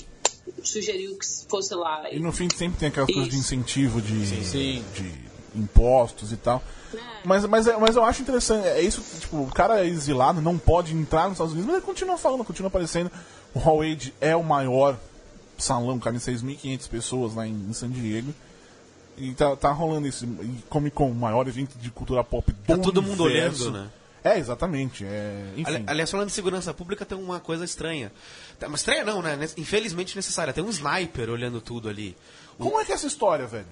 sugeriu 0.63 1.17
que 1.17 1.25
fosse 1.49 1.73
lá. 1.75 2.09
e 2.11 2.19
no 2.19 2.31
fim 2.31 2.47
sempre 2.55 2.79
tem 2.79 2.89
aquelas 2.89 3.11
coisas 3.11 3.29
de 3.29 3.37
incentivo 3.37 4.01
de, 4.01 4.25
Sim. 4.45 4.83
de 4.93 5.13
impostos 5.59 6.31
e 6.31 6.37
tal. 6.37 6.63
Mas, 7.25 7.45
mas, 7.45 7.67
é- 7.67 7.75
mas 7.77 7.95
eu 7.95 8.03
acho 8.05 8.21
interessante, 8.21 8.65
é 8.65 8.81
isso, 8.81 9.03
tipo, 9.19 9.41
o 9.41 9.47
cara 9.51 9.81
é 9.83 9.87
exilado, 9.87 10.41
não 10.41 10.57
pode 10.57 10.93
entrar 10.93 11.23
nos 11.23 11.33
Estados 11.33 11.51
Unidos, 11.51 11.67
mas 11.67 11.77
ele 11.77 11.85
continua 11.85 12.17
falando, 12.17 12.45
continua 12.45 12.67
aparecendo. 12.69 13.11
O 13.53 13.59
Hall 13.59 13.81
Age 13.81 14.13
é 14.21 14.35
o 14.35 14.43
maior 14.43 14.97
salão, 15.57 15.99
cabe 15.99 16.17
6.500 16.19 16.87
pessoas 16.87 17.33
lá 17.35 17.45
em, 17.45 17.51
em 17.69 17.73
San 17.73 17.89
Diego. 17.89 18.33
E 19.17 19.33
tá, 19.33 19.55
tá 19.55 19.71
rolando 19.71 20.07
isso. 20.07 20.25
E 20.25 20.63
Comic 20.69 20.95
Con, 20.95 21.09
o 21.09 21.15
maior 21.15 21.47
evento 21.47 21.75
de 21.79 21.89
cultura 21.89 22.23
pop 22.23 22.51
do 22.51 22.57
Tá 22.67 22.77
todo 22.77 23.01
mundo 23.01 23.23
olhando, 23.23 23.71
né? 23.71 23.89
É, 24.33 24.37
exatamente. 24.39 25.05
É, 25.05 25.53
enfim. 25.55 25.75
Ali- 25.75 25.83
Aliás, 25.87 26.11
falando 26.11 26.27
de 26.27 26.33
segurança 26.33 26.73
pública, 26.73 27.05
tem 27.05 27.17
uma 27.17 27.39
coisa 27.39 27.63
estranha. 27.65 28.11
Tá, 28.59 28.67
Mas 28.67 28.81
estranha 28.81 29.03
não, 29.03 29.21
né? 29.21 29.37
Infelizmente 29.57 30.15
necessária. 30.15 30.53
Tem 30.53 30.63
um 30.63 30.69
sniper 30.69 31.29
olhando 31.29 31.61
tudo 31.61 31.87
ali. 31.89 32.15
Como 32.57 32.79
é 32.79 32.85
que 32.85 32.91
é 32.91 32.95
essa 32.95 33.07
história, 33.07 33.45
velho? 33.45 33.67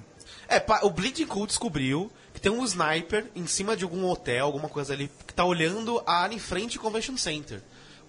É, 0.47 0.64
o 0.84 0.89
Bleeding 0.91 1.26
Cool 1.26 1.47
descobriu 1.47 2.12
que 2.34 2.39
tem 2.39 2.51
um 2.51 2.64
sniper 2.64 3.26
em 3.36 3.47
cima 3.47 3.76
de 3.76 3.84
algum 3.84 4.06
hotel, 4.06 4.45
alguma 4.45 4.70
coisa 4.70 4.93
ali, 4.93 5.10
que 5.26 5.34
tá 5.34 5.43
olhando 5.43 6.01
a 6.06 6.18
área 6.22 6.36
em 6.36 6.39
frente 6.39 6.78
ao 6.78 6.84
Convention 6.84 7.18
Center. 7.18 7.62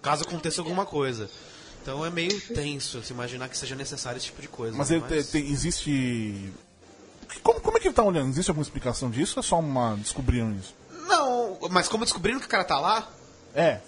Caso 0.02 0.24
aconteça 0.24 0.60
alguma 0.60 0.84
coisa. 0.84 1.30
Então 1.82 2.04
é 2.04 2.10
meio 2.10 2.38
tenso 2.52 3.02
se 3.02 3.12
imaginar 3.12 3.48
que 3.48 3.56
seja 3.56 3.74
necessário 3.74 4.18
esse 4.18 4.26
tipo 4.26 4.42
de 4.42 4.48
coisa. 4.48 4.76
Mas 4.76 4.88
te- 4.88 5.22
tem- 5.32 5.50
existe. 5.50 6.52
Como, 7.42 7.60
como 7.60 7.76
é 7.78 7.80
que 7.80 7.88
ele 7.88 7.94
tá 7.94 8.02
olhando? 8.02 8.28
Existe 8.30 8.50
alguma 8.50 8.62
explicação 8.62 9.08
disso 9.10 9.34
ou 9.36 9.40
é 9.40 9.46
só 9.46 9.58
uma. 9.58 9.96
descobriram 9.96 10.52
isso? 10.54 10.74
Não, 11.06 11.58
mas 11.70 11.88
como 11.88 12.04
descobriram 12.04 12.40
que 12.40 12.46
o 12.46 12.48
cara 12.48 12.64
tá 12.64 12.78
lá, 12.80 13.08
É. 13.54 13.80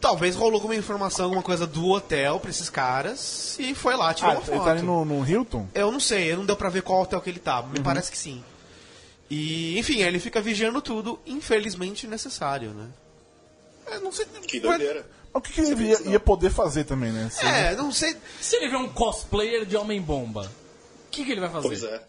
talvez 0.00 0.34
rolou 0.36 0.54
alguma 0.54 0.74
informação, 0.76 1.26
alguma 1.26 1.42
coisa 1.42 1.66
do 1.66 1.88
hotel 1.90 2.38
pra 2.40 2.50
esses 2.50 2.68
caras 2.68 3.56
e 3.58 3.74
foi 3.74 3.96
lá, 3.96 4.12
tirou 4.12 4.30
Ah, 4.32 4.34
uma 4.34 4.42
ele 4.42 4.50
foto. 4.56 4.64
tá 4.64 4.70
ali 4.72 4.82
no, 4.82 5.04
no 5.04 5.26
Hilton? 5.28 5.66
Eu 5.74 5.90
não 5.90 6.00
sei, 6.00 6.32
eu 6.32 6.36
não 6.38 6.44
deu 6.46 6.56
pra 6.56 6.68
ver 6.68 6.82
qual 6.82 7.02
hotel 7.02 7.20
que 7.20 7.30
ele 7.30 7.38
tá. 7.40 7.60
Uhum. 7.60 7.68
Me 7.70 7.80
parece 7.80 8.10
que 8.10 8.18
sim. 8.18 8.44
E, 9.30 9.78
enfim, 9.78 10.02
ele 10.02 10.18
fica 10.20 10.40
vigiando 10.40 10.82
tudo, 10.82 11.18
infelizmente 11.26 12.06
necessário, 12.06 12.70
né? 12.70 12.88
É, 13.86 13.98
não 13.98 14.12
sei. 14.12 14.26
Que 14.46 14.60
doideira. 14.60 15.00
Mas 15.04 15.14
O 15.34 15.40
que, 15.40 15.52
que 15.52 15.60
ele 15.62 15.84
ia, 15.88 16.02
ia 16.10 16.20
poder 16.20 16.50
fazer 16.50 16.84
também, 16.84 17.10
né? 17.10 17.28
Se- 17.30 17.44
É, 17.44 17.74
não 17.74 17.90
sei. 17.90 18.16
Se 18.40 18.54
ele 18.56 18.68
vê 18.68 18.76
um 18.76 18.88
cosplayer 18.88 19.64
de 19.66 19.76
Homem-Bomba, 19.76 20.42
o 21.06 21.10
que, 21.10 21.24
que 21.24 21.32
ele 21.32 21.40
vai 21.40 21.50
fazer? 21.50 21.66
Pois 21.66 21.82
é. 21.82 22.02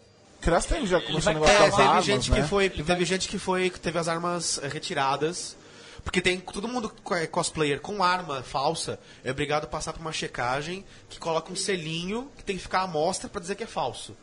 Criança 0.46 0.68
tem 0.68 0.86
já 0.86 1.00
começou 1.00 1.32
vai- 1.32 1.34
o 1.34 1.38
negócio 1.40 1.56
É, 1.56 1.66
das 1.66 1.76
teve 1.76 1.88
armas, 1.88 2.04
gente 2.04 2.30
né? 2.30 2.40
que 2.42 2.48
foi, 2.48 2.70
teve 2.70 3.04
gente 3.04 3.28
que 3.28 3.38
foi, 3.38 3.70
que 3.70 3.80
teve 3.80 3.98
as 3.98 4.08
armas 4.08 4.58
eh, 4.62 4.68
retiradas. 4.68 5.56
Porque 6.04 6.20
tem 6.20 6.38
todo 6.38 6.68
mundo 6.68 6.88
que 6.88 7.14
é 7.14 7.26
cosplayer 7.26 7.80
com 7.80 8.00
arma 8.02 8.40
falsa 8.42 8.98
é 9.24 9.30
obrigado 9.32 9.64
a 9.64 9.66
passar 9.66 9.92
por 9.92 10.00
uma 10.00 10.12
checagem 10.12 10.84
que 11.10 11.18
coloca 11.18 11.52
um 11.52 11.56
selinho 11.56 12.30
que 12.36 12.44
tem 12.44 12.56
que 12.56 12.62
ficar 12.62 12.82
à 12.82 12.86
mostra 12.86 13.28
pra 13.28 13.40
dizer 13.40 13.56
que 13.56 13.64
é 13.64 13.66
falso. 13.66 14.16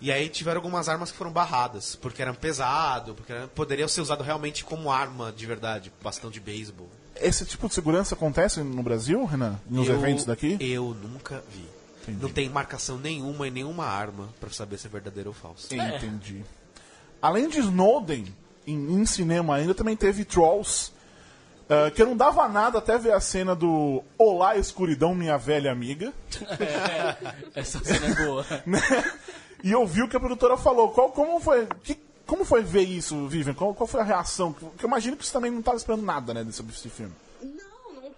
E 0.00 0.10
aí 0.10 0.28
tiveram 0.28 0.58
algumas 0.58 0.88
armas 0.88 1.12
que 1.12 1.16
foram 1.16 1.30
barradas, 1.32 1.94
porque 1.94 2.22
eram 2.22 2.34
pesado, 2.34 3.14
porque 3.14 3.32
era, 3.32 3.46
poderia 3.48 3.86
ser 3.86 4.00
usado 4.00 4.24
realmente 4.24 4.64
como 4.64 4.90
arma 4.90 5.30
de 5.32 5.46
verdade, 5.46 5.92
bastão 6.02 6.28
de 6.30 6.40
beisebol. 6.40 6.88
Esse 7.20 7.44
tipo 7.44 7.68
de 7.68 7.74
segurança 7.74 8.14
acontece 8.16 8.60
no 8.62 8.82
Brasil, 8.82 9.24
Renan? 9.24 9.60
Nos 9.68 9.88
Eu- 9.88 9.94
eventos 9.94 10.24
daqui? 10.24 10.56
Eu 10.60 10.96
nunca 11.02 11.42
vi. 11.52 11.64
Não 12.12 12.28
tem 12.28 12.48
marcação 12.48 12.98
nenhuma 12.98 13.48
em 13.48 13.50
nenhuma 13.50 13.84
arma 13.84 14.28
pra 14.40 14.50
saber 14.50 14.78
se 14.78 14.86
é 14.86 14.90
verdadeiro 14.90 15.30
ou 15.30 15.34
falso. 15.34 15.74
Entendi. 15.74 16.44
Além 17.20 17.48
de 17.48 17.58
Snowden, 17.58 18.32
em, 18.66 18.92
em 19.00 19.06
cinema 19.06 19.56
ainda 19.56 19.74
também 19.74 19.96
teve 19.96 20.24
Trolls. 20.24 20.92
ah, 21.68 21.90
que 21.90 22.00
eu 22.02 22.06
não 22.06 22.16
dava 22.16 22.48
nada 22.48 22.78
até 22.78 22.96
ver 22.98 23.12
a 23.12 23.20
cena 23.20 23.54
do 23.54 24.02
Olá, 24.16 24.56
escuridão, 24.56 25.14
minha 25.14 25.36
velha 25.36 25.70
amiga. 25.72 26.12
É, 26.60 27.60
essa 27.60 27.82
cena 27.84 28.06
é 28.06 28.14
boa. 28.26 28.46
né? 28.66 28.80
E 29.64 29.72
eu 29.72 29.84
vi 29.86 30.02
o 30.02 30.08
que 30.08 30.16
a 30.16 30.20
produtora 30.20 30.56
falou. 30.56 30.90
Qual, 30.90 31.10
como, 31.10 31.40
foi, 31.40 31.66
que- 31.82 31.98
como 32.26 32.44
foi 32.44 32.62
ver 32.62 32.82
isso, 32.84 33.26
Vivian? 33.26 33.54
Qual, 33.54 33.74
qual 33.74 33.86
foi 33.88 34.00
a 34.00 34.04
reação? 34.04 34.52
Porque 34.52 34.84
eu 34.84 34.88
imagino 34.88 35.16
que 35.16 35.26
você 35.26 35.32
também 35.32 35.50
não 35.50 35.58
estava 35.60 35.76
esperando 35.76 36.02
nada 36.04 36.32
né, 36.32 36.46
sobre 36.52 36.72
esse 36.72 36.88
filme. 36.88 37.12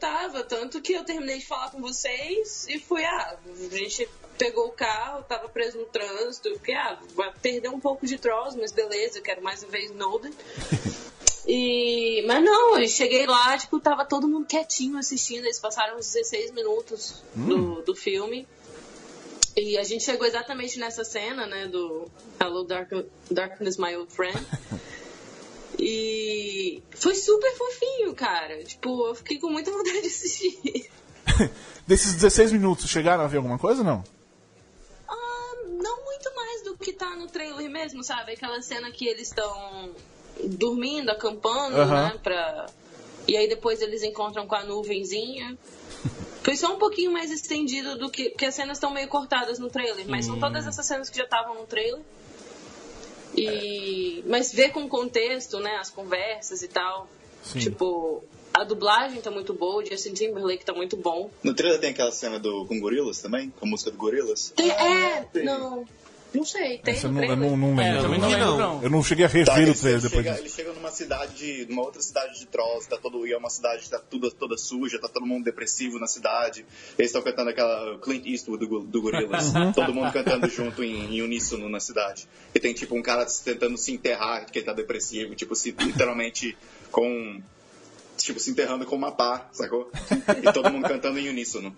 Tava. 0.01 0.43
Tanto 0.43 0.81
que 0.81 0.95
eu 0.95 1.05
terminei 1.05 1.39
de 1.39 1.47
falar 1.47 1.71
com 1.71 1.81
vocês 1.81 2.67
e 2.69 2.81
fui, 2.81 3.05
ah, 3.05 3.39
a 3.47 3.77
gente 3.77 4.09
pegou 4.39 4.69
o 4.69 4.73
carro, 4.73 5.23
tava 5.25 5.49
preso 5.49 5.79
no 5.79 5.85
trânsito, 5.85 6.53
fiquei, 6.55 6.75
ah, 6.75 6.99
vai 7.15 7.31
perder 7.43 7.69
um 7.69 7.79
pouco 7.79 8.07
de 8.07 8.17
Trolls, 8.19 8.59
mas 8.59 8.73
beleza, 8.73 9.19
eu 9.19 9.23
quero 9.23 9.43
mais 9.43 9.63
uma 9.63 9.71
vez 9.71 9.91
Snowden. 9.91 10.33
E, 11.47 12.23
mas 12.27 12.45
não, 12.45 12.79
eu 12.79 12.87
cheguei 12.87 13.27
lá, 13.27 13.57
tipo, 13.57 13.81
tava 13.81 14.05
todo 14.05 14.29
mundo 14.29 14.47
quietinho 14.47 14.99
assistindo, 14.99 15.45
eles 15.47 15.59
passaram 15.59 15.97
uns 15.97 16.13
16 16.13 16.53
minutos 16.53 17.25
do, 17.35 17.83
do 17.83 17.95
filme. 17.95 18.47
E 19.57 19.77
a 19.77 19.83
gente 19.83 20.05
chegou 20.05 20.27
exatamente 20.27 20.79
nessa 20.79 21.03
cena, 21.03 21.47
né, 21.47 21.67
do 21.67 22.09
Hello 22.39 22.63
Dark, 22.63 22.91
Darkness, 23.31 23.79
My 23.79 23.97
Old 23.97 24.13
Friend. 24.13 24.39
E 25.79 26.83
foi 26.93 27.15
super 27.15 27.53
fofinho, 27.57 28.15
cara. 28.15 28.63
Tipo, 28.65 29.09
eu 29.09 29.15
fiquei 29.15 29.39
com 29.39 29.49
muita 29.49 29.71
vontade 29.73 30.01
de 30.03 30.07
assistir. 30.07 30.91
Desses 31.87 32.15
16 32.15 32.53
minutos, 32.53 32.89
chegaram 32.89 33.25
a 33.25 33.27
ver 33.27 33.39
alguma 33.39 33.59
coisa 33.59 33.81
ou 33.81 33.87
não? 33.87 34.05
Ah, 35.09 35.55
não 35.67 36.05
muito 36.05 36.35
mais 36.37 36.63
do 36.63 36.77
que 36.77 36.93
tá 36.93 37.17
no 37.17 37.27
trailer 37.27 37.69
mesmo, 37.71 38.05
sabe? 38.05 38.33
Aquela 38.33 38.61
cena 38.63 38.91
que 38.91 39.07
eles 39.07 39.29
estão 39.29 39.91
dormindo, 40.45 41.11
acampando, 41.11 41.85
né? 41.87 42.19
Pra... 42.23 42.67
E 43.27 43.37
aí 43.37 43.49
depois 43.49 43.81
eles 43.81 44.03
encontram 44.03 44.47
com 44.47 44.55
a 44.55 44.65
nuvenzinha. 44.65 45.57
Foi 46.43 46.57
só 46.57 46.75
um 46.75 46.79
pouquinho 46.79 47.13
mais 47.13 47.31
estendido 47.31 47.99
do 47.99 48.11
que. 48.11 48.31
Porque 48.31 48.47
as 48.47 48.55
cenas 48.55 48.79
estão 48.79 48.91
meio 48.91 49.09
cortadas 49.09 49.59
no 49.59 49.69
trailer, 49.69 50.09
mas 50.09 50.25
são 50.25 50.39
todas 50.39 50.67
essas 50.67 50.87
cenas 50.87 51.11
que 51.11 51.19
já 51.19 51.25
estavam 51.25 51.55
no 51.55 51.67
trailer. 51.67 52.01
E... 53.37 54.23
Mas 54.27 54.53
ver 54.53 54.71
com 54.71 54.89
contexto, 54.89 55.59
né? 55.61 55.77
As 55.77 55.91
conversas 55.91 56.63
e 56.63 56.69
tal. 56.69 57.09
Sim. 57.43 57.59
Tipo, 57.59 58.23
A 58.53 58.65
dublagem 58.65 59.21
tá 59.21 59.31
muito 59.31 59.55
boa, 59.55 59.83
o 59.83 59.87
Justin 59.87 60.13
Timberlake 60.13 60.65
tá 60.65 60.75
muito 60.75 60.97
bom. 60.97 61.31
No 61.43 61.55
trailer 61.55 61.81
tem 61.81 61.91
aquela 61.91 62.11
cena 62.11 62.39
do, 62.39 62.67
com 62.67 62.81
gorilas 62.81 63.21
também? 63.21 63.51
Com 63.59 63.65
a 63.67 63.69
música 63.69 63.91
do 63.91 63.97
gorilas? 63.97 64.53
Tem, 64.57 64.71
é, 64.71 65.27
não. 65.45 65.85
Não 66.33 66.45
sei, 66.45 66.79
tem 66.79 66.95
Essa 66.95 67.09
não, 67.09 67.25
eu 67.25 67.37
não, 67.37 67.57
não 67.57 67.81
É, 67.81 67.89
eu 67.91 67.93
lembro. 67.95 68.03
também 68.03 68.21
não 68.21 68.29
Não. 68.31 68.39
lembro, 68.39 68.59
não. 68.59 68.83
Eu 68.83 68.91
não 68.91 69.03
cheguei 69.03 69.25
a 69.25 69.29
Tá, 69.29 69.35
rever 69.35 69.59
ele, 69.63 69.71
o 69.71 69.75
trailer 69.75 70.01
depois 70.01 70.13
chega, 70.25 70.31
disso. 70.31 70.43
ele 70.43 70.49
chega 70.51 70.73
numa 70.73 70.91
cidade 70.91 71.35
de. 71.35 71.67
numa 71.69 71.83
outra 71.83 72.01
cidade 72.01 72.39
de 72.39 72.47
Trolls, 72.47 72.89
tá 72.89 72.97
todo, 72.97 73.27
e 73.27 73.33
é 73.33 73.37
uma 73.37 73.51
cidade 73.51 73.83
que 73.83 73.91
tá 73.91 73.99
tudo, 73.99 74.31
toda 74.31 74.57
suja, 74.57 74.99
tá 75.01 75.09
todo 75.09 75.27
mundo 75.27 75.45
depressivo 75.45 75.99
na 75.99 76.07
cidade. 76.07 76.65
Eles 76.99 77.11
estão 77.11 77.21
cantando 77.23 77.51
aquela 77.51 77.99
Clint 77.99 78.27
Eastwood 78.27 78.65
do, 78.67 78.81
do 78.81 79.03
Gorillaz. 79.03 79.53
todo 79.75 79.93
mundo 79.93 80.13
cantando 80.13 80.49
junto 80.49 80.85
em, 80.85 81.17
em 81.17 81.23
uníssono 81.23 81.69
na 81.69 81.81
cidade. 81.81 82.29
E 82.55 82.61
tem 82.61 82.73
tipo 82.75 82.97
um 82.97 83.03
cara 83.03 83.27
tentando 83.45 83.77
se 83.77 83.93
enterrar, 83.93 84.47
que 84.47 84.59
ele 84.59 84.67
tá 84.67 84.73
depressivo, 84.73 85.35
tipo, 85.35 85.55
se, 85.57 85.73
literalmente 85.79 86.57
com. 86.93 87.41
Tipo, 88.19 88.39
se 88.39 88.51
enterrando 88.51 88.85
com 88.85 88.95
uma 88.97 89.11
pá, 89.13 89.49
sacou? 89.51 89.91
E 90.43 90.53
todo 90.53 90.71
mundo 90.71 90.87
cantando 90.87 91.19
em 91.19 91.29
uníssono. 91.31 91.75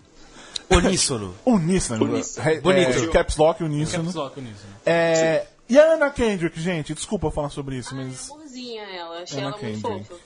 Uníssono. 0.69 1.35
Uníssono. 1.45 2.05
Uníssono. 2.05 2.49
É, 2.49 2.59
Bonito. 2.61 3.03
é, 3.03 3.07
caps 3.07 3.37
Lock, 3.37 3.63
uníssono. 3.63 4.03
Caps 4.05 4.15
Lock 4.15 4.41
nisso. 4.41 4.65
É, 4.85 5.45
e 5.69 5.79
a 5.79 5.93
Anna 5.93 6.09
Kendrick, 6.11 6.59
gente, 6.59 6.93
desculpa 6.93 7.29
falar 7.31 7.49
sobre 7.49 7.77
isso, 7.77 7.95
Ai, 7.95 8.05
mas 8.05 8.29
amorzinha 8.31 8.83
ela, 8.83 9.21
achei 9.23 9.39
Anna 9.39 9.49
ela 9.49 9.57
muito 9.61 9.81
Kendrick. 9.81 10.07
fofa. 10.09 10.21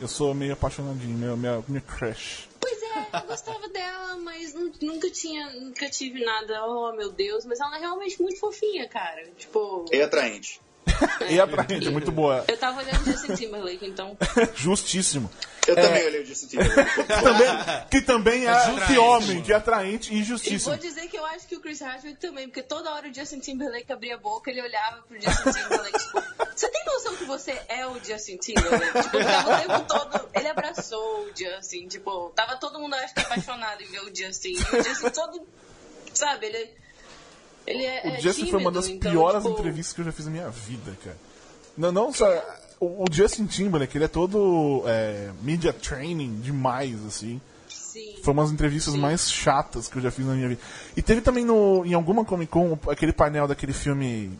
eu 0.00 0.08
sou 0.08 0.34
meio 0.34 0.52
apaixonadinho, 0.52 1.16
meu, 1.16 1.36
minha, 1.36 1.62
minha 1.68 1.80
crush. 1.80 2.48
Pois 2.60 2.78
é, 2.82 3.06
eu 3.16 3.26
gostava 3.26 3.68
dela, 3.68 4.16
mas 4.18 4.54
nu- 4.54 4.72
nunca 4.82 5.10
tinha, 5.10 5.50
nunca 5.54 5.88
tive 5.90 6.24
nada, 6.24 6.64
oh 6.66 6.92
meu 6.96 7.10
Deus, 7.10 7.44
mas 7.44 7.58
ela 7.60 7.76
é 7.76 7.80
realmente 7.80 8.20
muito 8.20 8.38
fofinha, 8.38 8.88
cara. 8.88 9.24
Tipo, 9.36 9.84
E 9.92 10.00
atraente. 10.00 10.60
E 11.28 11.40
atraente, 11.40 11.88
muito 11.90 12.10
boa. 12.12 12.44
eu 12.48 12.56
tava 12.56 12.80
olhando 12.80 13.04
Justin 13.04 13.34
Timberlake, 13.34 13.86
então. 13.86 14.16
Justíssimo. 14.54 15.30
Eu 15.66 15.76
É. 15.78 15.82
também 15.82 16.04
olhei 16.06 16.22
o 16.22 16.26
Justin 16.26 16.46
Timberlake. 16.48 17.04
Também, 17.22 17.48
que 17.90 18.00
também 18.02 18.44
é 18.46 18.48
atraente. 18.48 18.82
esse 18.82 18.98
homem, 18.98 19.44
é 19.48 19.52
atraente 19.54 20.12
e 20.12 20.18
E 20.18 20.24
justíssimo. 20.24 20.72
vou 20.74 20.76
dizer 20.80 21.06
que 21.08 21.16
eu 21.16 21.24
acho 21.26 21.46
que 21.46 21.54
o 21.54 21.60
Chris 21.60 21.80
Hardwick 21.80 22.18
também, 22.20 22.48
porque 22.48 22.62
toda 22.62 22.90
hora 22.90 23.08
o 23.08 23.14
Justin 23.14 23.38
Timberlake 23.38 23.92
abria 23.92 24.16
a 24.16 24.18
boca, 24.18 24.50
ele 24.50 24.60
olhava 24.60 25.02
pro 25.02 25.20
Justin 25.20 25.52
Timberlake, 25.52 25.98
tipo, 25.98 26.22
você 26.56 26.68
tem 26.68 26.84
noção 26.84 27.16
que 27.16 27.24
você 27.24 27.60
é 27.68 27.86
o 27.86 27.94
Justin 28.04 28.36
Timberlake? 28.38 29.02
Tipo, 29.02 29.18
tava 29.24 29.54
o 29.54 29.60
tempo 29.60 29.80
todo, 29.86 30.28
ele 30.34 30.48
abraçou 30.48 31.26
o 31.26 31.30
Justin, 31.36 31.86
tipo, 31.86 32.30
tava 32.34 32.56
todo 32.56 32.80
mundo, 32.80 32.94
acho 32.94 33.14
que, 33.14 33.20
apaixonado 33.20 33.80
em 33.82 33.86
ver 33.86 34.00
o 34.00 34.14
Justin. 34.14 34.54
E 34.54 34.76
o 34.76 34.82
Justin 34.82 35.10
todo, 35.10 35.46
sabe, 36.12 36.46
ele, 36.46 36.70
ele 37.66 37.84
é 37.84 38.02
O 38.04 38.08
é 38.08 38.20
Justin 38.20 38.46
foi 38.50 38.60
uma 38.60 38.70
tímido, 38.70 38.72
das 38.72 38.88
então, 38.88 39.10
piores 39.10 39.42
tipo, 39.42 39.54
entrevistas 39.54 39.94
que 39.94 40.00
eu 40.00 40.04
já 40.04 40.12
fiz 40.12 40.24
na 40.26 40.32
minha 40.32 40.48
vida, 40.48 40.96
cara. 41.02 41.16
Não, 41.76 41.92
não 41.92 42.12
só. 42.12 42.26
O, 42.80 43.04
o 43.04 43.04
Justin 43.10 43.46
Timberlake, 43.46 43.96
ele 43.96 44.04
é 44.04 44.08
todo 44.08 44.82
é, 44.86 45.30
media 45.42 45.72
training 45.72 46.40
demais, 46.40 47.04
assim. 47.06 47.40
Sim. 47.68 48.16
Foi 48.22 48.32
umas 48.32 48.50
entrevistas 48.50 48.94
mais 48.94 49.30
chatas 49.30 49.86
que 49.86 49.96
eu 49.96 50.02
já 50.02 50.10
fiz 50.10 50.26
na 50.26 50.34
minha 50.34 50.48
vida. 50.48 50.60
E 50.96 51.02
teve 51.02 51.20
também 51.20 51.44
no, 51.44 51.84
em 51.84 51.92
alguma 51.92 52.24
Comic 52.24 52.50
Con 52.50 52.78
aquele 52.88 53.12
painel 53.12 53.46
daquele 53.46 53.72
filme 53.72 54.30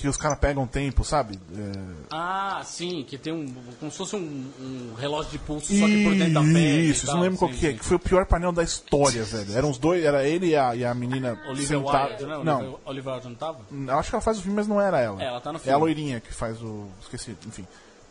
que 0.00 0.08
os 0.08 0.16
caras 0.16 0.38
pegam 0.38 0.66
tempo, 0.66 1.04
sabe? 1.04 1.38
É, 1.56 1.72
Ah, 2.10 2.62
sim, 2.64 3.04
que 3.06 3.16
tem 3.18 3.32
um. 3.32 3.46
como 3.78 3.90
se 3.92 3.98
fosse 3.98 4.16
um, 4.16 4.50
um 4.60 4.94
relógio 4.98 5.30
de 5.32 5.38
pulso, 5.38 5.66
só 5.78 5.86
que 5.86 6.04
por 6.04 6.14
dentro 6.14 6.34
da 6.34 6.40
pele. 6.40 6.90
Isso, 6.90 7.04
isso 7.04 7.14
não 7.14 7.20
lembro 7.22 7.38
qual 7.38 7.52
sim, 7.52 7.58
que 7.58 7.66
é. 7.68 7.72
Que 7.74 7.84
foi 7.84 7.96
o 7.96 8.00
pior 8.00 8.26
painel 8.26 8.52
da 8.52 8.62
história, 8.62 9.22
velho. 9.24 9.56
Eram 9.56 9.70
os 9.70 9.78
dois, 9.78 10.04
era 10.04 10.26
ele 10.26 10.48
e 10.48 10.56
a, 10.56 10.74
e 10.74 10.84
a 10.84 10.94
menina 10.94 11.38
Olivia 11.48 11.66
sentada. 11.78 12.08
Wilde, 12.10 12.26
né? 12.26 12.40
Não, 12.44 12.58
Olivia- 12.58 12.78
Olivia 12.86 13.12
Wilde 13.12 13.28
não 13.28 13.34
tava? 13.34 13.58
eu 13.70 13.98
acho 13.98 14.08
que 14.10 14.14
ela 14.14 14.22
faz 14.22 14.38
o 14.38 14.42
filme, 14.42 14.56
mas 14.56 14.66
não 14.66 14.80
era 14.80 14.98
ela. 15.00 15.22
É, 15.22 15.26
ela 15.26 15.40
tá 15.40 15.52
no 15.52 15.58
É 15.58 15.60
a 15.60 15.62
filme. 15.64 15.78
loirinha 15.80 16.20
que 16.20 16.32
faz 16.32 16.60
o. 16.62 16.86
Esqueci, 17.02 17.36
enfim. 17.46 17.66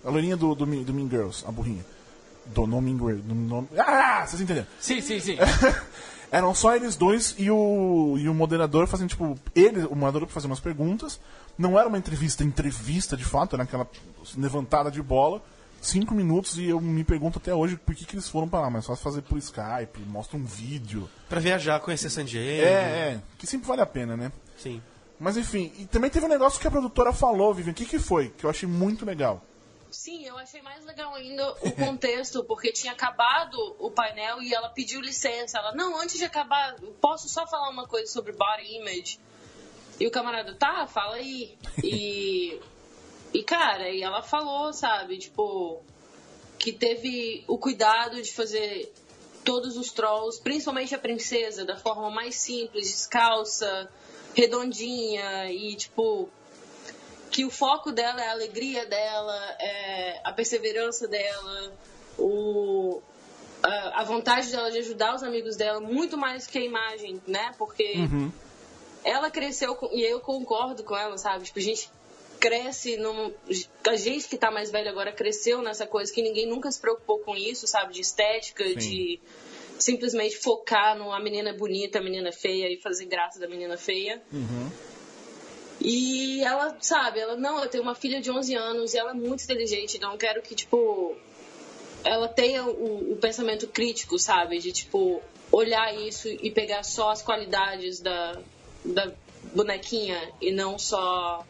A 0.06 0.10
loirinha 0.10 0.38
do, 0.38 0.56
do, 0.56 0.66
Mean- 0.66 0.84
do 0.84 0.94
Mean 0.94 1.10
Girls, 1.10 1.44
a 1.48 1.52
burrinha. 1.52 1.86
Do 2.46 2.66
No 2.66 2.82
Mean 2.82 2.98
Girls. 2.98 3.24
No... 3.28 3.68
Ah, 3.78 4.26
vocês 4.26 4.42
entenderam? 4.42 4.68
Sim, 4.80 5.02
sim, 5.02 5.20
sim. 5.20 5.38
Eram 6.32 6.54
só 6.54 6.76
eles 6.76 6.96
dois 6.96 7.36
e 7.38 7.50
o, 7.50 8.16
e 8.18 8.30
o 8.30 8.34
moderador 8.34 8.88
fazendo, 8.88 9.10
tipo, 9.10 9.38
ele, 9.56 9.86
o 9.86 9.96
moderador 9.96 10.28
fazia 10.28 10.50
umas 10.50 10.60
perguntas. 10.60 11.20
Não 11.58 11.78
era 11.78 11.88
uma 11.88 11.98
entrevista, 11.98 12.44
entrevista 12.44 13.18
de 13.18 13.26
fato, 13.26 13.56
era 13.56 13.64
aquela 13.64 13.88
levantada 14.38 14.92
de 14.92 15.02
bola. 15.02 15.42
Cinco 15.82 16.14
minutos 16.14 16.58
e 16.58 16.66
eu 16.66 16.80
me 16.82 17.04
pergunto 17.04 17.40
até 17.40 17.54
hoje 17.54 17.78
por 17.78 17.96
que, 17.96 18.06
que 18.06 18.16
eles 18.16 18.28
foram 18.28 18.50
pra 18.50 18.60
lá, 18.60 18.70
mas 18.70 18.86
só 18.86 18.96
fazer 18.96 19.22
por 19.22 19.38
Skype, 19.38 20.02
mostra 20.08 20.38
um 20.38 20.44
vídeo. 20.44 21.10
Pra 21.30 21.40
viajar, 21.40 21.80
conhecer 21.80 22.10
San 22.10 22.26
Diego. 22.26 22.64
É, 22.64 23.14
é, 23.14 23.22
que 23.38 23.48
sempre 23.48 23.68
vale 23.68 23.82
a 23.82 23.86
pena, 23.86 24.18
né? 24.18 24.32
Sim. 24.58 24.82
Mas 25.20 25.38
enfim, 25.38 25.72
e 25.80 25.86
também 25.86 26.10
teve 26.10 26.26
um 26.26 26.30
negócio 26.30 26.60
que 26.60 26.68
a 26.68 26.72
produtora 26.72 27.14
falou, 27.14 27.54
Vivian, 27.54 27.72
o 27.72 27.76
que, 27.76 27.86
que 27.86 28.00
foi? 28.00 28.30
Que 28.30 28.46
eu 28.46 28.50
achei 28.50 28.68
muito 28.68 29.06
legal. 29.06 29.44
Sim, 29.92 30.26
eu 30.26 30.38
achei 30.38 30.62
mais 30.62 30.86
legal 30.86 31.14
ainda 31.16 31.52
o 31.64 31.72
contexto, 31.76 32.44
porque 32.44 32.72
tinha 32.72 32.94
acabado 32.94 33.76
o 33.80 33.90
painel 33.90 34.42
e 34.42 34.54
ela 34.54 34.70
pediu 34.70 35.02
licença. 35.02 35.58
Ela, 35.58 35.74
não, 35.74 36.00
antes 36.00 36.18
de 36.18 36.26
acabar, 36.26 36.76
posso 37.02 37.28
só 37.28 37.48
falar 37.48 37.70
uma 37.70 37.88
coisa 37.88 38.12
sobre 38.12 38.32
body 38.32 38.76
image? 38.76 39.20
E 40.00 40.08
o 40.08 40.12
camarada, 40.12 40.54
tá, 40.56 40.88
fala 40.88 41.16
aí. 41.16 41.58
E, 41.84 42.60
e 43.34 43.44
cara, 43.44 43.90
e 43.90 44.02
ela 44.02 44.22
falou, 44.22 44.72
sabe, 44.72 45.18
tipo, 45.18 45.84
que 46.58 46.72
teve 46.72 47.44
o 47.48 47.58
cuidado 47.58 48.22
de 48.22 48.32
fazer 48.32 48.94
todos 49.44 49.78
os 49.78 49.92
trolls, 49.92 50.40
principalmente 50.42 50.94
a 50.94 51.00
princesa, 51.00 51.66
da 51.66 51.76
forma 51.76 52.10
mais 52.12 52.36
simples, 52.36 52.88
descalça, 52.88 53.90
redondinha 54.36 55.52
e, 55.52 55.76
tipo, 55.76 56.30
que 57.32 57.46
o 57.46 57.50
foco 57.50 57.92
dela 57.92 58.22
é 58.22 58.28
a 58.28 58.32
alegria 58.32 58.86
dela, 58.86 59.56
é 59.60 60.22
a 60.24 60.32
perseverança 60.34 61.08
dela, 61.08 61.72
o, 62.18 63.02
a, 63.64 64.02
a 64.02 64.04
vontade 64.04 64.52
dela 64.52 64.72
de 64.72 64.80
ajudar 64.80 65.16
os 65.16 65.24
amigos 65.24 65.56
dela, 65.56 65.80
muito 65.80 66.18
mais 66.18 66.48
que 66.48 66.58
a 66.58 66.62
imagem, 66.62 67.22
né? 67.28 67.52
Porque 67.58 67.94
ela 69.04 69.30
cresceu, 69.30 69.76
com, 69.76 69.90
e 69.94 70.04
eu 70.04 70.20
concordo 70.20 70.84
com 70.84 70.96
ela, 70.96 71.18
sabe? 71.18 71.46
Tipo, 71.46 71.60
a 71.60 71.62
gente 71.62 71.90
cresce 72.40 72.98
num. 72.98 73.34
A 73.88 73.96
gente 73.96 74.28
que 74.28 74.38
tá 74.38 74.50
mais 74.50 74.72
velho 74.72 74.90
agora 74.90 75.12
cresceu 75.12 75.62
nessa 75.62 75.86
coisa 75.86 76.12
que 76.12 76.22
ninguém 76.22 76.48
nunca 76.48 76.72
se 76.72 76.80
preocupou 76.80 77.20
com 77.20 77.36
isso, 77.36 77.68
sabe? 77.68 77.94
De 77.94 78.02
estética, 78.02 78.64
de 78.76 79.20
simplesmente 79.78 80.38
focar 80.38 80.98
no 80.98 81.12
a 81.12 81.20
menina 81.20 81.54
bonita, 81.54 82.00
a 82.00 82.02
menina 82.02 82.32
feia 82.32 82.72
e 82.72 82.78
fazer 82.78 83.06
graça 83.06 83.40
da 83.40 83.48
menina 83.48 83.78
feia. 83.78 84.22
E 85.82 86.44
ela, 86.44 86.76
sabe, 86.82 87.20
ela, 87.20 87.38
não, 87.38 87.64
eu 87.64 87.70
tenho 87.70 87.84
uma 87.84 87.96
filha 87.96 88.20
de 88.22 88.30
11 88.30 88.54
anos 88.56 88.94
e 88.94 88.98
ela 88.98 89.12
é 89.12 89.14
muito 89.14 89.44
inteligente, 89.44 89.98
então 89.98 90.12
eu 90.12 90.18
quero 90.18 90.42
que, 90.42 90.54
tipo, 90.54 91.16
ela 92.04 92.28
tenha 92.28 92.66
o, 92.66 93.14
o 93.14 93.16
pensamento 93.16 93.68
crítico, 93.68 94.20
sabe? 94.20 94.60
De, 94.60 94.72
tipo, 94.72 95.22
olhar 95.52 95.94
isso 95.96 96.28
e 96.28 96.52
pegar 96.52 96.84
só 96.84 97.12
as 97.12 97.22
qualidades 97.22 98.00
da, 98.00 98.40
da 98.84 99.12
bonequinha 99.54 100.32
e 100.42 100.52
não 100.52 100.78
só 100.78 101.46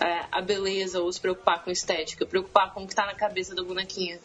é, 0.00 0.24
a 0.30 0.40
beleza 0.40 1.00
ou 1.00 1.12
se 1.12 1.20
preocupar 1.20 1.64
com 1.64 1.70
estética, 1.70 2.26
preocupar 2.26 2.72
com 2.72 2.84
o 2.84 2.88
que 2.88 2.94
tá 2.94 3.06
na 3.06 3.14
cabeça 3.14 3.54
da 3.54 3.62
bonequinha. 3.62 4.20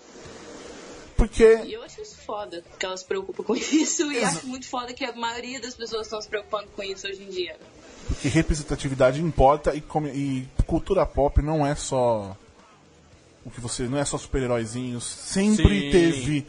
Porque 1.16 1.62
E 1.66 1.74
eu 1.74 1.84
acho 1.84 2.02
isso 2.02 2.18
foda, 2.18 2.64
que 2.80 2.86
ela 2.86 2.98
se 2.98 3.06
preocupa 3.06 3.44
com 3.44 3.56
isso 3.56 4.12
e 4.12 4.24
acho 4.24 4.48
muito 4.48 4.68
foda 4.68 4.94
que 4.94 5.06
a 5.06 5.14
maioria 5.14 5.60
das 5.60 5.76
pessoas 5.76 6.08
estão 6.08 6.22
se 6.22 6.28
preocupando 6.28 6.70
com 6.76 6.84
isso 6.84 7.08
hoje 7.08 7.24
em 7.24 7.30
dia. 7.30 7.58
Que 8.22 8.28
representatividade 8.28 9.22
importa 9.22 9.74
e, 9.76 9.82
come- 9.82 10.12
e 10.12 10.48
cultura 10.66 11.06
pop 11.06 11.42
não 11.42 11.66
é 11.66 11.76
só 11.76 12.36
o 13.46 13.50
que 13.52 13.60
você 13.60 13.84
não 13.84 13.98
é 13.98 14.06
só 14.06 14.18
super-heróizinhos, 14.18 15.04
sempre 15.04 15.82
Sim. 15.82 15.92
teve 15.92 16.48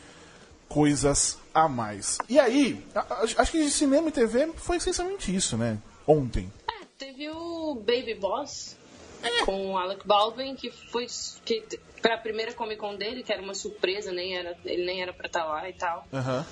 coisas 0.68 1.38
a 1.52 1.68
mais. 1.68 2.18
E 2.28 2.38
aí, 2.38 2.84
a- 2.94 3.00
a- 3.00 3.22
acho 3.38 3.50
que 3.52 3.64
de 3.64 3.70
cinema 3.70 4.08
e 4.08 4.12
TV 4.12 4.52
foi 4.56 4.76
essencialmente 4.76 5.34
isso, 5.34 5.56
né? 5.56 5.78
Ontem. 6.06 6.52
É, 6.68 6.84
teve 6.98 7.28
o 7.30 7.74
Baby 7.76 8.14
Boss 8.14 8.76
com 9.44 9.72
o 9.72 9.78
Alec 9.78 10.06
Baldwin, 10.06 10.54
que 10.54 10.70
foi 10.70 11.06
que, 11.44 11.62
pra 12.02 12.18
primeira 12.18 12.52
Comic 12.52 12.78
Con 12.80 12.94
dele, 12.96 13.22
que 13.22 13.32
era 13.32 13.40
uma 13.42 13.54
surpresa, 13.54 14.12
nem 14.12 14.36
era, 14.36 14.56
ele 14.64 14.84
nem 14.84 15.00
era 15.02 15.12
pra 15.12 15.26
estar 15.26 15.44
lá 15.44 15.68
e 15.68 15.72
tal. 15.72 16.06
Aham. 16.12 16.44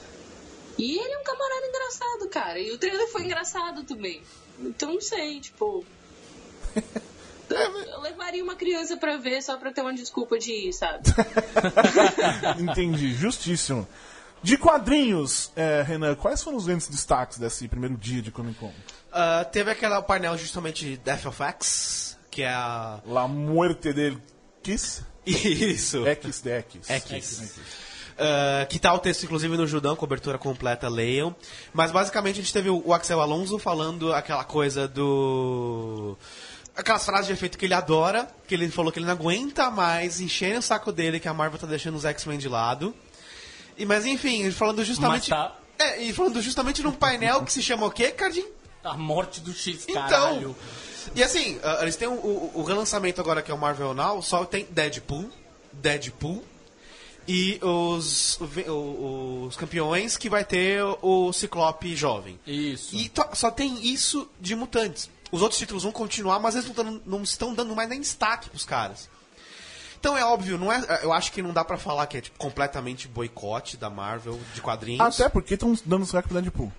E 0.78 0.98
ele 0.98 1.12
é 1.12 1.18
um 1.18 1.22
camarada 1.24 1.66
engraçado, 1.66 2.28
cara. 2.30 2.58
E 2.58 2.72
o 2.72 2.78
trailer 2.78 3.06
foi 3.12 3.24
engraçado 3.24 3.84
também. 3.84 4.22
Então 4.60 4.94
não 4.94 5.00
sei, 5.00 5.40
tipo. 5.40 5.84
Eu 7.50 8.00
levaria 8.00 8.42
uma 8.42 8.54
criança 8.54 8.96
pra 8.96 9.18
ver 9.18 9.42
só 9.42 9.58
pra 9.58 9.70
ter 9.70 9.82
uma 9.82 9.92
desculpa 9.92 10.38
de 10.38 10.52
ir, 10.52 10.72
sabe? 10.72 11.02
Entendi, 12.58 13.12
justíssimo. 13.12 13.86
De 14.42 14.56
quadrinhos, 14.56 15.52
é, 15.54 15.82
Renan, 15.82 16.14
quais 16.14 16.42
foram 16.42 16.56
os 16.56 16.66
grandes 16.66 16.88
destaques 16.88 17.38
desse 17.38 17.68
primeiro 17.68 17.96
dia 17.96 18.22
de 18.22 18.30
Comic 18.32 18.58
Con? 18.58 18.72
Ah, 19.12 19.44
teve 19.44 19.70
aquele 19.70 20.00
painel 20.02 20.36
justamente 20.38 20.84
de 20.84 20.96
Death 20.96 21.26
of 21.26 21.42
X, 21.42 22.18
que 22.30 22.42
é 22.42 22.48
a. 22.48 23.00
La 23.06 23.28
Muerte 23.28 23.92
del 23.92 24.18
Kiss? 24.62 25.04
Isso. 25.24 26.04
X 26.06 26.40
de 26.40 26.50
X. 26.50 26.90
X. 26.90 27.60
Ah, 28.18 28.66
que 28.66 28.78
tá 28.78 28.92
o 28.92 28.98
texto, 28.98 29.24
inclusive, 29.24 29.56
no 29.56 29.66
Judão, 29.66 29.96
cobertura 29.96 30.38
completa, 30.38 30.88
leiam. 30.88 31.34
Mas 31.72 31.90
basicamente 31.90 32.40
a 32.40 32.42
gente 32.42 32.52
teve 32.52 32.68
o 32.68 32.82
o 32.84 32.92
Axel 32.92 33.20
Alonso 33.20 33.58
falando 33.58 34.12
aquela 34.12 34.44
coisa 34.44 34.86
do. 34.88 36.16
aquelas 36.76 37.04
frases 37.04 37.26
de 37.26 37.32
efeito 37.32 37.56
que 37.56 37.64
ele 37.64 37.74
adora, 37.74 38.28
que 38.46 38.54
ele 38.54 38.68
falou 38.70 38.90
que 38.92 38.98
ele 38.98 39.06
não 39.06 39.12
aguenta 39.12 39.70
mais 39.70 40.20
encherem 40.20 40.58
o 40.58 40.62
saco 40.62 40.92
dele, 40.92 41.20
que 41.20 41.28
a 41.28 41.34
Marvel 41.34 41.58
tá 41.58 41.66
deixando 41.66 41.96
os 41.96 42.04
X-Men 42.04 42.38
de 42.38 42.48
lado. 42.48 42.94
E, 43.78 43.84
mas 43.86 44.04
enfim, 44.04 44.50
falando 44.50 44.84
justamente. 44.84 45.30
Tá. 45.30 45.56
É, 45.78 46.02
e 46.02 46.12
falando 46.12 46.40
justamente 46.40 46.82
num 46.82 46.92
painel 46.92 47.42
que 47.42 47.52
se 47.52 47.62
chama 47.62 47.86
o 47.86 47.90
quê, 47.90 48.10
Cardim? 48.10 48.44
A 48.84 48.94
morte 48.96 49.40
do 49.40 49.52
X, 49.52 49.86
Então. 49.88 50.02
caralho. 50.08 50.56
E 51.14 51.22
assim, 51.22 51.58
ah, 51.62 51.78
eles 51.82 51.96
têm 51.96 52.08
o, 52.08 52.12
o, 52.12 52.52
o 52.54 52.62
relançamento 52.62 53.20
agora 53.20 53.42
que 53.42 53.50
é 53.50 53.54
o 53.54 53.58
Marvel 53.58 53.94
Now, 53.94 54.20
só 54.22 54.44
tem 54.44 54.66
Deadpool, 54.70 55.30
Deadpool 55.72 56.44
e 57.28 57.58
os, 57.62 58.38
os 58.40 59.56
campeões 59.56 60.16
que 60.16 60.28
vai 60.28 60.44
ter 60.44 60.82
o 61.02 61.32
Ciclope 61.32 61.94
jovem. 61.96 62.38
Isso. 62.46 62.94
E 62.94 63.10
só 63.34 63.50
tem 63.50 63.86
isso 63.86 64.28
de 64.40 64.54
mutantes. 64.54 65.08
Os 65.30 65.40
outros 65.40 65.58
títulos 65.58 65.82
vão 65.82 65.92
continuar, 65.92 66.38
mas 66.38 66.54
eles 66.54 66.66
não, 66.68 66.74
tão- 66.74 67.02
não 67.06 67.22
estão 67.22 67.54
dando 67.54 67.74
mais 67.74 67.88
nem 67.88 68.00
destaque 68.00 68.50
pros 68.50 68.64
caras. 68.64 69.08
Então 69.98 70.16
é 70.18 70.24
óbvio, 70.24 70.58
não 70.58 70.72
é, 70.72 71.00
eu 71.02 71.12
acho 71.12 71.30
que 71.32 71.40
não 71.40 71.52
dá 71.52 71.64
pra 71.64 71.78
falar 71.78 72.06
que 72.08 72.16
é 72.16 72.20
tipo, 72.20 72.36
completamente 72.36 73.06
boicote 73.06 73.76
da 73.76 73.88
Marvel 73.88 74.38
de 74.52 74.60
quadrinhos. 74.60 75.00
Até 75.20 75.28
porque 75.28 75.54
estão 75.54 75.78
dando 75.86 76.02
destaque 76.02 76.28
pro 76.28 76.40
Deadpool. 76.40 76.72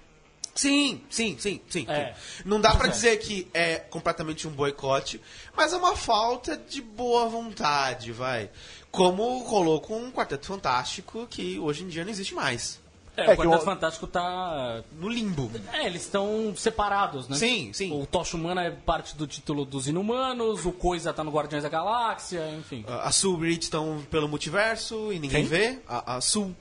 Sim, 0.54 1.02
sim, 1.10 1.36
sim, 1.40 1.60
sim. 1.68 1.86
É. 1.90 2.14
Não 2.46 2.62
dá 2.62 2.76
pra 2.76 2.88
dizer 2.88 3.18
que 3.18 3.48
é 3.56 3.78
completamente 3.78 4.48
um 4.48 4.52
boicote, 4.52 5.20
mas 5.58 5.74
é 5.74 5.78
uma 5.78 5.96
falta 5.96 6.56
de 6.56 6.80
boa 6.82 7.28
vontade, 7.28 8.12
vai. 8.12 8.52
Como 8.94 9.40
rolou 9.40 9.82
com 9.82 9.98
um 9.98 10.12
Quarteto 10.12 10.46
Fantástico, 10.46 11.26
que 11.28 11.60
hoje 11.60 11.84
em 11.84 11.88
dia 11.88 12.04
não 12.04 12.12
existe 12.12 12.36
mais. 12.36 12.80
É, 13.18 13.22
É 13.22 13.34
o 13.34 13.38
Quarteto 13.38 13.56
o- 13.62 13.66
Fantástico 13.66 14.06
tá. 14.08 14.84
No 15.00 15.10
limbo. 15.10 15.50
É, 15.74 15.88
eles 15.88 16.04
estão 16.04 16.54
separados, 16.56 17.28
né? 17.28 17.36
Sim, 17.36 17.74
sim. 17.74 17.92
O 17.92 18.06
Tocha 18.06 18.38
Humana 18.38 18.64
é 18.64 18.70
parte 18.72 19.16
do 19.18 19.26
título 19.26 19.66
dos 19.66 19.88
Inumanos, 19.88 20.64
o 20.66 20.72
Coisa 20.72 21.12
tá 21.12 21.24
no 21.24 21.32
Guardiões 21.32 21.64
da 21.64 21.70
Galáxia, 21.70 22.48
enfim. 22.56 22.86
A 22.88 23.12
Sue 23.12 23.32
e 23.32 23.34
o 23.36 23.40
Reed 23.40 23.64
estão 23.64 24.04
pelo 24.12 24.28
multiverso 24.30 25.12
e 25.12 25.18
ninguém 25.20 25.42
Quem? 25.42 25.46
vê. 25.46 25.80
A, 25.88 26.16
a 26.18 26.22
Sue 26.22 26.56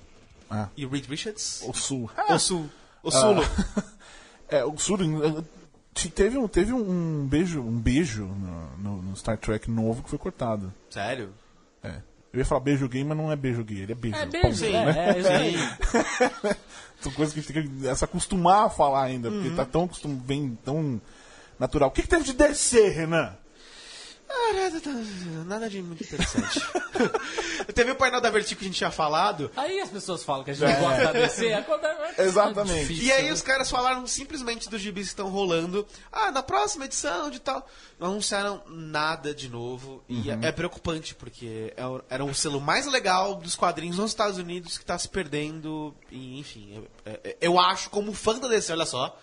Ah. 0.51 0.69
e 0.75 0.87
o 0.87 0.89
Reed 0.89 1.07
Richards. 1.07 1.63
O 1.69 1.75
Sul. 1.75 2.11
O 2.31 2.39
Sue. 2.39 2.65
O 3.03 3.11
Sulo. 3.11 3.43
É, 4.49 4.63
o 4.65 4.77
Sul. 4.79 4.99
eh, 5.01 5.43
te- 5.95 6.11
Teve, 6.11 6.37
um, 6.37 6.47
teve 6.47 6.73
um 6.75 7.27
beijo, 7.27 7.61
um 7.63 7.79
beijo 7.79 8.25
no, 8.27 8.77
no- 8.97 9.03
no 9.03 9.17
Star 9.17 9.39
Trek 9.39 9.71
novo 9.71 10.03
que 10.03 10.11
foi 10.11 10.19
cortado. 10.19 10.71
Sério? 10.91 11.31
É. 11.83 12.03
Eu 12.33 12.39
ia 12.39 12.45
falar 12.45 12.61
beijo 12.63 12.89
gay, 12.89 13.05
mas 13.05 13.17
não 13.17 13.31
é 13.31 13.37
beijo 13.37 13.63
gay, 13.63 13.81
ele 13.83 13.93
é 13.93 13.95
beijo. 13.95 14.17
É 14.17 14.27
beijo, 14.27 14.57
sim, 14.57 14.75
é, 14.75 14.87
né? 14.87 15.21
é, 15.21 15.37
aí. 15.37 15.57
São 17.01 17.13
coisas 17.13 17.35
que 17.35 17.41
a 17.41 17.43
gente 17.43 17.53
tem 17.53 17.69
que 17.69 17.95
se 17.97 18.05
acostumar 18.05 18.67
a 18.67 18.71
falar 18.71 19.03
ainda, 19.05 19.31
porque 19.31 19.49
Uhum. 19.49 19.57
tá 19.57 19.65
tão, 19.65 19.85
acostum, 19.85 20.15
bem, 20.15 20.57
tão 20.65 21.01
natural. 21.59 21.89
O 21.91 21.93
que, 21.93 22.03
que 22.03 22.09
teve 22.09 22.25
de 22.25 22.33
descer, 22.33 22.91
Renan? 22.93 23.35
Ah, 24.35 25.45
nada, 25.47 25.69
de 25.69 25.83
muito 25.83 26.03
interessante. 26.03 26.61
Teve 27.75 27.91
o 27.93 27.97
painel 27.97 28.21
da 28.21 28.31
Vertigo 28.31 28.59
que 28.61 28.65
a 28.65 28.69
gente 28.69 28.77
tinha 28.79 28.91
falado. 28.91 29.51
Aí 29.57 29.81
as 29.81 29.89
pessoas 29.91 30.25
falam 30.25 30.45
que 30.45 30.51
a 30.51 30.55
gente 30.55 30.75
gosta 30.81 31.05
da 31.05 31.13
DC, 31.13 31.47
é 31.47 31.53
é- 31.53 32.15
é 32.19 32.25
Exatamente. 32.25 32.81
difícil, 32.89 33.05
E 33.05 33.13
aí 33.13 33.27
né? 33.27 33.33
os 33.33 33.43
caras 33.43 33.71
falaram 33.71 34.07
simplesmente 34.07 34.69
dos 34.69 34.81
gibis 34.81 35.05
que 35.09 35.13
estão 35.13 35.29
rolando. 35.29 35.87
Ah, 36.11 36.31
na 36.31 36.43
próxima 36.43 36.85
edição 36.87 37.31
de 37.31 37.41
tal. 37.41 37.67
Não 37.99 38.09
anunciaram 38.09 38.63
nada 38.69 39.35
de 39.35 39.49
novo. 39.49 40.03
E 40.09 40.31
é, 40.31 40.39
é 40.43 40.53
preocupante, 40.53 41.15
porque 41.15 41.73
é 41.77 41.87
o- 41.87 42.03
era 42.11 42.25
um 42.25 42.35
selo 42.35 42.61
mais 42.61 42.87
legal 42.87 43.37
dos 43.37 43.55
quadrinhos 43.55 43.99
nos 43.99 44.11
Estados 44.11 44.39
Unidos 44.39 44.77
que 44.79 44.85
tá 44.85 44.99
se 44.99 45.09
perdendo. 45.09 45.95
E, 46.11 46.39
enfim, 46.39 46.85
é- 47.07 47.21
é- 47.25 47.37
eu 47.41 47.59
acho, 47.61 47.91
como 47.91 48.13
fã 48.13 48.39
da 48.39 48.49
DC, 48.49 48.73
olha 48.73 48.87
só, 48.87 49.17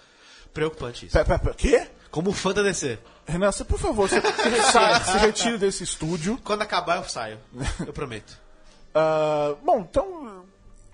preocupante 0.53 1.05
isso. 1.05 1.13
Pera, 1.13 1.25
pera, 1.25 1.39
pera, 1.39 1.53
quê? 1.55 1.87
Como 2.11 2.31
fã 2.31 2.53
da 2.53 2.63
DC. 2.63 2.97
Renan, 3.27 3.51
você, 3.51 3.63
por 3.63 3.79
favor, 3.79 4.09
você, 4.09 4.19
sai, 4.71 5.03
se 5.03 5.17
retire 5.17 5.57
desse 5.57 5.83
estúdio. 5.83 6.39
Quando 6.43 6.63
acabar, 6.63 6.97
eu 6.97 7.03
saio. 7.07 7.39
Eu 7.85 7.93
prometo. 7.93 8.37
Ah, 8.91 9.55
bom, 9.63 9.81
então, 9.81 10.43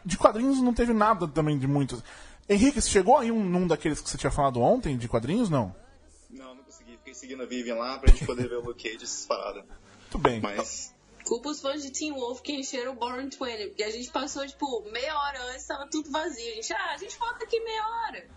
de 0.04 0.18
quadrinhos 0.18 0.62
não 0.62 0.74
teve 0.74 0.92
nada 0.92 1.26
também 1.30 1.58
de 1.58 1.66
muitos. 1.66 2.04
Henrique, 2.48 2.82
você 2.82 2.90
chegou 2.90 3.18
aí 3.18 3.32
um, 3.32 3.42
num 3.42 3.66
daqueles 3.66 4.02
que 4.02 4.10
você 4.10 4.18
tinha 4.18 4.30
falado 4.30 4.62
ontem, 4.62 4.98
de 4.98 5.08
quadrinhos, 5.08 5.50
não? 5.50 5.74
Não, 6.30 6.56
não 6.56 6.64
consegui. 6.64 6.98
Fiquei 6.98 7.14
seguindo 7.14 7.42
a 7.42 7.46
Vivian 7.46 7.76
lá 7.76 7.98
pra 7.98 8.12
gente 8.12 8.26
poder 8.26 8.50
ver 8.50 8.58
o 8.58 8.66
Luke 8.66 8.84
Cage 8.84 9.06
essas 9.06 9.26
paradas. 9.26 9.64
Tudo 10.12 10.22
bem. 10.22 10.42
Mas. 10.42 10.94
Culpa 11.24 11.50
os 11.50 11.60
fãs 11.60 11.82
de 11.82 11.90
Teen 11.90 12.12
Wolf 12.12 12.42
que 12.42 12.54
encheram 12.54 12.92
o 12.92 12.96
Born 12.96 13.24
20, 13.24 13.38
porque 13.70 13.84
a 13.84 13.90
gente 13.90 14.12
passou, 14.12 14.46
tipo, 14.46 14.84
meia 14.92 15.18
hora 15.18 15.42
antes, 15.52 15.66
tava 15.66 15.88
tudo 15.88 16.12
vazio. 16.12 16.52
A 16.52 16.56
gente, 16.56 16.74
ah, 16.74 16.94
a 16.94 16.98
gente 16.98 17.18
volta 17.18 17.46
aqui 17.46 17.60
meia 17.62 17.88
hora. 17.88 18.28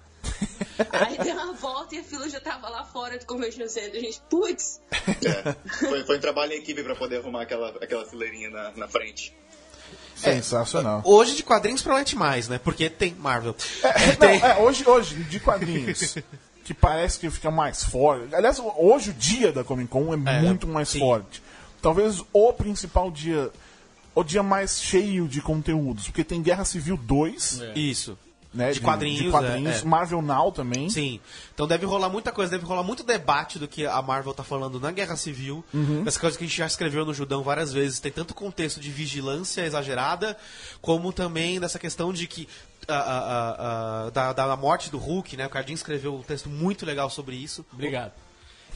Aí 0.92 1.18
deu 1.18 1.34
uma 1.34 1.52
volta 1.52 1.94
e 1.94 1.98
a 1.98 2.02
fila 2.04 2.28
já 2.28 2.40
tava 2.40 2.68
lá 2.68 2.84
fora 2.84 3.18
do 3.18 3.26
Convention 3.26 3.68
Center. 3.68 4.00
A 4.00 4.04
gente, 4.04 4.20
putz, 4.28 4.80
É, 4.90 5.54
foi, 5.88 6.04
foi 6.04 6.16
um 6.16 6.20
trabalho 6.20 6.52
em 6.52 6.56
equipe 6.58 6.82
pra 6.82 6.94
poder 6.96 7.18
arrumar 7.20 7.42
aquela, 7.42 7.68
aquela 7.80 8.04
fileirinha 8.06 8.50
na, 8.50 8.72
na 8.72 8.88
frente. 8.88 9.34
Sensacional. 10.14 11.00
Hoje 11.04 11.36
de 11.36 11.42
quadrinhos, 11.42 11.80
provavelmente 11.80 12.16
mais, 12.16 12.48
né? 12.48 12.58
Porque 12.58 12.90
tem 12.90 13.14
Marvel. 13.14 13.54
É, 13.82 14.12
Tem- 14.16 14.40
não, 14.40 14.46
é, 14.48 14.58
hoje, 14.58 14.84
hoje, 14.88 15.14
de 15.24 15.38
quadrinhos, 15.38 16.16
que 16.64 16.74
parece 16.74 17.18
que 17.20 17.30
fica 17.30 17.50
mais 17.50 17.84
forte. 17.84 18.34
Aliás, 18.34 18.60
hoje 18.76 19.10
o 19.10 19.14
dia 19.14 19.52
da 19.52 19.62
Comic 19.62 19.88
Con 19.88 20.12
é, 20.26 20.38
É, 20.38 20.42
muito 20.42 20.66
mais 20.66 20.88
sim. 20.88 20.98
forte. 20.98 21.40
Talvez 21.80 22.22
o 22.32 22.52
principal 22.52 23.10
dia, 23.12 23.50
o 24.14 24.24
dia 24.24 24.42
mais 24.42 24.80
cheio 24.82 25.28
de 25.28 25.40
conteúdos, 25.40 26.06
porque 26.06 26.24
tem 26.24 26.42
Guerra 26.42 26.64
Civil 26.64 26.96
2, 26.96 27.62
Isso. 27.76 28.18
Né? 28.52 28.72
De 28.72 28.80
quadrinhos, 28.80 29.22
de 29.22 29.30
quadrinhos 29.30 29.76
é, 29.76 29.80
é. 29.80 29.84
Marvel 29.84 30.22
Now 30.22 30.50
também. 30.50 30.88
Sim. 30.88 31.20
Então 31.54 31.66
deve 31.66 31.84
rolar 31.84 32.08
muita 32.08 32.32
coisa, 32.32 32.50
deve 32.50 32.64
rolar 32.64 32.82
muito 32.82 33.02
debate 33.02 33.58
do 33.58 33.68
que 33.68 33.86
a 33.86 34.00
Marvel 34.00 34.32
tá 34.32 34.42
falando 34.42 34.80
na 34.80 34.90
Guerra 34.90 35.16
Civil, 35.16 35.64
Uhum. 35.72 36.02
das 36.04 36.16
coisas 36.16 36.36
que 36.36 36.44
a 36.44 36.46
gente 36.46 36.56
já 36.56 36.66
escreveu 36.66 37.04
no 37.04 37.12
Judão 37.12 37.42
várias 37.42 37.72
vezes. 37.72 38.00
Tem 38.00 38.10
tanto 38.12 38.34
contexto 38.34 38.80
de 38.80 38.90
vigilância 38.90 39.62
exagerada, 39.62 40.36
como 40.80 41.12
também 41.12 41.60
dessa 41.60 41.78
questão 41.78 42.12
de 42.12 42.26
que. 42.26 42.48
ah, 42.88 42.94
ah, 42.94 44.06
ah, 44.06 44.10
da, 44.10 44.32
da 44.32 44.56
morte 44.56 44.90
do 44.90 44.98
Hulk, 44.98 45.36
né? 45.36 45.46
O 45.46 45.50
Cardinho 45.50 45.74
escreveu 45.74 46.14
um 46.14 46.22
texto 46.22 46.48
muito 46.48 46.86
legal 46.86 47.10
sobre 47.10 47.36
isso. 47.36 47.64
Obrigado. 47.72 48.12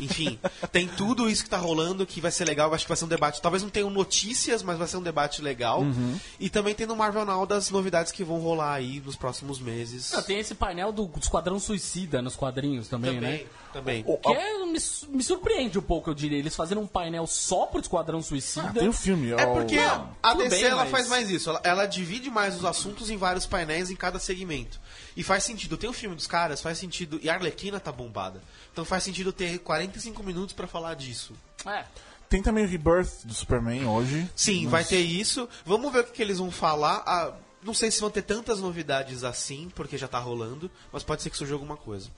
Enfim, 0.00 0.38
tem 0.70 0.88
tudo 0.88 1.28
isso 1.28 1.44
que 1.44 1.50
tá 1.50 1.58
rolando 1.58 2.06
que 2.06 2.20
vai 2.20 2.30
ser 2.30 2.44
legal. 2.44 2.68
Eu 2.68 2.74
acho 2.74 2.84
que 2.84 2.88
vai 2.88 2.96
ser 2.96 3.04
um 3.04 3.08
debate. 3.08 3.40
Talvez 3.40 3.62
não 3.62 3.70
tenham 3.70 3.90
notícias, 3.90 4.62
mas 4.62 4.78
vai 4.78 4.88
ser 4.88 4.96
um 4.96 5.02
debate 5.02 5.42
legal. 5.42 5.82
Uhum. 5.82 6.18
E 6.40 6.48
também 6.48 6.74
tem 6.74 6.86
no 6.86 6.96
Marvel 6.96 7.24
Now 7.24 7.46
das 7.46 7.70
novidades 7.70 8.12
que 8.12 8.24
vão 8.24 8.38
rolar 8.38 8.74
aí 8.74 9.00
nos 9.04 9.16
próximos 9.16 9.60
meses. 9.60 10.14
Ah, 10.14 10.22
tem 10.22 10.38
esse 10.38 10.54
painel 10.54 10.92
do 10.92 11.10
Esquadrão 11.20 11.58
Suicida 11.58 12.22
nos 12.22 12.36
quadrinhos 12.36 12.88
também, 12.88 13.20
né? 13.20 13.42
Também. 13.72 14.04
O- 14.06 14.16
Que 14.18 14.32
é, 14.32 14.58
me, 14.66 14.78
me 15.08 15.22
surpreende 15.22 15.78
um 15.78 15.82
pouco, 15.82 16.10
eu 16.10 16.14
diria. 16.14 16.38
Eles 16.38 16.54
fazendo 16.54 16.80
um 16.80 16.86
painel 16.86 17.26
só 17.26 17.66
pro 17.66 17.80
Esquadrão 17.80 18.22
Suicida. 18.22 18.68
Ah, 18.68 18.72
tem 18.72 18.88
o 18.88 18.92
filme. 18.92 19.32
É 19.32 19.46
porque 19.46 19.78
o- 19.78 20.08
a 20.22 20.34
DC 20.34 20.48
bem, 20.50 20.64
ela 20.64 20.82
mas- 20.82 20.90
faz 20.90 21.08
mais 21.08 21.30
isso. 21.30 21.50
Ela, 21.50 21.60
ela 21.64 21.86
divide 21.86 22.30
mais 22.30 22.56
os 22.56 22.64
assuntos 22.64 23.10
em 23.10 23.16
vários 23.16 23.46
painéis 23.46 23.90
em 23.90 23.96
cada 23.96 24.18
segmento. 24.18 24.80
E 25.16 25.22
faz 25.22 25.44
sentido. 25.44 25.76
Tem 25.76 25.88
o 25.88 25.92
filme 25.92 26.14
dos 26.16 26.26
caras, 26.26 26.60
faz 26.60 26.78
sentido. 26.78 27.18
E 27.22 27.28
a 27.30 27.34
Arlequina 27.34 27.80
tá 27.80 27.90
bombada. 27.92 28.42
Então 28.72 28.84
faz 28.84 29.02
sentido 29.02 29.32
ter 29.32 29.58
45 29.58 30.22
minutos 30.22 30.54
pra 30.54 30.66
falar 30.66 30.94
disso. 30.94 31.32
É. 31.66 31.84
Tem 32.28 32.42
também 32.42 32.64
o 32.64 32.68
Rebirth 32.68 33.24
do 33.26 33.34
Superman 33.34 33.84
hoje. 33.86 34.26
Sim, 34.34 34.66
vai 34.66 34.84
ter 34.84 35.00
isso. 35.00 35.46
Vamos 35.66 35.92
ver 35.92 36.00
o 36.00 36.04
que, 36.04 36.12
que 36.12 36.22
eles 36.22 36.38
vão 36.38 36.50
falar. 36.50 37.02
Ah, 37.06 37.32
não 37.62 37.74
sei 37.74 37.90
se 37.90 38.00
vão 38.00 38.08
ter 38.10 38.22
tantas 38.22 38.58
novidades 38.58 39.22
assim, 39.22 39.70
porque 39.74 39.98
já 39.98 40.08
tá 40.08 40.18
rolando. 40.18 40.70
Mas 40.90 41.02
pode 41.02 41.20
ser 41.22 41.28
que 41.28 41.36
surja 41.36 41.52
alguma 41.52 41.76
coisa. 41.76 42.08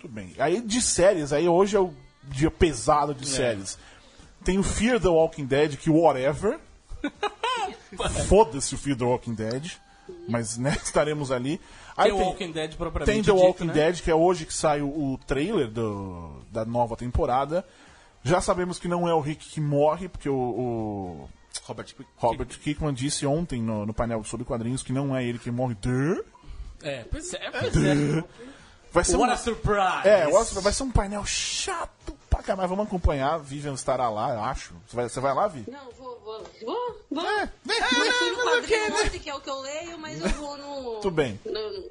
Tudo 0.00 0.12
bem. 0.14 0.32
Aí 0.38 0.60
de 0.60 0.80
séries, 0.80 1.32
aí 1.32 1.48
hoje 1.48 1.76
é 1.76 1.80
o 1.80 1.92
dia 2.24 2.50
pesado 2.50 3.12
É. 3.12 3.14
de 3.14 3.28
séries. 3.28 3.78
Tem 4.42 4.58
o 4.58 4.62
Fear 4.62 4.98
the 4.98 5.08
Walking 5.08 5.44
Dead, 5.44 5.76
que 5.76 5.90
whatever. 5.90 6.58
Foda-se 8.26 8.74
o 8.74 8.78
Fear 8.78 8.96
the 8.96 9.04
Walking 9.04 9.34
Dead. 9.34 9.72
Mas, 10.28 10.56
né, 10.56 10.76
estaremos 10.82 11.30
ali. 11.30 11.60
Aí 11.96 12.10
Tem 12.10 12.20
o 12.20 12.24
Walking 12.24 12.52
Dead 12.52 12.74
propriamente 12.76 13.12
Tem 13.12 13.22
The 13.22 13.32
dito, 13.32 13.44
Walking 13.44 13.66
né? 13.66 13.72
Dead, 13.74 14.00
que 14.00 14.10
é 14.10 14.14
hoje 14.14 14.46
que 14.46 14.54
sai 14.54 14.80
o, 14.80 14.88
o 14.88 15.18
trailer 15.26 15.68
do, 15.68 16.42
da 16.50 16.64
nova 16.64 16.96
temporada. 16.96 17.64
Já 18.24 18.40
sabemos 18.40 18.78
que 18.78 18.88
não 18.88 19.08
é 19.08 19.14
o 19.14 19.20
Rick 19.20 19.48
que 19.48 19.60
morre, 19.60 20.08
porque 20.08 20.28
o, 20.28 20.34
o 20.34 21.28
Robert. 21.64 21.86
Robert 22.16 22.48
Kickman 22.48 22.94
disse 22.94 23.26
ontem 23.26 23.62
no, 23.62 23.84
no 23.84 23.92
painel 23.92 24.24
sobre 24.24 24.46
quadrinhos 24.46 24.82
que 24.82 24.92
não 24.92 25.14
é 25.14 25.24
ele 25.24 25.38
que 25.38 25.50
morre. 25.50 25.76
É, 26.82 27.04
pois 27.10 27.34
é, 27.34 27.50
pois 27.50 27.76
é. 27.76 28.24
Vai 28.92 29.04
ser 29.04 29.16
What 29.16 29.30
um- 29.30 29.34
a 29.34 29.36
surprise! 29.36 30.08
É, 30.08 30.26
vai 30.60 30.72
ser 30.72 30.82
um 30.82 30.90
painel 30.90 31.24
chato 31.24 32.16
pra 32.28 32.42
caralho. 32.42 32.68
Vamos 32.68 32.86
acompanhar. 32.86 33.38
Vivian 33.38 33.74
estará 33.74 34.08
lá, 34.08 34.34
eu 34.34 34.40
acho. 34.42 34.72
Você 34.88 34.96
vai, 34.96 35.08
você 35.08 35.20
vai 35.20 35.34
lá, 35.34 35.46
Vi? 35.48 35.64
não, 35.70 35.90
vou, 35.98 36.20
vou, 36.24 36.44
vou, 36.64 36.96
vou. 37.10 37.24
É, 37.24 37.42
Eu 37.44 38.12
fui 38.12 38.30
no 38.30 38.36
quadrinho 38.42 38.94
ontem, 39.06 39.18
que 39.20 39.30
é 39.30 39.34
o 39.34 39.40
que 39.40 39.50
eu 39.50 39.60
leio, 39.60 39.98
mas 39.98 40.20
eu 40.20 40.28
vou 40.30 40.56
no... 40.58 40.94
Tudo 41.02 41.10
bem. 41.14 41.38
No, 41.44 41.90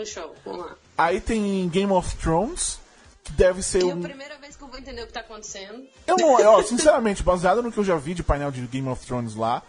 no 0.00 0.06
show, 0.06 0.34
vamos 0.44 0.66
lá. 0.66 0.74
Aí 0.98 1.20
tem 1.20 1.66
Game 1.68 1.92
of 1.92 2.14
Thrones, 2.16 2.78
que 3.24 3.32
deve 3.32 3.62
ser 3.62 3.82
E 3.82 3.88
é 3.88 3.92
a 3.92 3.94
um. 3.94 4.02
primeira 4.02 4.36
vez 4.38 4.54
que 4.56 4.62
eu 4.62 4.68
vou 4.68 4.78
entender 4.78 5.02
o 5.02 5.06
que 5.06 5.12
tá 5.12 5.20
acontecendo. 5.20 5.82
Eu 6.06 6.16
não, 6.16 6.38
eu, 6.40 6.62
sinceramente, 6.66 7.22
baseado 7.22 7.62
no 7.62 7.72
que 7.72 7.78
eu 7.78 7.84
já 7.84 7.96
vi 7.96 8.12
de 8.14 8.22
painel 8.22 8.50
de 8.50 8.60
Game 8.66 8.88
of 8.88 9.04
Thrones 9.06 9.34
lá, 9.34 9.62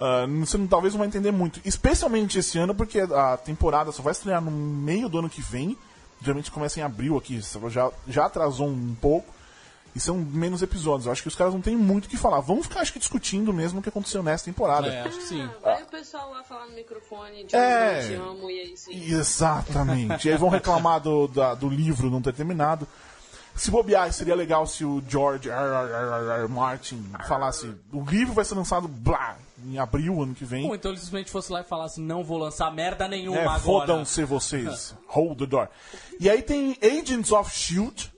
ah, 0.00 0.26
você 0.44 0.58
não, 0.58 0.66
talvez 0.66 0.94
não 0.94 0.98
vai 0.98 1.06
entender 1.08 1.30
muito. 1.30 1.60
Especialmente 1.64 2.38
esse 2.40 2.58
ano, 2.58 2.74
porque 2.74 2.98
a 3.00 3.36
temporada 3.36 3.92
só 3.92 4.02
vai 4.02 4.10
estrear 4.12 4.40
no 4.40 4.50
meio 4.50 5.08
do 5.08 5.18
ano 5.20 5.30
que 5.30 5.40
vem. 5.40 5.78
Geralmente 6.22 6.50
começa 6.50 6.78
em 6.80 6.82
abril 6.82 7.16
aqui, 7.18 7.40
já, 7.68 7.90
já 8.06 8.26
atrasou 8.26 8.68
um 8.68 8.94
pouco. 9.00 9.32
E 9.94 10.00
são 10.00 10.16
menos 10.16 10.62
episódios. 10.62 11.04
Eu 11.04 11.12
acho 11.12 11.20
que 11.20 11.28
os 11.28 11.34
caras 11.34 11.52
não 11.52 11.60
têm 11.60 11.76
muito 11.76 12.06
o 12.06 12.08
que 12.08 12.16
falar. 12.16 12.40
Vamos 12.40 12.66
ficar, 12.66 12.80
acho 12.80 12.94
que, 12.94 12.98
discutindo 12.98 13.52
mesmo 13.52 13.80
o 13.80 13.82
que 13.82 13.90
aconteceu 13.90 14.22
nessa 14.22 14.46
temporada. 14.46 14.86
É, 14.88 15.02
acho 15.02 15.18
que 15.18 15.24
sim. 15.24 15.46
Vai 15.62 15.82
o 15.82 15.86
pessoal 15.86 16.30
lá 16.30 16.42
falar 16.42 16.64
no 16.66 16.72
microfone 16.74 17.44
de 17.44 17.54
É. 17.54 17.98
eu 18.04 18.08
te 18.08 18.14
amo 18.14 18.50
e 18.50 18.58
é 18.58 18.64
isso 18.72 18.88
aí. 18.88 19.12
Exatamente. 19.12 20.28
e 20.28 20.30
aí 20.32 20.38
vão 20.38 20.48
reclamar 20.48 20.98
do, 21.00 21.28
da- 21.28 21.54
do 21.54 21.68
livro 21.68 22.08
não 22.10 22.22
ter 22.22 22.32
terminado. 22.32 22.88
Se 23.54 23.70
bobear, 23.70 24.10
seria 24.14 24.34
legal 24.34 24.66
se 24.66 24.82
o 24.82 25.02
George 25.06 25.50
R. 25.50 25.58
R. 25.58 25.92
R. 25.92 26.40
R. 26.44 26.48
Martin 26.48 27.04
falasse: 27.28 27.70
o 27.92 28.02
livro 28.02 28.32
vai 28.32 28.46
ser 28.46 28.54
lançado 28.54 28.88
blá, 28.88 29.36
em 29.64 29.78
abril 29.78 30.22
ano 30.22 30.34
que 30.34 30.44
vem. 30.44 30.66
Ou 30.66 30.74
então 30.74 30.90
ele 30.90 30.98
simplesmente 31.00 31.30
fosse 31.30 31.52
lá 31.52 31.60
e 31.60 31.64
falasse, 31.64 32.00
não 32.00 32.22
vou 32.24 32.38
lançar 32.38 32.70
merda 32.72 33.06
nenhuma 33.08 33.38
É, 33.38 33.42
agora. 33.44 33.60
fodam-se 33.60 34.24
vocês. 34.24 34.94
Hold 35.08 35.38
the 35.38 35.46
door. 35.46 35.68
E 36.20 36.28
aí 36.28 36.42
tem 36.42 36.76
Agents 36.82 37.32
of 37.32 37.50
Shield, 37.54 38.12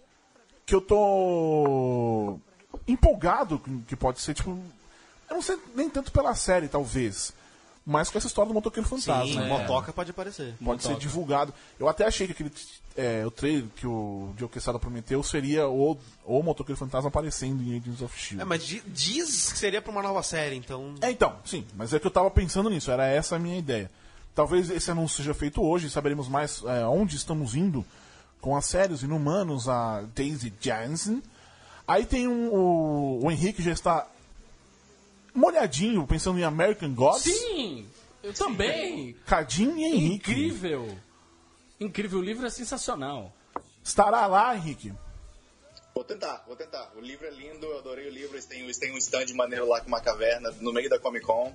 que 0.67 0.75
eu 0.75 0.81
tô 0.81 2.39
empolgado, 2.87 3.61
que 3.87 3.97
pode 3.97 4.21
ser 4.21 4.35
tipo. 4.35 4.51
Eu 5.31 5.37
não 5.37 5.43
sei 5.43 5.59
nem 5.75 5.89
tanto 5.89 6.13
pela 6.13 6.35
série, 6.35 6.69
talvez. 6.69 7.33
Mas 7.87 8.09
com 8.09 8.17
essa 8.17 8.27
história 8.27 8.49
do 8.49 8.55
motoqueiro 8.55 8.89
fantasma. 8.89 9.27
Sim, 9.27 9.37
né? 9.39 9.47
motoca 9.49 9.93
pode 9.93 10.11
aparecer. 10.11 10.55
Pode 10.65 10.83
ser 10.83 10.97
divulgado. 10.97 11.53
Eu 11.79 11.87
até 11.87 12.07
achei 12.07 12.27
que 12.27 12.33
aquele 12.33 12.51
é, 12.97 13.27
o 13.27 13.31
trailer 13.31 13.67
que 13.77 13.87
o 13.87 14.33
Joe 14.39 14.49
Quesada 14.49 14.79
prometeu 14.79 15.23
seria 15.23 15.69
o, 15.69 15.99
o 16.25 16.43
motoqueiro 16.43 16.79
fantasma 16.79 17.09
aparecendo 17.09 17.63
em 17.63 17.77
Agents 17.77 18.01
of 18.01 18.19
Shield. 18.19 18.41
É, 18.41 18.45
mas 18.47 18.65
di- 18.65 18.83
diz 18.87 19.53
que 19.53 19.59
seria 19.59 19.83
pra 19.83 19.93
uma 19.93 20.01
nova 20.03 20.23
série, 20.23 20.57
então. 20.57 20.95
É, 21.03 21.11
então, 21.11 21.37
sim, 21.45 21.67
mas 21.77 21.93
é 21.93 21.99
que 22.01 22.07
eu 22.07 22.11
tava 22.11 22.31
pensando 22.31 22.71
nisso, 22.71 22.91
era 22.91 23.07
essa 23.07 23.37
a 23.37 23.39
minha 23.39 23.59
ideia. 23.59 23.91
Talvez 24.35 24.71
esse 24.71 24.91
anúncio 24.91 25.19
seja 25.19 25.35
feito 25.35 25.63
hoje, 25.63 25.91
saberemos 25.91 26.27
mais 26.27 26.63
é, 26.65 26.87
onde 26.87 27.17
estamos 27.17 27.55
indo 27.55 27.85
com 28.41 28.57
as 28.57 28.65
séries 28.65 29.03
Inumanos, 29.03 29.69
a 29.69 30.03
Daisy 30.15 30.53
Jansen. 30.59 31.23
Aí 31.87 32.07
tem 32.07 32.27
um, 32.29 32.49
o, 32.53 33.27
o 33.27 33.31
Henrique 33.31 33.63
já 33.63 33.73
está 33.73 34.07
molhadinho, 35.35 36.07
pensando 36.07 36.39
em 36.39 36.45
American 36.45 36.95
Gods. 36.95 37.23
Sim! 37.23 37.87
Eu 38.23 38.33
também! 38.33 39.15
Cadinho 39.27 39.77
e 39.77 39.85
Henrique. 39.85 40.31
Incrível! 40.33 40.97
Incrível, 41.81 42.19
o 42.21 42.23
livro 42.23 42.47
é 42.47 42.51
sensacional. 42.51 43.33
Estará 43.83 44.27
lá, 44.27 44.57
Henrique. 44.57 44.93
Vou 45.95 46.03
tentar, 46.05 46.43
vou 46.47 46.57
tentar. 46.57 46.91
O 46.97 47.01
livro 47.01 47.27
é 47.27 47.31
lindo, 47.31 47.67
eu 47.67 47.79
adorei 47.79 48.09
o 48.09 48.11
livro. 48.13 48.35
Eles 48.35 48.47
têm, 48.47 48.61
eles 48.63 48.79
têm 48.79 48.93
um 48.93 48.97
stand 48.99 49.27
maneiro 49.35 49.69
lá 49.69 49.81
com 49.81 49.89
uma 49.89 50.01
caverna 50.01 50.53
no 50.61 50.73
meio 50.73 50.89
da 50.89 50.99
Comic 50.99 51.25
Con. 51.27 51.53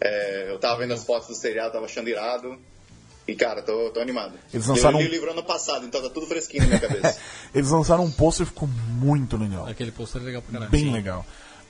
É, 0.00 0.50
eu 0.50 0.58
tava 0.58 0.78
vendo 0.80 0.92
as 0.92 1.04
fotos 1.04 1.28
do 1.28 1.34
seriado, 1.34 1.72
tava 1.72 1.86
achando 1.86 2.08
irado. 2.08 2.58
E, 3.26 3.34
cara, 3.34 3.62
tô, 3.62 3.90
tô 3.90 4.00
animado. 4.00 4.38
Eles 4.52 4.66
lançaram 4.66 5.00
Eu 5.00 5.02
li 5.02 5.06
um- 5.06 5.10
o 5.10 5.14
livro 5.14 5.30
ano 5.30 5.42
passado, 5.42 5.86
então 5.86 6.02
tá 6.02 6.10
tudo 6.10 6.26
fresquinho 6.26 6.64
na 6.64 6.68
minha 6.68 6.80
cabeça. 6.86 7.18
Eles 7.54 7.70
lançaram 7.70 8.04
um 8.04 8.10
pôster 8.12 8.44
e 8.46 8.50
ficou 8.50 8.68
muito 8.68 9.36
legal. 9.38 9.66
Aquele 9.66 9.90
pôster 9.90 10.20
é 10.20 10.24
legal 10.26 10.42
pra 10.42 10.52
caralho. 10.52 10.70
Bem 10.70 10.92
legal. 10.92 11.24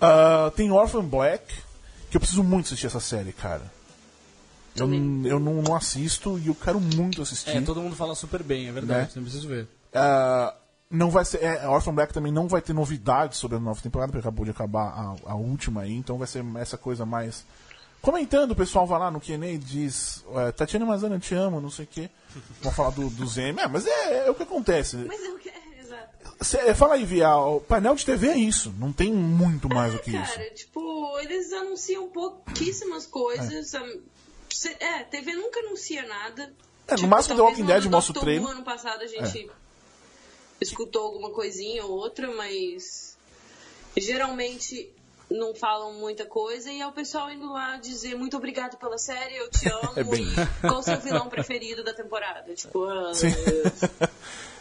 Ah, 0.04 0.52
tem 0.54 0.70
Orphan 0.70 1.04
Black, 1.04 1.44
que 2.10 2.16
eu 2.16 2.20
preciso 2.20 2.42
muito 2.44 2.66
assistir 2.66 2.86
essa 2.86 3.00
série, 3.00 3.32
cara. 3.32 3.62
Eu, 4.76 4.92
eu 5.24 5.38
não, 5.38 5.62
não 5.62 5.74
assisto 5.76 6.38
e 6.38 6.48
eu 6.48 6.54
quero 6.54 6.80
muito 6.80 7.22
assistir. 7.22 7.50
É, 7.50 7.60
todo 7.60 7.80
mundo 7.80 7.94
fala 7.94 8.14
super 8.14 8.42
bem, 8.42 8.68
é 8.68 8.72
verdade, 8.72 9.02
Né? 9.08 9.12
não 9.16 9.22
preciso 9.22 9.46
ver. 9.48 9.68
Ah, 9.92 10.52
não 10.90 11.10
vai 11.10 11.24
ser. 11.24 11.42
É, 11.42 11.68
Orphan 11.68 11.94
Black 11.94 12.12
também 12.12 12.32
não 12.32 12.48
vai 12.48 12.60
ter 12.60 12.72
novidades 12.72 13.38
sobre 13.38 13.56
a 13.56 13.60
nova 13.60 13.80
temporada, 13.80 14.10
porque 14.10 14.26
acabou 14.26 14.44
de 14.44 14.50
acabar 14.50 14.88
a, 14.88 15.32
a 15.32 15.34
última 15.34 15.82
aí, 15.82 15.92
então 15.94 16.18
vai 16.18 16.26
ser 16.26 16.44
essa 16.56 16.76
coisa 16.76 17.06
mais. 17.06 17.44
Comentando, 18.02 18.50
o 18.50 18.56
pessoal 18.56 18.86
vai 18.86 18.98
lá 18.98 19.10
no 19.10 19.20
QA 19.20 19.46
e 19.46 19.56
diz: 19.58 20.24
é, 20.34 20.52
Tatiana 20.52 20.84
Mazana, 20.84 21.18
te 21.18 21.34
amo, 21.34 21.60
não 21.60 21.70
sei 21.70 21.84
o 21.84 21.88
quê. 21.88 22.10
Vão 22.60 22.72
falar 22.72 22.90
do, 22.90 23.08
do 23.08 23.26
Zeme. 23.26 23.60
É, 23.60 23.68
mas 23.68 23.86
é, 23.86 24.26
é 24.26 24.30
o 24.30 24.34
que 24.34 24.42
acontece. 24.42 24.96
Mas 24.96 25.22
eu 25.24 25.38
quero, 25.38 25.56
exato. 25.56 25.63
Cê- 26.44 26.74
fala 26.74 26.94
aí, 26.94 27.04
Via, 27.04 27.34
o 27.36 27.60
painel 27.60 27.94
de 27.94 28.04
TV 28.04 28.28
é 28.28 28.36
isso, 28.38 28.72
não 28.78 28.92
tem 28.92 29.12
muito 29.12 29.68
mais 29.68 29.92
do 29.92 29.98
que 29.98 30.10
isso. 30.10 30.32
Cara, 30.34 30.50
tipo, 30.50 31.18
eles 31.20 31.52
anunciam 31.52 32.08
pouquíssimas 32.08 33.06
coisas. 33.06 33.70
cê- 34.52 34.76
É, 34.80 35.02
TV 35.04 35.32
nunca 35.34 35.60
anuncia 35.60 36.06
nada. 36.06 36.52
É, 36.86 36.92
no 36.92 36.96
Tipo, 36.98 37.08
máximo 37.08 37.36
The 37.36 37.42
Walking 37.42 37.62
no 37.62 37.66
Dead 37.68 37.84
mostra 37.86 38.18
o 38.18 38.20
trailer. 38.20 38.48
ano 38.48 38.62
passado 38.62 39.02
a 39.02 39.06
gente 39.06 39.50
escutou 40.60 41.02
alguma 41.06 41.30
coisinha 41.30 41.84
ou 41.84 41.92
outra, 41.92 42.30
mas 42.34 43.16
geralmente 43.96 44.90
não 45.30 45.54
falam 45.54 45.94
muita 45.94 46.26
coisa 46.26 46.70
e 46.70 46.80
é 46.80 46.86
o 46.86 46.92
pessoal 46.92 47.30
indo 47.32 47.50
lá 47.50 47.76
dizer 47.78 48.14
muito 48.14 48.36
obrigado 48.36 48.76
pela 48.76 48.98
série, 48.98 49.36
eu 49.36 49.50
te 49.50 49.66
amo 49.72 49.92
É 49.96 50.04
bem 50.04 50.26
e 50.26 50.60
qual 50.68 50.78
o 50.80 50.82
seu 50.82 51.00
vilão 51.00 51.28
preferido 51.28 51.82
da 51.82 51.94
temporada. 51.94 52.54
Tipo, 52.54 52.84
ah. 52.84 53.10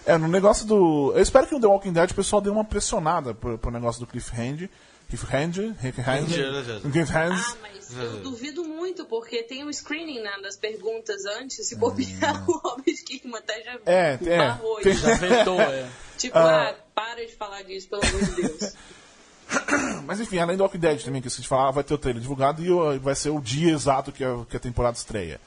É, 0.06 0.18
no 0.18 0.28
negócio 0.28 0.66
do. 0.66 1.14
Eu 1.16 1.22
espero 1.22 1.48
que 1.48 1.54
no 1.54 1.62
The 1.62 1.68
Walking 1.68 1.94
Dead 1.94 2.12
o 2.12 2.16
pessoal 2.16 2.42
dê 2.42 2.50
uma 2.50 2.66
pressionada 2.66 3.34
pro, 3.34 3.58
pro 3.58 3.72
negócio 3.72 4.00
do 4.02 4.08
Cliffhanger. 4.08 4.70
Cliffhanger? 5.10 5.74
Cliffhanger? 5.80 6.82
Cliffhanger. 6.82 7.46
Ah, 7.54 7.56
mas 7.62 7.98
eu 7.98 8.20
duvido 8.22 8.64
muito, 8.64 9.06
porque 9.06 9.44
tem 9.44 9.64
o 9.64 9.72
screening 9.72 10.22
né, 10.22 10.32
das 10.42 10.56
perguntas 10.58 11.24
antes, 11.40 11.68
se 11.68 11.76
bobear, 11.76 12.44
o 12.50 12.58
Robert 12.58 13.04
Kirkman 13.06 13.38
até 13.38 13.62
já 13.64 13.80
É, 13.86 14.18
é. 14.26 14.38
barrou 14.38 14.78
Tem- 14.82 14.92
isso. 14.94 15.06
Já 15.06 15.14
vetou, 15.16 15.62
é. 15.62 15.88
Tipo, 16.18 16.38
ah, 16.38 16.76
para 16.96 17.26
de 17.26 17.36
falar 17.36 17.62
disso, 17.64 17.88
pelo 17.90 18.02
amor 18.06 18.22
de 18.24 18.42
Deus. 18.42 18.74
Mas 20.06 20.20
enfim, 20.20 20.40
além 20.40 20.58
do 20.58 20.64
Walking 20.64 20.80
Dead 20.80 21.04
também, 21.04 21.22
que 21.22 21.30
vocês 21.30 21.46
falaram, 21.46 21.74
vai 21.74 21.84
ter 21.84 21.94
o 21.94 21.98
trailer 21.98 22.22
divulgado 22.22 22.64
e 22.64 23.00
vai 23.00 23.14
ser 23.16 23.30
o 23.30 23.40
dia 23.40 23.72
exato 23.72 24.12
que 24.12 24.24
a, 24.24 24.44
que 24.50 24.58
a 24.58 24.60
temporada 24.60 24.98
estreia. 24.98 25.40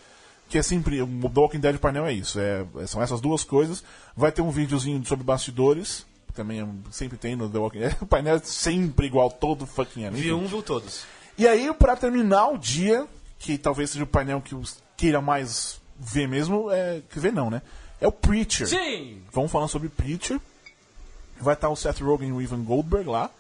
Que 0.49 0.59
é 0.59 0.63
sempre. 0.63 1.03
O 1.03 1.07
The 1.07 1.41
Walking 1.41 1.61
Dead 1.61 1.79
painel 1.79 2.07
é 2.07 2.13
isso. 2.13 2.39
É, 2.39 2.65
são 2.87 3.03
essas 3.03 3.21
duas 3.21 3.43
coisas. 3.43 3.83
Vai 4.17 4.31
ter 4.31 4.43
um 4.43 4.51
videozinho 4.51 5.05
sobre 5.05 5.25
bastidores. 5.25 6.07
Também 6.35 6.61
é- 6.61 6.69
sempre 6.91 7.17
tem 7.19 7.35
no 7.35 7.49
The 7.49 7.59
Walking 7.59 7.79
Dead. 7.81 7.97
O 8.03 8.07
painel 8.07 8.37
é 8.37 8.41
sempre 8.41 9.07
igual 9.07 9.31
todo 9.31 9.67
fucking 9.67 10.05
ano. 10.05 10.17
Viu 10.17 10.39
um, 10.39 10.47
viu 10.47 10.63
todos. 10.63 11.05
E 11.37 11.47
aí, 11.47 11.73
pra 11.75 11.97
terminar 11.97 12.49
o 12.49 12.59
dia, 12.59 13.07
que 13.39 13.59
talvez 13.59 13.91
seja 13.91 14.05
o 14.05 14.07
painel 14.07 14.41
que 14.41 14.55
os 14.55 14.79
queira 14.97 15.21
mais 15.21 15.81
ver 15.99 16.29
mesmo, 16.29 16.71
é. 16.71 17.03
Que 17.11 17.19
ver 17.19 17.33
não, 17.33 17.51
né? 17.51 17.61
É 18.01 18.07
o 18.07 18.13
Preacher. 18.13 18.69
Sim! 18.69 19.23
Vamos 19.33 19.51
falar 19.51 19.69
sobre 19.69 19.89
Preacher. 19.89 20.39
Vai 21.41 21.55
estar 21.55 21.69
o 21.69 21.77
Seth 21.77 22.01
Rogen 22.01 22.29
e 22.29 22.33
o 22.33 22.41
Ivan 22.41 22.63
Goldberg 22.63 23.09
lá. 23.09 23.31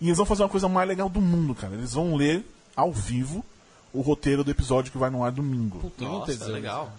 E 0.00 0.06
eles 0.06 0.16
vão 0.16 0.26
fazer 0.26 0.42
uma 0.42 0.48
coisa 0.48 0.68
mais 0.68 0.88
legal 0.88 1.08
do 1.08 1.20
mundo, 1.20 1.54
cara. 1.54 1.74
Eles 1.74 1.92
vão 1.94 2.16
ler 2.16 2.44
ao 2.74 2.90
vivo 2.92 3.44
o 3.92 4.00
roteiro 4.00 4.42
do 4.44 4.50
episódio 4.50 4.90
que 4.92 4.98
vai 4.98 5.10
no 5.10 5.22
ar 5.24 5.30
domingo. 5.32 5.92
Um 6.00 6.04
Nossa, 6.04 6.26
tesão, 6.32 6.48
legal. 6.48 6.92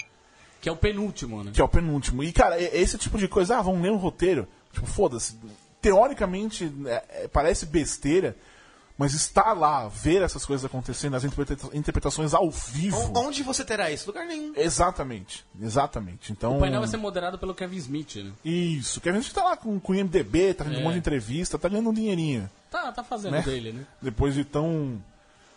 Que 0.61 0.69
é 0.69 0.71
o 0.71 0.77
penúltimo, 0.77 1.43
né? 1.43 1.51
Que 1.53 1.59
é 1.59 1.63
o 1.63 1.67
penúltimo. 1.67 2.23
E, 2.23 2.31
cara, 2.31 2.61
é- 2.61 2.77
esse 2.79 2.97
tipo 2.97 3.17
de 3.17 3.27
coisa, 3.27 3.57
ah, 3.57 3.61
vão 3.61 3.81
ler 3.81 3.91
um 3.91 3.97
roteiro. 3.97 4.47
Tipo, 4.71 4.87
foda-se. 4.87 5.37
Teoricamente, 5.81 6.71
é- 6.85 7.03
é- 7.23 7.27
parece 7.27 7.65
besteira, 7.65 8.35
mas 8.97 9.13
estar 9.13 9.51
lá, 9.51 9.87
ver 9.89 10.21
essas 10.21 10.45
coisas 10.45 10.63
acontecendo, 10.63 11.15
as 11.15 11.23
interpreta- 11.25 11.69
interpretações 11.75 12.33
ao 12.33 12.49
vivo. 12.49 12.97
O- 13.13 13.19
Onde 13.27 13.43
você 13.43 13.65
terá 13.65 13.91
isso? 13.91 14.07
Lugar 14.07 14.25
nenhum. 14.25 14.53
Exatamente, 14.55 15.43
exatamente. 15.61 16.31
Então, 16.31 16.55
O 16.57 16.59
painel 16.61 16.79
vai 16.79 16.87
ser 16.89 16.95
moderado 16.97 17.37
pelo 17.37 17.53
Kevin 17.53 17.75
Smith, 17.77 18.15
né? 18.15 18.31
Isso, 18.45 19.01
Kevin 19.01 19.19
Smith 19.19 19.33
tá 19.35 19.43
lá 19.43 19.57
com, 19.57 19.77
com 19.79 19.91
o 19.91 19.95
IMDB, 19.95 20.53
tá 20.53 20.63
fazendo 20.63 20.77
um 20.77 20.81
É. 20.81 20.83
monte 20.85 20.93
de 20.93 20.99
entrevista, 20.99 21.59
tá 21.59 21.67
ganhando 21.67 21.89
um 21.89 21.93
dinheirinho. 21.93 22.49
Tá, 22.71 22.91
tá 22.93 23.03
fazendo 23.03 23.33
Né? 23.33 23.41
dele, 23.41 23.73
né? 23.73 23.85
Depois 24.01 24.33
de 24.33 24.45
tão 24.45 25.03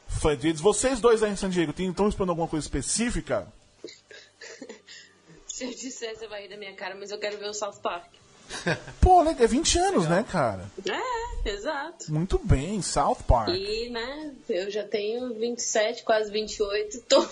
Vocês 0.08 1.00
dois 1.00 1.22
aí 1.22 1.32
em 1.32 1.36
San 1.36 1.50
Diego, 1.50 1.72
estão 1.76 2.08
esperando 2.08 2.30
alguma 2.30 2.48
coisa 2.48 2.64
específica? 2.64 3.46
Se 5.46 5.64
eu 5.64 5.70
disser, 5.70 6.16
você 6.16 6.26
vai 6.28 6.42
rir 6.42 6.48
da 6.48 6.56
minha 6.56 6.74
cara, 6.74 6.94
mas 6.94 7.10
eu 7.10 7.18
quero 7.18 7.38
ver 7.38 7.48
o 7.48 7.54
South 7.54 7.78
Park. 7.82 8.04
Pô, 9.00 9.24
né, 9.24 9.34
é 9.40 9.46
20 9.46 9.78
anos, 9.78 10.06
né, 10.08 10.22
cara? 10.30 10.70
É, 10.86 11.48
exato. 11.50 12.12
Muito 12.12 12.38
bem, 12.38 12.80
South 12.82 13.18
Park. 13.26 13.48
E, 13.48 13.88
né, 13.90 14.32
eu 14.48 14.70
já 14.70 14.84
tenho 14.84 15.34
27, 15.34 16.04
quase 16.04 16.30
28, 16.30 17.00
tô 17.08 17.26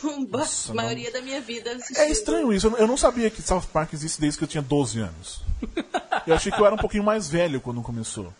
a 0.70 0.75
maioria 0.75 1.12
da 1.12 1.20
minha 1.20 1.41
vida 1.41 1.70
assistindo. 1.72 1.99
É 1.99 2.11
estranho 2.11 2.53
isso, 2.53 2.66
eu 2.66 2.70
não- 2.72 2.79
eu 2.79 2.87
não 2.87 2.97
sabia 2.97 3.31
que 3.31 3.43
South 3.43 3.66
Park 3.72 3.93
existe 3.93 4.20
desde 4.20 4.39
que 4.39 4.45
eu 4.45 4.49
tinha 4.49 4.62
12 4.62 4.99
anos. 5.01 5.41
Eu 6.27 6.35
achei 6.35 6.51
que 6.51 6.61
eu 6.61 6.66
era 6.66 6.75
um 6.75 6.79
pouquinho 6.79 7.05
mais 7.05 7.29
velho 7.29 7.61
quando 7.61 7.81
começou. 7.83 8.33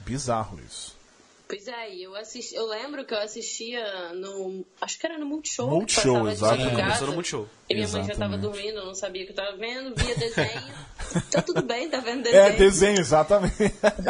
Bizarro 0.00 0.58
isso. 0.66 0.97
Pois 1.48 1.66
é, 1.66 1.94
e 1.94 2.02
eu 2.02 2.14
assisti, 2.14 2.54
eu 2.54 2.66
lembro 2.66 3.06
que 3.06 3.14
eu 3.14 3.18
assistia 3.18 4.12
no, 4.12 4.66
acho 4.82 4.98
que 4.98 5.06
era 5.06 5.16
no 5.16 5.24
Multishow. 5.24 5.70
Multishow, 5.70 6.26
de 6.26 6.32
exatamente. 6.32 6.64
madrugada. 6.64 6.82
Começou 6.88 7.06
no 7.08 7.12
Multishow. 7.14 7.48
E 7.70 7.74
minha 7.74 7.88
mãe 7.88 8.02
já 8.04 8.14
tava 8.14 8.34
Exatamente. 8.36 8.40
dormindo, 8.42 8.84
não 8.84 8.94
sabia 8.94 9.22
o 9.22 9.26
que 9.26 9.32
eu 9.32 9.36
tava 9.36 9.56
vendo, 9.56 9.94
via 9.96 10.14
desenho. 10.14 10.62
tá 11.32 11.40
tudo 11.40 11.62
bem, 11.62 11.88
tá 11.88 12.00
vendo 12.00 12.22
desenho. 12.24 12.42
É, 12.42 12.52
desenho, 12.52 13.00
exatamente. 13.00 13.54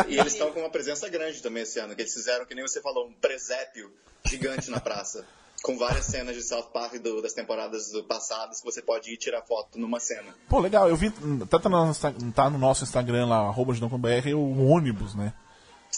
E 0.09 0.19
eles 0.19 0.33
estão 0.33 0.51
com 0.51 0.59
uma 0.61 0.71
presença 0.71 1.09
grande 1.09 1.41
também 1.41 1.63
esse 1.63 1.79
ano, 1.79 1.95
que 1.95 2.03
eles 2.03 2.13
fizeram, 2.13 2.45
que 2.45 2.57
nem 2.57 2.67
você 2.67 2.81
falou, 2.83 3.07
um 3.07 3.13
presépio 3.13 3.89
gigante 4.27 4.69
na 4.71 4.81
praça. 4.81 5.25
Com 5.63 5.77
várias 5.79 6.07
cenas 6.07 6.35
de 6.37 6.43
South 6.43 6.71
Park 6.73 6.95
do- 6.99 7.21
das 7.23 7.33
temporadas 7.33 7.91
passadas 8.09 8.61
que 8.61 8.65
você 8.65 8.81
pode 8.83 9.13
ir 9.13 9.17
tirar 9.17 9.43
foto 9.43 9.79
numa 9.79 9.99
cena. 10.01 10.33
Pô, 10.49 10.59
legal, 10.61 10.89
eu 10.89 10.97
vi, 10.97 11.11
tá, 11.51 11.59
tá 11.59 11.69
no, 11.69 11.95
tá 12.33 12.49
no 12.51 12.59
nosso 12.59 12.85
Instagram 12.85 13.27
lá, 13.27 13.39
arroba 13.39 13.75
gidão.br, 13.75 14.29
o 14.37 14.67
ônibus, 14.69 15.15
né? 15.17 15.33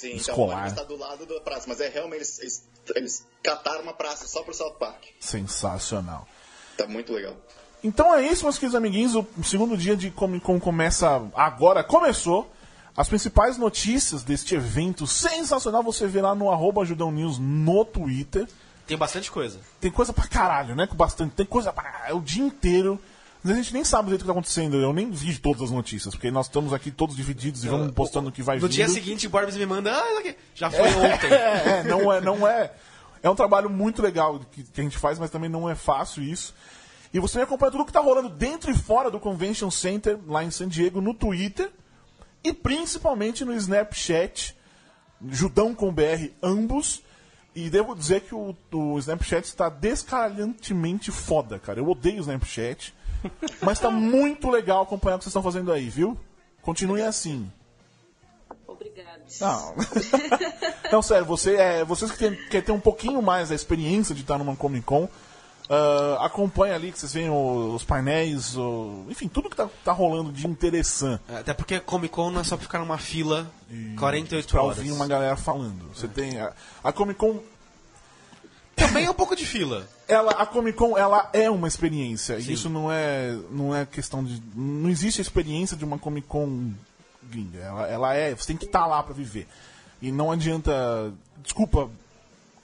Sim, 0.01 0.13
então 0.13 0.21
Escolar. 0.21 0.57
ônibus 0.61 0.73
está 0.73 0.85
do 0.85 0.97
lado 0.97 1.27
da 1.27 1.41
praça, 1.43 1.67
mas 1.69 1.79
é 1.79 1.89
realmente 1.91 2.17
eles, 2.21 2.39
eles, 2.39 2.69
eles 2.97 3.27
cataram 3.43 3.83
uma 3.83 3.93
praça 3.93 4.27
só 4.27 4.43
pro 4.43 4.55
South 4.55 4.77
Park. 4.79 5.05
Sensacional. 5.21 6.27
Tá 6.75 6.87
muito 6.87 7.13
legal. 7.13 7.37
Então 7.85 8.15
é 8.15 8.27
isso, 8.27 8.45
meus 8.45 8.57
queridos 8.57 8.75
amiguinhos. 8.75 9.15
O 9.15 9.27
segundo 9.45 9.77
dia 9.77 9.95
de 9.95 10.11
Comic 10.11 10.43
Con 10.43 10.59
começa 10.59 11.23
agora. 11.35 11.85
Começou. 11.85 12.51
As 12.97 13.09
principais 13.09 13.59
notícias 13.59 14.23
deste 14.23 14.55
evento 14.55 15.07
sensacional 15.07 15.83
você 15.83 16.07
vê 16.07 16.23
lá 16.23 16.35
no 16.35 16.51
arroba 16.51 16.85
Judão 16.85 17.13
News 17.13 17.39
no 17.39 17.85
Twitter. 17.85 18.49
Tem 18.87 18.97
bastante 18.97 19.31
coisa. 19.31 19.61
Tem 19.79 19.91
coisa 19.91 20.15
pra 20.15 20.27
caralho, 20.27 20.75
né? 20.75 20.87
Com 20.87 20.97
bastante. 20.97 21.35
Tem 21.35 21.45
coisa 21.45 21.73
pra. 21.75 22.07
É 22.09 22.15
o 22.15 22.21
dia 22.21 22.43
inteiro. 22.43 22.99
A 23.43 23.55
gente 23.55 23.73
nem 23.73 23.85
sabe 23.85 24.09
o 24.09 24.11
jeito 24.11 24.23
que 24.23 24.27
tá 24.27 24.33
acontecendo. 24.33 24.77
Eu 24.77 24.93
nem 24.93 25.11
vi 25.11 25.39
todas 25.39 25.63
as 25.63 25.71
notícias, 25.71 26.15
porque 26.15 26.31
nós 26.31 26.47
estamos 26.47 26.73
aqui 26.73 26.91
todos 26.91 27.17
divididos 27.17 27.65
e 27.65 27.69
vamos 27.69 27.93
postando 27.93 28.29
o 28.29 28.33
que 28.33 28.43
vai 28.43 28.57
No 28.57 28.63
vindo. 28.63 28.73
dia 28.73 28.89
seguinte, 28.89 29.27
o 29.27 29.31
Borbs 29.31 29.57
me 29.57 29.65
manda, 29.65 29.93
ah. 29.93 30.35
Já 30.55 30.71
foi 30.71 30.89
ontem. 30.89 31.33
É, 31.33 31.81
é, 31.81 31.85
não 31.85 32.13
é, 32.13 32.21
não 32.21 32.47
é. 32.47 32.73
É 33.23 33.31
um 33.31 33.35
trabalho 33.35 33.71
muito 33.71 34.03
legal 34.03 34.41
que, 34.53 34.63
que 34.63 34.81
a 34.81 34.85
gente 34.85 34.99
faz, 34.99 35.19
mas 35.19 35.31
também 35.31 35.49
não 35.49 35.69
é 35.69 35.75
fácil 35.75 36.23
isso. 36.23 36.55
E 37.13 37.19
você 37.19 37.39
vai 37.39 37.45
acompanhar 37.45 37.73
tudo 37.73 37.85
que 37.85 37.93
tá 37.93 38.01
rolando 38.01 38.29
dentro 38.29 38.71
e 38.71 38.75
fora 38.75 39.11
do 39.11 39.19
Convention 39.19 39.71
Center, 39.71 40.19
lá 40.27 40.45
em 40.45 40.51
San 40.51 40.69
Diego, 40.69 41.01
no 41.01 41.13
Twitter 41.13 41.71
e 42.43 42.53
principalmente 42.53 43.45
no 43.45 43.53
Snapchat, 43.55 44.57
Judão 45.29 45.75
com 45.75 45.93
BR, 45.93 46.31
ambos. 46.43 47.03
E 47.55 47.69
devo 47.69 47.95
dizer 47.97 48.21
que 48.23 48.35
o, 48.35 48.57
o 48.73 48.99
Snapchat 48.99 49.45
está 49.45 49.69
descaralhantemente 49.69 51.11
foda, 51.11 51.59
cara. 51.59 51.81
Eu 51.81 51.89
odeio 51.89 52.19
o 52.19 52.21
Snapchat, 52.21 52.95
mas 53.63 53.79
tá 53.79 53.91
muito 53.91 54.51
legal 54.51 54.83
acompanhar 54.83 55.17
o 55.17 55.19
que 55.19 55.25
vocês 55.25 55.31
estão 55.31 55.43
fazendo 55.43 55.73
aí, 55.73 55.89
viu? 55.89 56.17
Continue 56.63 57.03
assim. 57.03 57.51
Obrigada. 58.67 59.23
Não. 59.41 59.75
Não, 60.93 61.03
sério, 61.03 61.25
você, 61.27 61.55
é, 61.57 61.85
vocês 61.85 62.11
que 62.11 62.19
tem- 62.19 62.35
querem 62.49 62.63
ter 62.67 62.73
um 62.73 62.81
pouquinho 62.81 63.23
mais 63.23 63.49
da 63.51 63.55
experiência 63.55 64.15
de 64.15 64.23
estar 64.23 64.39
numa 64.39 64.57
Comic 64.57 64.85
Con, 64.85 65.09
ah, 65.69 66.19
acompanha 66.27 66.75
ali 66.75 66.91
que 66.91 66.99
vocês 66.99 67.13
veem 67.13 67.31
o- 67.31 67.75
os 67.75 67.85
painéis, 67.85 68.57
o- 68.57 69.05
enfim, 69.09 69.29
tudo 69.29 69.49
que 69.49 69.57
tá, 69.57 69.69
tá 69.85 69.93
rolando 69.93 70.33
de 70.33 70.47
interessante 70.49 71.23
Até 71.29 71.55
porque 71.55 71.79
Comic 71.79 72.13
Con 72.13 72.31
não 72.31 72.41
é 72.41 72.45
só 72.45 72.57
pra 72.57 72.65
ficar 72.65 72.79
numa 72.81 72.99
fila 72.99 73.47
48 73.99 74.49
pra 74.51 74.63
horas. 74.63 74.79
ouvir 74.79 74.91
uma 74.93 75.07
galera 75.07 75.37
falando. 75.37 75.89
Você 75.95 76.09
tem 76.09 76.41
a, 76.41 76.53
a 76.83 76.93
Comic 76.93 77.19
Con, 77.19 77.39
Também 78.75 79.05
é 79.07 79.11
um 79.11 79.15
pouco 79.15 79.37
de 79.37 79.47
fila. 79.47 79.87
Ela, 80.11 80.33
a 80.33 80.47
Comic 80.47 80.77
Con, 80.77 80.99
ela 80.99 81.31
é 81.33 81.51
uma 81.51 81.69
experiência. 81.69 82.39
E 82.39 82.53
isso 82.53 82.69
não 82.69 82.91
é, 82.91 83.33
não 83.51 83.75
é 83.75 83.87
questão 83.87 84.25
de, 84.25 84.43
não 84.55 84.91
existe 84.91 85.21
a 85.21 85.23
experiência 85.23 85.77
de 85.77 85.85
uma 85.85 85.99
Comic 85.99 86.27
Con 86.27 86.73
gringa. 87.23 87.59
Ela, 87.59 87.87
ela 87.87 88.15
é, 88.15 88.35
você 88.35 88.49
tem 88.49 88.57
que 88.57 88.65
estar 88.65 88.87
lá 88.87 89.03
pra 89.03 89.15
viver. 89.15 89.47
E 90.03 90.11
não 90.11 90.33
adianta, 90.33 91.13
desculpa 91.43 91.89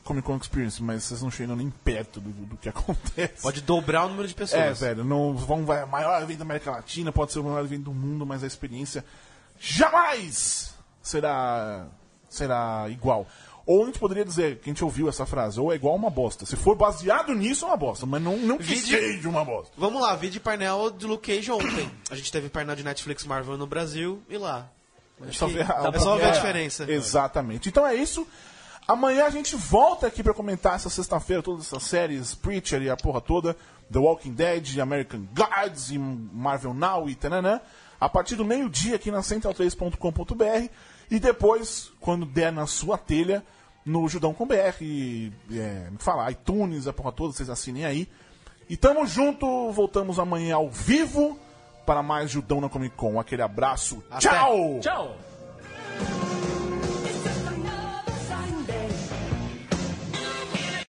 Comic 0.03 0.27
Con 0.27 0.37
Experience, 0.37 0.83
mas 0.83 1.05
vocês 1.05 1.23
não 1.23 1.31
chegam 1.31 1.57
nem 1.57 1.71
perto 1.71 2.21
do, 2.21 2.31
do 2.31 2.57
que 2.57 2.69
acontece. 2.71 3.43
Pode 3.43 3.61
dobrar 3.61 4.07
o 4.07 4.09
número 4.09 4.27
de 4.27 4.35
pessoas. 4.35 4.63
É, 4.63 4.73
velho, 4.73 5.05
não 5.05 5.35
vão 5.35 5.65
vai 5.65 5.85
maior 5.87 6.21
evento 6.23 6.39
da 6.39 6.45
América 6.45 6.71
Latina, 6.71 7.13
pode 7.13 7.33
ser 7.33 7.41
o 7.41 7.45
maior 7.45 7.65
evento 7.65 7.85
do 7.85 7.95
mundo, 7.95 8.25
mas 8.25 8.43
a 8.43 8.47
experiência 8.47 9.05
jamais 9.59 10.75
será 11.03 11.87
será 12.29 12.87
igual. 12.89 13.27
Ou 13.67 13.83
a 13.83 13.87
gente 13.87 13.99
poderia 13.99 14.25
dizer, 14.25 14.59
que 14.61 14.71
a 14.71 14.73
gente 14.73 14.85
ouviu 14.85 15.09
essa 15.09 15.27
frase, 15.27 15.59
ou 15.59 15.73
é 15.73 15.75
igual 15.75 15.97
uma 15.97 16.09
bosta. 16.09 16.47
Se 16.47 16.55
for 16.55 16.77
baseado 16.77 17.35
nisso, 17.35 17.65
é 17.65 17.69
uma 17.69 17.77
bosta, 17.77 18.07
mas 18.07 18.23
não, 18.23 18.37
não 18.37 18.59
que 18.59 18.77
seja 18.77 19.29
uma 19.29 19.45
bosta. 19.45 19.73
Vamos 19.77 20.01
lá, 20.01 20.15
vi 20.15 20.31
de 20.31 20.39
painel 20.39 20.89
de 20.91 21.05
Luke 21.05 21.35
Cage 21.35 21.51
ontem. 21.51 21.91
A 22.09 22.15
gente 22.15 22.31
teve 22.31 22.49
painel 22.49 22.77
de 22.77 22.85
Netflix 22.85 23.25
Marvel 23.25 23.57
no 23.59 23.67
Brasil 23.67 24.23
e 24.29 24.39
lá. 24.39 24.71
Acho 25.21 25.33
Só 25.39 25.47
ver 25.49 25.63
a- 25.63 25.91
é 25.93 25.99
só 25.99 26.17
ver 26.17 26.27
a 26.27 26.29
é, 26.29 26.31
diferença. 26.33 26.89
Exatamente. 26.91 27.69
Então 27.69 27.85
é 27.85 27.95
isso. 27.95 28.25
Amanhã 28.87 29.25
a 29.25 29.31
gente 29.31 29.57
volta 29.57 30.07
aqui 30.07 30.23
pra 30.23 30.33
comentar 30.33 30.77
essa 30.77 30.89
sexta-feira 30.89 31.43
todas 31.43 31.67
essas 31.67 31.83
séries, 31.83 32.35
Preacher 32.37 32.81
e 32.83 32.89
a 32.89 32.97
porra 32.97 33.21
toda, 33.21 33.57
The 33.93 33.99
Walking 33.99 34.33
Dead, 34.33 34.79
American 34.79 35.27
Gods 35.35 35.91
e 35.91 35.99
Marvel 35.99 36.73
Now 36.73 37.09
e 37.09 37.17
tananã, 37.17 37.61
a 37.99 38.09
partir 38.09 38.37
do 38.37 38.45
meio-dia 38.45 38.95
aqui 38.95 39.11
na 39.11 39.23
central3.com.br 39.23 40.69
e 41.11 41.19
depois, 41.19 41.91
quando 41.99 42.25
der 42.27 42.53
na 42.53 42.67
sua 42.67 42.97
telha, 42.97 43.45
no 43.87 44.09
Judão 44.09 44.35
com 44.35 44.45
BR, 44.45 44.83
e, 44.83 45.33
é, 45.53 45.89
me 45.91 45.99
fala, 45.99 46.31
iTunes, 46.31 46.89
a 46.89 46.93
porra 46.93 47.13
toda, 47.13 47.33
vocês 47.33 47.49
assinem 47.49 47.85
aí. 47.85 48.09
E 48.69 48.77
tamo 48.77 49.07
junto, 49.07 49.71
voltamos 49.71 50.19
amanhã 50.19 50.57
ao 50.57 50.69
vivo 50.69 51.39
para 51.87 52.03
mais 52.03 52.31
Judão 52.31 52.61
na 52.61 52.69
Comic 52.69 52.97
Con. 52.97 53.21
Aquele 53.21 53.43
abraço, 53.43 54.03
Até. 54.11 54.29
tchau! 54.29 54.81
Tchau! 54.81 55.17